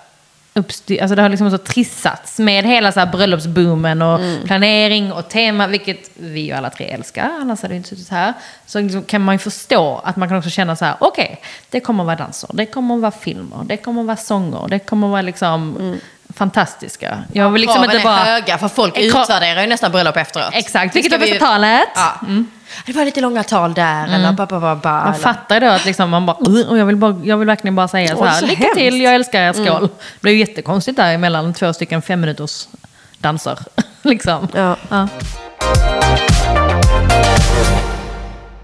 uppstyr, 0.54 1.02
alltså 1.02 1.16
det 1.16 1.22
har 1.22 1.30
liksom 1.30 1.52
så 1.52 1.58
trissats 1.58 2.40
med 2.40 2.66
hela 2.66 2.92
så 2.92 3.00
här 3.00 3.08
bröllopsboomen 3.08 4.02
och 4.02 4.20
planering 4.46 5.14
och 5.14 5.30
tema, 5.30 5.68
vilket 5.68 6.12
vi 6.14 6.40
ju 6.40 6.52
alla 6.52 6.70
tre 6.70 6.86
älskar, 6.86 7.30
annars 7.42 7.62
hade 7.62 7.72
vi 7.74 7.78
inte 7.78 7.90
suttit 7.90 8.10
här. 8.10 8.34
Så 8.66 8.80
liksom 8.80 9.04
kan 9.04 9.22
man 9.22 9.36
ju 9.36 9.40
förstå 9.40 10.02
att 10.04 10.16
man 10.16 10.30
kan 10.30 10.38
också 10.38 10.50
känna 10.50 10.76
så 10.76 10.86
här, 10.86 10.96
okej, 11.00 11.42
det 11.70 11.80
kommer 11.80 12.04
vara 12.04 12.16
danser, 12.16 12.50
det 12.54 12.66
kommer 12.66 12.98
vara 12.98 13.12
filmer, 13.12 13.64
det 13.64 13.78
kommer 13.78 14.04
vara 14.04 14.18
sånger, 14.18 14.68
det 14.68 14.80
kommer 14.80 15.08
vara 15.08 15.22
liksom 15.22 15.98
fantastiska. 16.36 17.24
Jag 17.34 17.50
vill 17.50 17.62
liksom 17.62 17.84
inte 17.84 17.98
är 17.98 18.04
bara... 18.04 18.16
höga 18.18 18.58
för 18.58 18.68
folk 18.68 18.98
uttaderar 18.98 19.62
ju 19.62 19.68
nästan 19.68 19.92
bröllop 19.92 20.18
efteråt. 20.18 20.50
Exakt, 20.54 20.96
vilket 20.96 21.14
vi 21.14 21.18
bästa 21.18 21.46
talet? 21.46 21.90
Ja. 21.96 22.20
Det 22.86 22.94
var 22.94 23.06
lite 23.06 23.22
långa 23.22 23.44
tal 23.44 23.74
där 23.74 24.08
eller 24.08 24.32
ba, 24.32 24.46
ba, 24.46 24.60
ba, 24.60 24.76
ba, 24.76 25.04
Man 25.04 25.16
fattar 25.16 25.60
då 25.62 25.68
att 25.68 25.86
liksom 25.86 26.10
man 26.10 26.26
bara, 26.26 26.38
och 26.70 26.78
jag 26.78 26.86
vill, 26.86 26.96
bara, 26.96 27.22
jag 27.24 27.38
vill 27.38 27.48
verkligen 27.48 27.76
bara 27.76 27.88
säga 27.88 28.16
så 28.16 28.26
här, 28.26 28.40
så 28.40 28.46
lycka 28.46 28.64
hemskt. 28.64 28.78
till, 28.78 29.02
jag 29.02 29.16
älskar 29.16 29.42
er, 29.42 29.54
skål. 29.54 29.82
Det 29.82 30.22
blev 30.22 30.36
jättekonstigt 30.36 30.98
där 30.98 31.18
mellan 31.18 31.54
två 31.54 31.74
stycken 31.74 32.02
fem 32.02 32.22
minuters 32.22 32.68
danser. 33.18 33.60
liksom. 34.02 34.48
Ja. 34.54 34.76
Ja. 34.90 35.08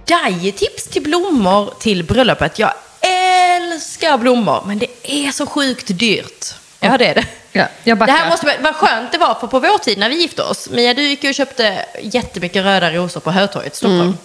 Dajetips 0.06 0.88
till 0.89 1.04
blommor 1.04 1.74
till 1.80 2.04
bröllopet. 2.04 2.60
Jag 2.60 2.72
älskar 3.02 4.17
blommor, 4.17 4.63
men 4.65 4.80
det 4.80 4.88
är 5.04 5.32
så 5.32 5.46
sjukt 5.46 6.00
dyrt. 6.00 6.46
Ja, 6.80 6.98
det 6.98 7.06
är 7.06 7.15
det. 7.15 7.26
Ja, 7.58 7.67
jag 7.84 7.98
Det 7.98 8.12
här 8.12 8.30
måste 8.30 8.46
vara, 8.46 8.56
vad 8.62 8.76
skönt 8.76 9.12
det 9.12 9.17
var, 9.17 9.36
för 9.36 9.48
på 9.48 9.60
vår 9.60 9.78
tid 9.78 9.98
när 9.98 10.10
vi 10.10 10.22
gifte 10.22 10.43
oss, 10.43 10.70
Mia 10.70 10.93
du 10.93 11.02
gick 11.02 11.24
ju 11.24 11.30
och 11.30 11.36
köpte 11.36 11.86
jättemycket 12.02 12.63
röda 12.63 12.91
rosor 12.91 13.20
på 13.20 13.32
Hötorget 13.32 13.74
i 13.74 13.78
Stockholm. 13.78 14.17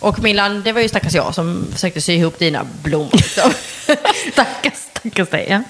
Och 0.00 0.18
Milan, 0.22 0.62
det 0.62 0.72
var 0.72 0.80
ju 0.80 0.88
stackars 0.88 1.14
jag 1.14 1.34
som 1.34 1.66
försökte 1.72 2.00
sy 2.00 2.12
ihop 2.12 2.38
dina 2.38 2.66
blommor. 2.82 3.10
Liksom. 3.12 3.52
stackars, 4.32 4.72
stackars 4.72 5.28
dig. 5.28 5.46
Ja. 5.50 5.62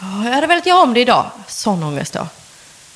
Ja, 0.00 0.24
jag 0.24 0.32
hade 0.34 0.46
velat 0.46 0.66
göra 0.66 0.82
om 0.82 0.94
det 0.94 1.00
idag. 1.00 1.30
Sån 1.46 1.82
ångest 1.82 2.12
då. 2.12 2.26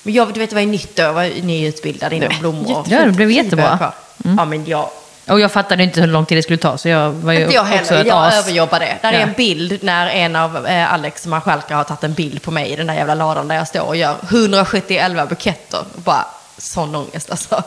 Men 0.03 0.15
jag, 0.15 0.35
du 0.35 0.41
vet, 0.41 0.51
det 0.51 0.57
var 0.57 0.61
ju 0.61 0.69
nytt 0.69 0.97
då. 0.97 1.03
Jag 1.03 1.13
var 1.13 1.43
nyutbildad 1.43 2.13
inom 2.13 2.33
blommor. 2.41 2.85
Ja, 2.89 3.05
det 3.05 3.13
blev 3.13 3.31
jättebra. 3.31 3.79
Kvar. 3.79 3.95
Ja, 4.37 4.45
men 4.45 4.67
jag, 4.67 4.91
Och 5.27 5.41
jag 5.41 5.53
fattade 5.53 5.83
inte 5.83 6.01
hur 6.01 6.09
lång 6.09 6.27
tid 6.27 6.39
det 6.39 6.43
skulle 6.43 6.57
ta, 6.59 6.79
så 6.79 6.89
jag 6.89 7.11
var 7.11 7.33
ju 7.33 7.43
inte 7.43 7.55
jag 7.55 7.63
också 7.63 7.75
heller. 7.95 8.01
ett 8.01 8.07
Jag 8.07 8.27
as. 8.27 8.35
överjobbar 8.39 8.81
det. 8.81 8.97
Där 9.03 9.09
är 9.13 9.21
Ja. 9.21 9.27
en 9.27 9.33
bild 9.33 9.79
när 9.83 10.07
en 10.07 10.37
av 10.37 10.67
eh, 10.67 10.93
Alex 10.93 11.27
marskalkar 11.27 11.75
har 11.77 11.85
tagit 11.85 12.05
en 12.05 12.13
bild 12.15 12.43
på 12.43 12.51
mig 12.51 12.71
i 12.73 12.77
den 12.77 12.87
där 12.87 12.95
jävla 12.95 13.15
ladan 13.15 13.49
där 13.49 13.55
jag 13.57 13.69
står 13.69 13.81
och 13.83 13.97
gör 13.97 14.15
171 14.31 15.29
buketter. 15.29 15.81
Bara 15.95 16.27
sån 16.59 16.95
ångest 16.97 17.31
alltså. 17.31 17.63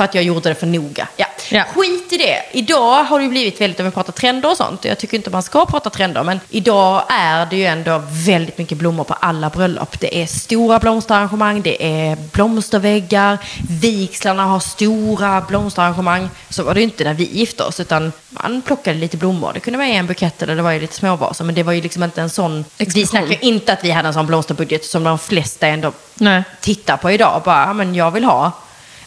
För 0.00 0.04
att 0.04 0.14
jag 0.14 0.24
gjorde 0.24 0.48
det 0.48 0.54
för 0.54 0.66
noga. 0.66 1.08
Ja. 1.16 1.26
Ja. 1.50 1.64
Skit 1.74 2.12
i 2.12 2.16
det. 2.16 2.42
Idag 2.52 3.04
har 3.04 3.18
det 3.18 3.24
ju 3.24 3.30
blivit 3.30 3.60
väldigt, 3.60 3.80
om 3.80 3.86
vi 3.86 3.92
pratar 3.92 4.12
trender 4.12 4.50
och 4.50 4.56
sånt. 4.56 4.84
Jag 4.84 4.98
tycker 4.98 5.16
inte 5.16 5.30
man 5.30 5.42
ska 5.42 5.66
prata 5.66 5.90
trender, 5.90 6.22
men 6.22 6.40
idag 6.50 7.02
är 7.08 7.46
det 7.46 7.56
ju 7.56 7.64
ändå 7.64 8.02
väldigt 8.26 8.58
mycket 8.58 8.78
blommor 8.78 9.04
på 9.04 9.14
alla 9.14 9.50
bröllop. 9.50 10.00
Det 10.00 10.22
är 10.22 10.26
stora 10.26 10.78
blomsterarrangemang, 10.78 11.62
det 11.62 11.84
är 11.84 12.16
blomsterväggar, 12.32 13.38
vigslarna 13.80 14.44
har 14.44 14.60
stora 14.60 15.40
blomsterarrangemang. 15.40 16.28
Så 16.48 16.62
var 16.62 16.74
det 16.74 16.80
ju 16.80 16.84
inte 16.84 17.04
när 17.04 17.14
vi 17.14 17.24
gifte 17.24 17.64
oss, 17.64 17.80
utan 17.80 18.12
man 18.30 18.62
plockade 18.62 18.98
lite 18.98 19.16
blommor. 19.16 19.50
Det 19.54 19.60
kunde 19.60 19.78
vara 19.78 19.88
en 19.88 20.06
bukett 20.06 20.42
eller 20.42 20.56
det 20.56 20.62
var 20.62 20.70
ju 20.70 20.80
lite 20.80 20.94
småvaser, 20.94 21.44
men 21.44 21.54
det 21.54 21.62
var 21.62 21.72
ju 21.72 21.80
liksom 21.80 22.02
inte 22.02 22.22
en 22.22 22.30
sån... 22.30 22.64
Vi 22.76 22.84
Explosion. 22.84 23.06
snackar 23.06 23.44
inte 23.44 23.72
att 23.72 23.84
vi 23.84 23.90
hade 23.90 24.08
en 24.08 24.14
sån 24.14 24.26
blomsterbudget 24.26 24.84
som 24.84 25.04
de 25.04 25.18
flesta 25.18 25.66
ändå 25.66 25.92
Nej. 26.14 26.42
tittar 26.60 26.96
på 26.96 27.10
idag. 27.10 27.42
Bara, 27.44 27.72
men 27.72 27.94
jag 27.94 28.10
vill 28.10 28.24
ha 28.24 28.52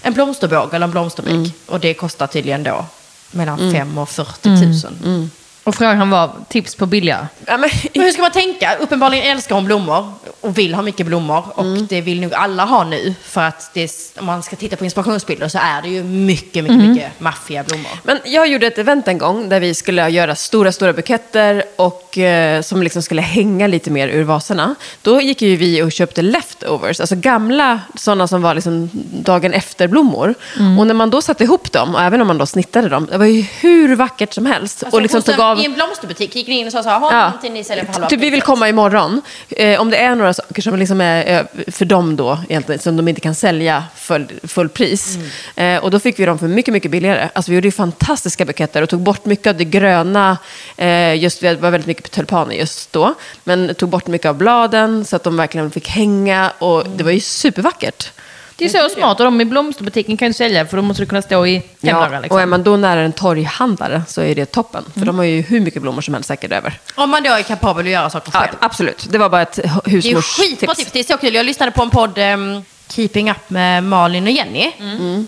en 0.03 0.13
blomsterbåge 0.13 0.75
eller 0.75 0.85
en 0.85 0.91
blomsterbäck. 0.91 1.33
Mm. 1.33 1.51
Och 1.65 1.79
det 1.79 1.93
kostar 1.93 2.27
tydligen 2.27 2.63
då 2.63 2.85
mellan 3.31 3.71
5 3.71 3.97
och 3.97 4.09
40 4.09 4.49
000. 4.49 4.57
Mm. 5.05 5.29
Och 5.63 5.75
frågan 5.75 6.09
var, 6.09 6.31
tips 6.49 6.75
på 6.75 6.85
billiga? 6.85 7.27
Ja, 7.45 7.57
men, 7.57 7.69
Men 7.93 8.03
hur 8.03 8.11
ska 8.11 8.21
man 8.21 8.31
tänka? 8.31 8.75
Uppenbarligen 8.79 9.25
älskar 9.31 9.55
hon 9.55 9.65
blommor 9.65 10.11
och 10.41 10.57
vill 10.57 10.73
ha 10.73 10.81
mycket 10.81 11.05
blommor. 11.05 11.43
Och 11.55 11.63
Mm. 11.65 11.87
det 11.89 12.01
vill 12.01 12.21
nog 12.21 12.33
alla 12.33 12.65
ha 12.65 12.83
nu. 12.83 13.13
För 13.23 13.41
att 13.41 13.69
det, 13.73 13.81
är- 13.83 14.19
om 14.19 14.25
man 14.25 14.43
ska 14.43 14.55
titta 14.55 14.75
på 14.75 14.83
inspirationsbilder 14.85 15.47
så 15.47 15.57
är 15.57 15.81
det 15.81 15.87
ju 15.89 16.03
mycket, 16.03 16.63
mycket, 16.63 16.77
Mm. 16.79 16.91
mycket 16.91 17.19
maffiga 17.19 17.63
blommor. 17.63 17.91
Men 18.03 18.19
jag 18.25 18.47
gjorde 18.47 18.67
ett 18.67 18.77
event 18.77 19.07
en 19.07 19.17
gång 19.17 19.49
där 19.49 19.59
vi 19.59 19.73
skulle 19.73 20.09
göra 20.09 20.35
stora, 20.35 20.71
stora 20.71 20.93
buketter 20.93 21.63
och 21.75 22.17
eh, 22.17 22.61
som 22.61 22.83
liksom 22.83 23.01
skulle 23.01 23.21
hänga 23.21 23.67
lite 23.67 23.91
mer 23.91 24.07
ur 24.07 24.23
vaserna. 24.23 24.75
Då 25.01 25.21
gick 25.21 25.41
ju 25.41 25.55
vi 25.55 25.81
och 25.81 25.91
köpte 25.91 26.21
leftovers, 26.21 26.99
alltså 26.99 27.15
gamla 27.15 27.79
sådana 27.95 28.27
som 28.27 28.41
var 28.41 28.55
liksom 28.55 28.89
dagen 29.11 29.53
efter-blommor. 29.53 30.35
Och 30.79 30.87
när 30.87 30.93
man 30.93 31.09
då 31.09 31.21
satte 31.21 31.43
ihop 31.43 31.71
dem, 31.71 31.95
och 31.95 32.01
även 32.01 32.21
om 32.21 32.27
man 32.27 32.37
då 32.37 32.45
snittade 32.45 32.89
dem, 32.89 33.07
det 33.11 33.17
var 33.17 33.25
ju 33.25 33.41
hur 33.41 33.95
vackert 33.95 34.33
som 34.33 34.45
helst. 34.45 34.83
Alltså, 34.83 34.97
och 34.97 35.01
liksom 35.01 35.21
tog 35.21 35.39
av... 35.39 35.52
I 35.59 35.65
en 35.65 35.73
blomsterbutik 35.73 36.35
gick 36.35 36.47
ni 36.47 36.59
in 36.59 36.65
och 36.67 36.71
sa 36.73 36.83
så 36.83 36.89
här, 36.89 36.99
ha 36.99 37.11
Ja. 37.13 37.23
någonting 37.25 37.53
ni 37.53 37.63
säljer 37.63 37.85
för 37.85 37.93
halva 37.93 38.07
Typ 38.07 38.19
vi 38.19 38.23
vill 38.23 38.31
priset." 38.31 38.45
komma 38.45 38.69
imorgon. 38.69 39.21
Eh, 39.49 39.81
om 39.81 39.89
det 39.89 39.97
är 39.97 40.15
några 40.15 40.33
saker 40.33 40.61
som 40.61 40.79
liksom 40.79 41.01
är 41.01 41.39
eh, 41.39 41.71
för 41.71 41.85
dem 41.85 42.15
då, 42.15 42.39
egentligen, 42.49 42.79
som 42.81 42.97
de 42.97 43.07
inte 43.07 43.21
kan 43.21 43.35
sälja 43.35 43.83
full, 43.95 44.27
full 44.43 44.69
pris. 44.69 45.15
Mm. 45.55 45.75
Eh, 45.77 45.83
och 45.83 45.91
då 45.91 45.99
fick 45.99 46.19
vi 46.19 46.25
dem 46.25 46.39
för 46.39 46.47
mycket, 46.47 46.73
mycket 46.73 46.91
billigare. 46.91 47.29
Alltså 47.33 47.51
vi 47.51 47.55
gjorde 47.55 47.67
ju 47.67 47.71
fantastiska 47.71 48.45
buketter 48.45 48.81
och 48.81 48.89
tog 48.89 48.99
bort 48.99 49.25
mycket 49.25 49.47
av 49.47 49.55
det 49.57 49.65
gröna. 49.65 50.37
Eh, 50.77 51.15
just, 51.15 51.41
det 51.41 51.55
var 51.61 51.71
väldigt 51.71 51.87
mycket 51.87 52.11
tulpaner 52.11 52.55
just 52.55 52.93
då. 52.93 53.13
Men 53.43 53.75
tog 53.75 53.89
bort 53.89 54.07
mycket 54.07 54.27
av 54.29 54.35
bladen 54.35 55.05
så 55.05 55.15
att 55.15 55.23
de 55.23 55.37
verkligen 55.37 55.71
fick 55.71 55.87
hänga. 55.89 56.51
Och 56.59 56.83
det 56.95 57.03
var 57.03 57.11
ju 57.11 57.19
supervackert. 57.19 58.11
Det 58.55 58.65
är 58.65 58.69
så 58.69 58.89
smart, 58.89 59.19
och 59.19 59.25
de 59.25 59.41
i 59.41 59.45
blomsterbutiken 59.45 60.17
kan 60.17 60.27
ju 60.27 60.33
sälja, 60.33 60.65
för 60.65 60.77
då 60.77 60.83
måste 60.83 61.03
du 61.03 61.07
kunna 61.07 61.21
stå 61.21 61.47
i 61.47 61.61
fem 61.81 61.93
dagar. 61.95 62.21
Liksom. 62.21 62.35
Och 62.35 62.41
är 62.41 62.45
man 62.45 62.63
då 62.63 62.77
nära 62.77 62.99
en 63.01 63.11
torghandlare 63.11 64.01
så 64.07 64.21
är 64.21 64.35
det 64.35 64.45
toppen. 64.45 64.83
För 64.97 65.05
de 65.05 65.17
har 65.17 65.25
ju 65.25 65.41
hur 65.41 65.59
mycket 65.59 65.81
blommor 65.81 66.01
som 66.01 66.13
helst 66.13 66.27
säkert 66.27 66.51
över. 66.51 66.79
Om 66.95 67.09
man 67.09 67.23
då 67.23 67.29
är 67.31 67.41
kapabel 67.43 67.85
att 67.85 67.91
göra 67.91 68.09
saker 68.09 68.31
Ja, 68.33 68.39
själv. 68.39 68.53
absolut, 68.59 69.07
det 69.09 69.17
var 69.17 69.29
bara 69.29 69.41
ett 69.41 69.53
Det 69.55 69.63
är 69.63 69.89
husmorstips. 69.89 70.37
skitbra 70.49 70.75
tips. 70.75 70.91
Det 70.91 70.99
är 70.99 71.03
så 71.03 71.17
kul. 71.17 71.33
Jag 71.35 71.45
lyssnade 71.45 71.71
på 71.71 71.81
en 71.83 71.89
podd, 71.89 72.17
um, 72.17 72.63
Keeping 72.87 73.31
Up 73.31 73.49
med 73.49 73.83
Malin 73.83 74.23
och 74.23 74.31
Jenny. 74.31 74.71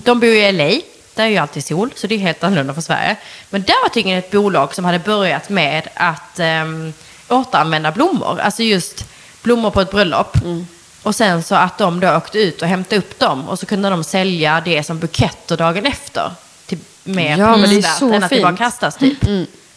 De 0.03 0.19
bor 0.19 0.29
ju 0.29 0.37
i 0.45 0.51
LA. 0.51 0.81
Där 1.15 1.23
är 1.23 1.27
ju 1.29 1.37
alltid 1.37 1.65
sol, 1.65 1.89
så 1.95 2.07
det 2.07 2.15
är 2.15 2.19
helt 2.19 2.43
annorlunda 2.43 2.73
för 2.73 2.81
Sverige. 2.81 3.15
Men 3.49 3.61
där 3.63 3.75
var 3.83 3.89
tydligen 3.89 4.19
ett 4.19 4.31
bolag 4.31 4.75
som 4.75 4.85
hade 4.85 4.99
börjat 4.99 5.49
med 5.49 5.87
att 5.95 6.39
um, 6.39 6.93
återanvända 7.29 7.91
blommor. 7.91 8.39
Alltså 8.39 8.63
just 8.63 9.05
blommor 9.43 9.69
på 9.71 9.81
ett 9.81 9.91
bröllop. 9.91 10.37
Och 11.05 11.15
sen 11.15 11.43
så 11.43 11.55
att 11.55 11.77
de 11.77 11.99
då 11.99 12.15
åkte 12.15 12.39
ut 12.39 12.61
och 12.61 12.67
hämtade 12.67 12.97
upp 12.97 13.19
dem 13.19 13.49
och 13.49 13.59
så 13.59 13.65
kunde 13.65 13.89
de 13.89 14.03
sälja 14.03 14.61
det 14.65 14.83
som 14.83 14.99
buketter 14.99 15.57
dagen 15.57 15.85
efter. 15.85 16.31
Till 16.65 16.77
mer 17.03 17.37
Ja, 17.37 17.57
men 17.57 17.69
det 17.69 17.75
är 17.77 17.81
så 17.81 18.13
än 18.13 18.23
att 18.23 18.29
det 18.29 18.41
bara 18.41 18.57
kastas 18.57 18.95
typ. 18.97 19.17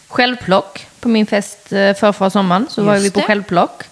Självplock 0.07 0.85
på 0.99 1.09
min 1.09 1.25
fest 1.25 1.73
eh, 1.73 1.93
förra 1.93 2.29
sommaren, 2.29 2.67
så 2.69 2.83
var 2.83 2.93
Just 2.93 3.05
vi 3.05 3.11
på 3.11 3.19
det. 3.19 3.25
självplock. 3.25 3.83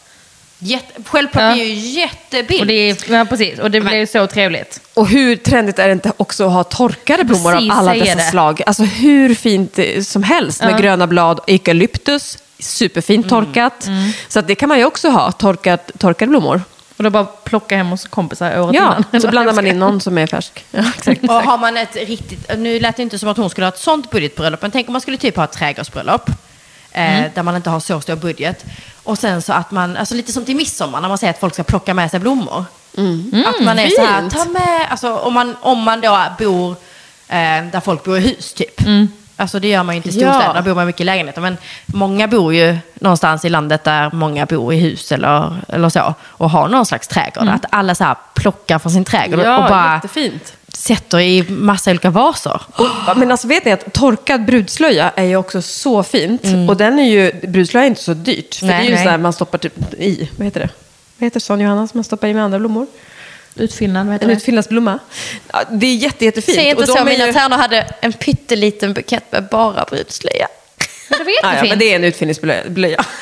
Jätte, 0.60 1.04
självplock 1.04 1.44
Ja. 1.44 1.52
är 1.52 1.56
ju 1.56 1.74
jättebilligt. 1.74 2.62
Och 2.62 2.68
det, 2.68 2.74
är- 3.14 3.18
ja, 3.18 3.26
precis, 3.26 3.60
och 3.60 3.72
det 3.72 3.82
blev 3.82 4.06
så 4.06 4.28
trevligt. 4.28 4.82
Och 4.94 5.08
hur 5.08 5.36
trendigt 5.36 5.80
är 5.80 5.88
det 5.88 5.94
inte 5.94 6.12
också 6.18 6.46
att 6.48 6.54
ha 6.54 6.64
torkade 6.64 7.24
blommor 7.24 7.52
Precis, 7.52 7.72
av 7.72 7.78
alla 7.78 7.94
dessa 7.94 8.16
det. 8.16 8.22
slag? 8.24 8.62
Alltså 8.66 8.84
hur 8.84 9.36
fint 9.36 9.80
eh, 9.80 10.02
som 10.02 10.24
helst 10.24 10.62
med 10.64 10.72
Ja. 10.74 10.78
gröna 10.78 11.08
blad, 11.08 11.40
eukalyptus, 11.48 12.38
superfint 12.60 13.30
torkat. 13.30 13.88
Så 14.28 14.40
att 14.40 14.48
det 14.48 14.56
kan 14.56 14.70
man 14.70 14.78
ju 14.78 14.86
också 14.86 15.10
ha, 15.10 15.32
torkat, 15.32 15.92
torkade 15.98 16.30
blommor. 16.30 16.62
Och 16.98 17.04
då 17.04 17.10
bara 17.10 17.26
plocka 17.26 17.78
hem 17.78 17.88
hos 17.88 18.06
kompisar 18.08 18.60
året 18.60 18.76
Ja, 18.76 18.96
innan. 19.12 19.22
så 19.22 19.28
blandar 19.28 19.54
man 19.54 19.68
in 19.68 19.80
någon 19.80 20.02
som 20.02 20.18
är 20.18 20.28
färsk. 20.28 20.66
Ja, 20.72 20.84
exakt. 20.98 21.24
Och 21.24 21.30
har 21.34 21.58
man 21.58 21.78
ett 21.78 21.96
riktigt, 21.96 22.58
nu 22.58 22.80
lät 22.80 22.96
det 22.98 23.04
inte 23.04 23.20
som 23.20 23.30
att 23.30 23.38
hon 23.38 23.50
skulle 23.50 23.66
ha 23.66 23.72
ett 23.74 23.80
sånt 23.80 24.12
budgetbröllop, 24.12 24.62
men 24.62 24.72
tänk 24.72 24.88
om 24.88 24.92
man 24.94 25.02
skulle 25.02 25.18
typ 25.18 25.36
ha 25.36 25.44
ett 25.44 25.52
trädgårdsbröllop. 25.52 26.30
Eh, 26.92 27.24
Där 27.36 27.44
man 27.44 27.56
inte 27.56 27.70
har 27.70 27.80
så 27.80 28.02
stor 28.02 28.16
budget. 28.16 28.66
Och 29.04 29.18
sen 29.20 29.42
så 29.42 29.54
att 29.54 29.72
man, 29.72 29.98
alltså 29.98 30.16
lite 30.16 30.32
som 30.32 30.46
till 30.46 30.56
midsommar 30.56 31.02
när 31.02 31.08
man 31.10 31.18
säger 31.18 31.34
att 31.34 31.40
folk 31.40 31.54
ska 31.54 31.64
plocka 31.64 31.94
med 31.94 32.12
sig 32.12 32.20
blommor. 32.20 32.66
Att 33.46 33.64
man 33.64 33.80
är 33.80 33.90
så 33.90 34.06
här, 34.06 34.22
fint. 34.22 34.34
ta 34.34 34.46
med, 34.46 34.88
alltså 34.90 35.18
om 35.18 35.34
man, 35.34 35.56
om 35.62 35.80
man 35.84 36.02
då 36.02 36.20
bor 36.40 36.72
eh, 37.28 37.66
där 37.72 37.80
folk 37.80 38.04
bor 38.04 38.18
i 38.18 38.22
hus 38.22 38.54
typ. 38.54 38.82
Alltså 39.40 39.60
det 39.60 39.68
gör 39.68 39.84
man 39.84 39.96
ju 39.96 39.98
inte 39.98 40.10
i 40.10 40.12
Ja. 40.22 40.32
storstäderna, 40.32 40.54
där 40.54 40.62
bor 40.62 40.76
man 40.76 40.86
mycket 40.86 41.02
i 41.02 41.04
lägenheter. 41.04 41.42
Men 41.42 41.58
många 41.86 42.28
bor 42.28 42.54
ju 42.54 42.78
någonstans 42.94 43.46
i 43.46 43.50
landet 43.50 43.84
där 43.84 44.10
många 44.14 44.46
bor 44.46 44.74
i 44.74 44.78
hus 44.80 45.12
eller, 45.12 45.56
eller 45.68 45.90
så. 45.90 46.14
Och 46.24 46.50
har 46.50 46.68
någon 46.68 46.86
slags 46.86 47.08
trädgård. 47.08 47.48
Att 47.48 47.66
alla 47.70 47.96
så 47.96 48.16
plockar 48.34 48.80
från 48.80 48.92
sin 48.92 49.06
trädgård 49.06 49.40
Ja, 49.40 49.58
och 49.64 49.70
bara 49.70 49.94
jättefint. 49.94 50.54
sätter 50.68 51.20
i 51.20 51.46
massa 51.50 51.90
olika 51.92 52.10
vaser. 52.10 52.62
Och, 52.76 53.18
men 53.18 53.32
alltså 53.32 53.48
vet 53.48 53.66
ni 53.66 53.72
att 53.72 53.94
torkad 53.94 54.46
brudslöja 54.46 55.12
är 55.16 55.24
ju 55.24 55.36
också 55.36 55.62
så 55.62 56.04
fint. 56.04 56.42
Och 56.70 56.78
den 56.78 57.00
är 57.00 57.04
ju, 57.10 57.32
brudslöja 57.48 57.84
är 57.86 57.88
inte 57.88 58.02
så 58.04 58.14
dyrt. 58.14 58.56
För 58.56 58.66
Nej, 58.66 58.76
det 58.78 58.84
är 58.86 58.90
ju 58.90 58.96
nej. 58.96 59.04
så 59.04 59.10
här 59.10 59.18
man 59.18 59.34
stoppar 59.34 59.58
typ 59.58 59.94
i, 59.94 60.30
vad 60.38 60.46
heter 60.46 60.60
det? 60.60 60.70
Vad 61.18 61.26
heter 61.26 61.40
sån 61.40 61.60
Johanna 61.62 61.88
som 61.88 61.98
man 61.98 62.04
stoppar 62.04 62.28
i 62.28 62.34
med 62.34 62.44
andra 62.44 62.60
blommor? 62.60 62.88
Utfyllnad, 63.58 64.08
vad 64.08 64.22
En 64.24 64.28
det? 64.30 64.34
utfyllnadsblomma. 64.36 65.00
Ja, 65.54 65.64
det 65.72 65.86
är 65.88 65.96
jätte, 65.96 66.26
jättefint. 66.26 66.56
Säg 66.56 66.66
inte 66.70 66.82
Och 66.82 66.88
de 66.88 66.94
så, 66.98 67.06
mina 67.06 67.28
ju- 67.28 67.34
tärnor 67.34 67.58
hade 67.58 67.88
en 68.02 68.14
pytteliten 68.14 68.94
bukett 68.94 69.32
med 69.32 69.48
bara 69.52 69.84
brudslöja. 69.86 70.48
Men 71.10 71.20
det 71.20 71.24
var 71.26 71.32
Ja, 71.32 71.38
ja, 71.44 71.50
jättefint. 71.50 71.70
men 71.72 71.80
det 71.80 71.92
är 71.92 71.96
en 71.96 72.04
utfyllnadsblöja. 72.04 73.06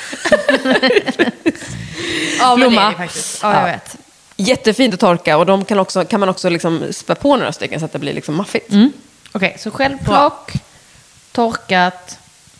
Ja, 2.40 2.56
Blomma. 2.56 2.82
det 2.82 2.88
är 2.88 2.92
det 2.92 2.98
faktiskt. 2.98 3.40
Ja, 3.44 3.54
jag 3.54 3.62
Ja. 3.62 3.66
vet. 3.66 3.96
Jättefint 4.38 4.94
att 4.94 5.00
torka 5.00 5.38
och 5.38 5.46
de 5.46 5.66
kan, 5.66 5.80
också, 5.80 6.06
kan 6.06 6.20
man 6.20 6.30
också 6.30 6.50
liksom 6.50 6.84
spä 6.92 7.16
på 7.16 7.36
några 7.38 7.52
stycken 7.52 7.80
så 7.80 7.86
att 7.86 7.94
det 7.94 8.00
blir 8.00 8.14
liksom 8.14 8.36
maffigt. 8.36 8.72
Okej, 9.32 9.56
så 9.60 9.72
självplock, 9.72 10.52
torkat, 11.32 12.18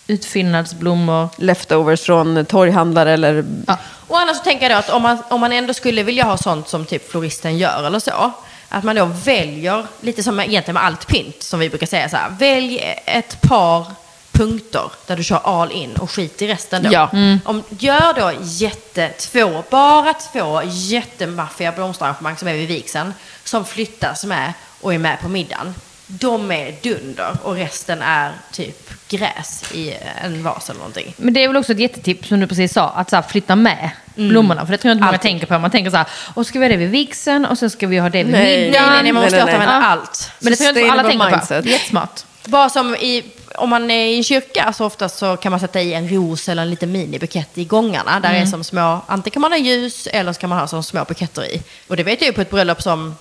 utfyllnadsblommor. 0.08 1.30
Leftovers 1.38 2.02
från 2.02 2.46
torghandlare 2.46 3.12
eller... 3.14 3.46
Ja. 3.68 3.78
Och 4.08 4.20
annars 4.20 4.38
så 4.38 4.44
tänker 4.44 4.70
jag 4.70 4.72
då 4.72 4.80
att 4.80 4.90
om 4.90 5.02
man, 5.02 5.18
om 5.30 5.42
man 5.42 5.52
ändå 5.52 5.74
skulle 5.74 6.04
vilja 6.04 6.24
ha 6.24 6.38
sånt 6.38 6.68
som 6.70 6.86
typ 6.86 7.12
floristen 7.12 7.58
gör 7.58 7.84
eller 7.84 8.00
så. 8.00 8.32
Att 8.70 8.84
man 8.84 8.96
då 8.96 9.06
väljer, 9.06 9.86
lite 10.02 10.24
som 10.24 10.40
egentligen 10.40 10.74
med 10.74 10.84
allt 10.84 11.08
pynt 11.08 11.44
som 11.44 11.60
vi 11.60 11.70
brukar 11.70 11.88
säga 11.88 12.10
så 12.10 12.18
här. 12.18 12.30
Välj 12.30 13.00
ett 13.06 13.42
par 13.42 13.86
punkter 14.32 14.92
där 15.06 15.16
du 15.16 15.24
kör 15.24 15.40
all 15.44 15.72
in 15.72 15.96
och 15.96 16.12
skit 16.12 16.42
i 16.42 16.48
resten 16.48 16.84
då. 16.84 16.90
Ja. 16.94 17.10
Om, 17.46 17.64
gör 17.70 18.14
då 18.14 18.32
jätte, 18.42 19.10
två, 19.10 19.64
bara 19.70 20.14
två 20.14 20.62
jättemaffiga 20.66 21.72
blomsterarrangemang 21.72 22.38
som 22.38 22.48
är 22.48 22.54
vid 22.54 22.68
vigseln. 22.68 23.14
Som 23.44 23.66
flyttas 23.66 24.26
med 24.26 24.54
och 24.82 24.94
är 24.94 24.98
med 24.98 25.22
på 25.22 25.30
middagen. 25.30 25.76
De 26.08 26.52
är 26.52 26.76
dunder 26.84 27.38
och 27.44 27.56
resten 27.56 28.02
är 28.02 28.32
typ 28.52 28.90
gräs 29.10 29.64
i 29.74 29.94
en 30.24 30.44
vas 30.44 30.70
eller 30.70 30.78
någonting. 30.78 31.14
Men 31.18 31.34
det 31.34 31.44
är 31.44 31.48
väl 31.48 31.58
också 31.58 31.72
ett 31.72 31.80
jättetips 31.80 32.28
som 32.28 32.40
du 32.40 32.48
precis 32.48 32.74
sa, 32.74 32.90
att 32.90 33.10
så 33.10 33.16
här, 33.16 33.24
flytta 33.24 33.56
med 33.56 33.90
blommorna. 34.16 34.66
För 34.66 34.72
det 34.72 34.78
tror 34.78 34.90
jag 34.90 34.94
inte 34.96 35.02
många 35.02 35.10
Alltid. 35.14 35.22
tänker 35.22 35.48
på. 35.48 35.60
Man 35.60 35.72
tänker 35.72 35.92
så 35.92 35.98
här, 35.98 36.08
och 36.34 36.48
ska 36.48 36.60
vi 36.60 36.66
ha 36.66 36.70
det 36.70 36.78
vid 36.78 36.90
vigseln 36.90 37.46
och 37.46 37.58
så 37.58 37.70
ska 37.70 37.88
vi 37.88 37.98
ha 37.98 38.10
det 38.10 38.24
vid 38.24 38.32
Nej. 38.32 38.66
middagen. 38.66 38.84
Nej, 38.84 38.92
nej, 38.94 39.04
nej, 39.04 39.12
man 39.12 39.24
måste 39.24 39.36
nej, 39.38 39.44
återanvända 39.46 39.74
Ja. 39.76 39.86
allt. 39.86 40.32
Men 40.40 40.52
det 40.52 40.58
tror 40.58 40.68
jag 40.68 40.78
inte 40.78 40.92
alla 40.92 41.04
tänker 41.10 41.26
på. 41.26 41.32
mindset. 41.32 41.64
Det 41.64 41.70
är 41.70 41.74
jättesmart. 41.74 42.22
Bara 42.46 42.70
som 42.70 42.96
i, 42.96 43.24
om 43.56 43.70
man 43.70 43.92
är 43.92 44.06
i 44.06 44.18
en 44.18 44.24
kyrka 44.24 44.74
så 44.74 44.86
oftast 44.86 45.18
så 45.18 45.38
kan 45.38 45.52
man 45.52 45.60
sätta 45.60 45.82
i 45.82 45.94
en 45.94 46.10
ros 46.10 46.50
eller 46.50 46.62
en 46.62 46.70
liten 46.70 46.92
minibukett 46.92 47.58
i 47.58 47.66
gångarna. 47.66 48.20
Där 48.20 48.34
är 48.34 48.46
som 48.46 48.64
små, 48.64 49.02
antingen 49.08 49.34
kan 49.34 49.42
man 49.42 49.52
ha 49.52 49.58
ljus 49.60 50.08
eller 50.08 50.34
så 50.34 50.40
kan 50.40 50.50
man 50.50 50.60
ha 50.60 50.68
som 50.68 50.84
små 50.84 51.04
buketter 51.06 51.46
i. 51.46 51.62
Och 51.88 51.98
det 51.98 52.04
vet 52.04 52.22
jag 52.22 52.28
ju 52.28 52.34
på 52.34 52.42
ett 52.42 52.50
bröllop 52.50 52.82
som, 52.82 53.16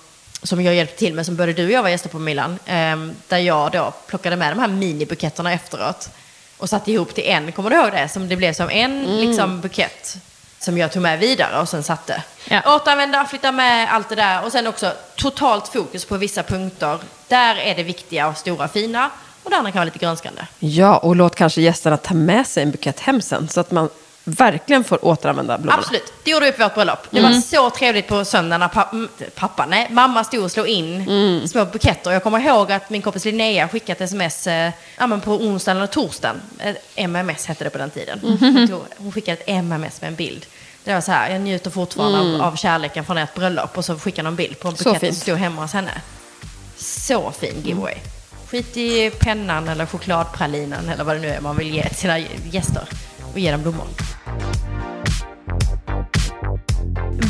som 0.45 0.63
jag 0.63 0.75
hjälpte 0.75 0.99
till 0.99 1.15
med, 1.15 1.27
som 1.27 1.37
både 1.37 1.53
du 1.53 1.65
och 1.65 1.71
jag 1.71 1.83
var 1.83 1.89
gäster 1.91 2.09
på 2.09 2.19
Milan. 2.19 2.59
ehm, 2.67 3.15
där 3.29 3.39
jag 3.39 3.73
då 3.73 3.93
plockade 4.07 4.37
med 4.37 4.53
de 4.53 4.59
här 4.59 4.69
minibuketterna 4.69 5.53
efteråt. 5.53 6.09
Och 6.59 6.69
satte 6.69 6.93
ihop 6.93 7.15
till 7.15 7.25
en, 7.25 7.53
kommer 7.53 7.71
du 7.71 7.77
ihåg 7.77 7.93
det? 7.93 8.09
Som 8.09 8.29
det 8.29 8.37
blev 8.37 8.53
som 8.53 8.71
en 8.71 9.21
liksom, 9.21 9.61
bukett. 9.61 10.17
Som 10.59 10.79
jag 10.79 10.93
tog 10.93 11.03
med 11.03 11.19
vidare 11.19 11.61
och 11.61 11.69
sen 11.69 11.83
satte. 11.83 12.23
Ja. 12.49 12.77
Återanvända, 12.77 13.25
flytta 13.25 13.53
med 13.53 13.93
allt 13.95 14.09
det 14.09 14.15
där. 14.15 14.45
Och 14.45 14.53
sen 14.53 14.67
också 14.67 14.93
totalt 15.17 15.69
fokus 15.69 16.05
på 16.05 16.17
vissa 16.17 16.43
punkter. 16.43 16.99
Där 17.29 17.57
är 17.57 17.75
det 17.75 17.83
viktiga 17.83 18.29
och 18.29 18.37
stora 18.37 18.69
fina. 18.69 19.11
Och 19.43 19.51
det 19.51 19.57
andra 19.57 19.73
kan 19.73 19.79
vara 19.79 19.85
lite 19.85 19.99
grönskande. 19.99 20.43
Ja, 20.59 20.97
och 20.97 21.17
låt 21.17 21.35
kanske 21.35 21.61
gästerna 21.61 21.97
ta 21.97 22.15
med 22.15 22.47
sig 22.47 22.63
en 22.63 22.71
bukett 22.71 23.01
hem 23.01 23.21
sen. 23.21 23.49
Så 23.49 23.61
att 23.61 23.71
man 23.71 23.89
verkligen 24.25 24.85
får 24.85 25.05
återanvända 25.05 25.59
blommorna. 25.59 25.83
Absolut, 25.83 26.13
det 26.25 26.31
gjorde 26.31 26.47
vi 26.47 26.53
på 26.53 26.63
vårt 26.63 26.75
bröllop. 26.75 26.99
Det 27.11 27.21
var 27.21 27.31
så 27.41 27.71
trevligt 27.71 28.09
på 28.09 28.25
söndagen 28.25 28.61
när 28.61 28.69
pa- 28.69 28.89
mm, 28.93 29.09
pappa, 29.35 29.67
nej, 29.67 29.89
mamma 29.91 30.25
stod 30.25 30.45
och 30.45 30.51
slog 30.53 30.67
in 30.69 31.49
små 31.49 31.65
buketter. 31.65 32.11
Jag 32.11 32.23
kommer 32.23 32.39
ihåg 32.41 32.73
att 32.73 32.91
min 32.91 33.03
kompis 33.03 33.25
Linnea 33.25 33.69
skickat 33.69 34.01
ett 34.01 34.05
sms 34.05 34.47
eh, 34.47 34.71
på 35.25 35.33
onsdagen 35.33 35.77
eller 35.77 35.87
torsdagen. 35.87 36.41
Eh, 36.59 36.75
MMS 36.97 37.47
hette 37.47 37.65
det 37.65 37.71
på 37.71 37.79
den 37.79 37.91
tiden. 37.91 38.21
Hon, 38.23 38.69
tog, 38.69 38.81
hon 38.97 39.13
skickade 39.13 39.37
ett 39.41 39.49
MMS 39.49 40.01
med 40.01 40.09
en 40.09 40.15
bild. 40.15 40.47
Det 40.85 40.95
var 40.95 41.01
så 41.01 41.13
här, 41.13 41.31
jag 41.31 41.41
njuter 41.41 41.71
fortfarande 41.71 42.19
av, 42.19 42.43
av 42.53 42.57
kärleken 42.57 43.05
från 43.05 43.19
ert 43.19 43.35
bröllop. 43.35 43.79
Och 43.79 43.85
så 43.85 43.99
skickade 43.99 44.29
hon 44.29 44.33
en 44.33 44.37
bild 44.37 44.61
på 44.61 44.69
en 44.69 44.75
bukett 44.75 45.01
som 45.15 45.21
stod 45.21 45.39
hemma 45.39 45.63
hos 45.63 45.73
henne. 45.73 46.01
Så 46.77 47.31
fin 47.31 47.55
giveaway. 47.65 47.95
Skit 48.51 48.77
i 48.77 49.11
pennan 49.11 49.69
eller 49.69 49.87
chokladpralinen 49.87 50.89
eller 50.89 51.05
vad 51.05 51.17
det 51.17 51.21
nu 51.21 51.29
är 51.29 51.41
man 51.41 51.57
vill 51.57 51.75
ge 51.75 51.89
till 51.89 51.97
sina 51.97 52.19
gäster. 52.19 52.89
Och 53.35 53.41
ge 53.41 53.53
dem 53.53 53.63
blommor. 53.63 53.87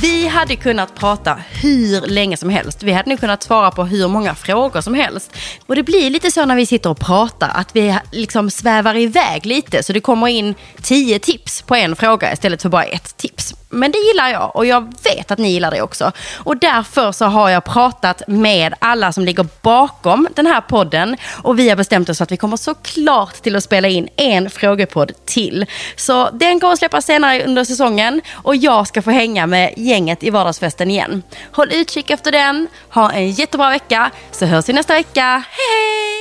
Vi 0.02 0.26
hade 0.26 0.56
kunnat 0.56 0.94
prata 0.94 1.38
hur 1.50 2.00
länge 2.00 2.36
som 2.36 2.48
helst. 2.48 2.82
Vi 2.82 2.92
hade 2.92 3.10
nog 3.10 3.20
kunnat 3.20 3.42
svara 3.42 3.70
på 3.70 3.84
hur 3.84 4.08
många 4.08 4.34
frågor 4.34 4.80
som 4.80 4.94
helst. 4.94 5.36
Och 5.66 5.76
det 5.76 5.82
blir 5.82 6.10
lite 6.10 6.30
så 6.30 6.44
när 6.46 6.56
vi 6.56 6.66
sitter 6.66 6.90
och 6.90 6.98
pratar 6.98 7.50
att 7.54 7.76
vi 7.76 7.98
liksom 8.12 8.50
svävar 8.50 8.96
iväg 8.96 9.46
lite. 9.46 9.82
Så 9.82 9.92
det 9.92 10.00
kommer 10.00 10.28
in 10.28 10.54
tio 10.82 11.18
tips 11.18 11.62
på 11.62 11.74
en 11.74 11.96
fråga 11.96 12.32
istället 12.32 12.62
för 12.62 12.68
bara 12.68 12.84
ett 12.84 13.16
tips. 13.16 13.54
Men 13.74 13.92
det 13.92 13.98
gillar 13.98 14.28
jag 14.28 14.56
och 14.56 14.66
jag 14.66 14.94
vet 15.04 15.30
att 15.30 15.38
ni 15.38 15.48
gillar 15.50 15.70
det 15.70 15.82
också. 15.82 16.12
Och 16.36 16.56
därför 16.56 17.12
så 17.12 17.24
har 17.24 17.50
jag 17.50 17.64
pratat 17.64 18.22
med 18.26 18.74
alla 18.78 19.12
som 19.12 19.24
ligger 19.24 19.46
bakom 19.62 20.28
den 20.34 20.46
här 20.46 20.60
podden. 20.60 21.16
Och 21.42 21.58
vi 21.58 21.68
har 21.68 21.76
bestämt 21.76 22.08
oss 22.08 22.20
att 22.20 22.32
vi 22.32 22.36
kommer 22.36 22.56
såklart 22.56 23.34
till 23.34 23.56
att 23.56 23.64
spela 23.64 23.88
in 23.88 24.08
en 24.16 24.50
frågepodd 24.50 25.12
till. 25.24 25.66
Så 25.96 26.30
den 26.30 26.60
kommer 26.60 26.72
att 26.72 26.78
släppas 26.78 27.04
senare 27.04 27.44
under 27.44 27.64
säsongen 27.64 28.20
och 28.32 28.56
jag 28.56 28.86
ska 28.86 29.02
få 29.02 29.10
hänga 29.10 29.46
med 29.46 29.74
gänget 29.76 30.22
i 30.22 30.30
vardagsfesten 30.30 30.90
igen. 30.90 31.22
Håll 31.52 31.72
utkik 31.72 32.10
efter 32.10 32.32
den, 32.32 32.68
ha 32.88 33.12
en 33.12 33.30
jättebra 33.30 33.70
vecka, 33.70 34.10
så 34.30 34.46
hörs 34.46 34.68
vi 34.68 34.72
nästa 34.72 34.94
vecka. 34.94 35.44
Hej! 35.50 36.13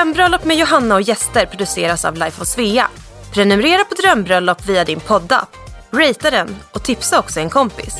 Drömbröllop 0.00 0.44
med 0.44 0.56
Johanna 0.56 0.94
och 0.94 1.02
gäster 1.02 1.46
produceras 1.46 2.04
av 2.04 2.14
Life 2.14 2.42
of 2.42 2.48
Svea. 2.48 2.88
Prenumerera 3.32 3.84
på 3.84 3.94
Drömbröllop 3.94 4.66
via 4.66 4.84
din 4.84 5.00
poddapp, 5.00 5.56
ratea 5.90 6.30
den 6.30 6.56
och 6.72 6.82
tipsa 6.82 7.18
också 7.18 7.40
en 7.40 7.50
kompis. 7.50 7.94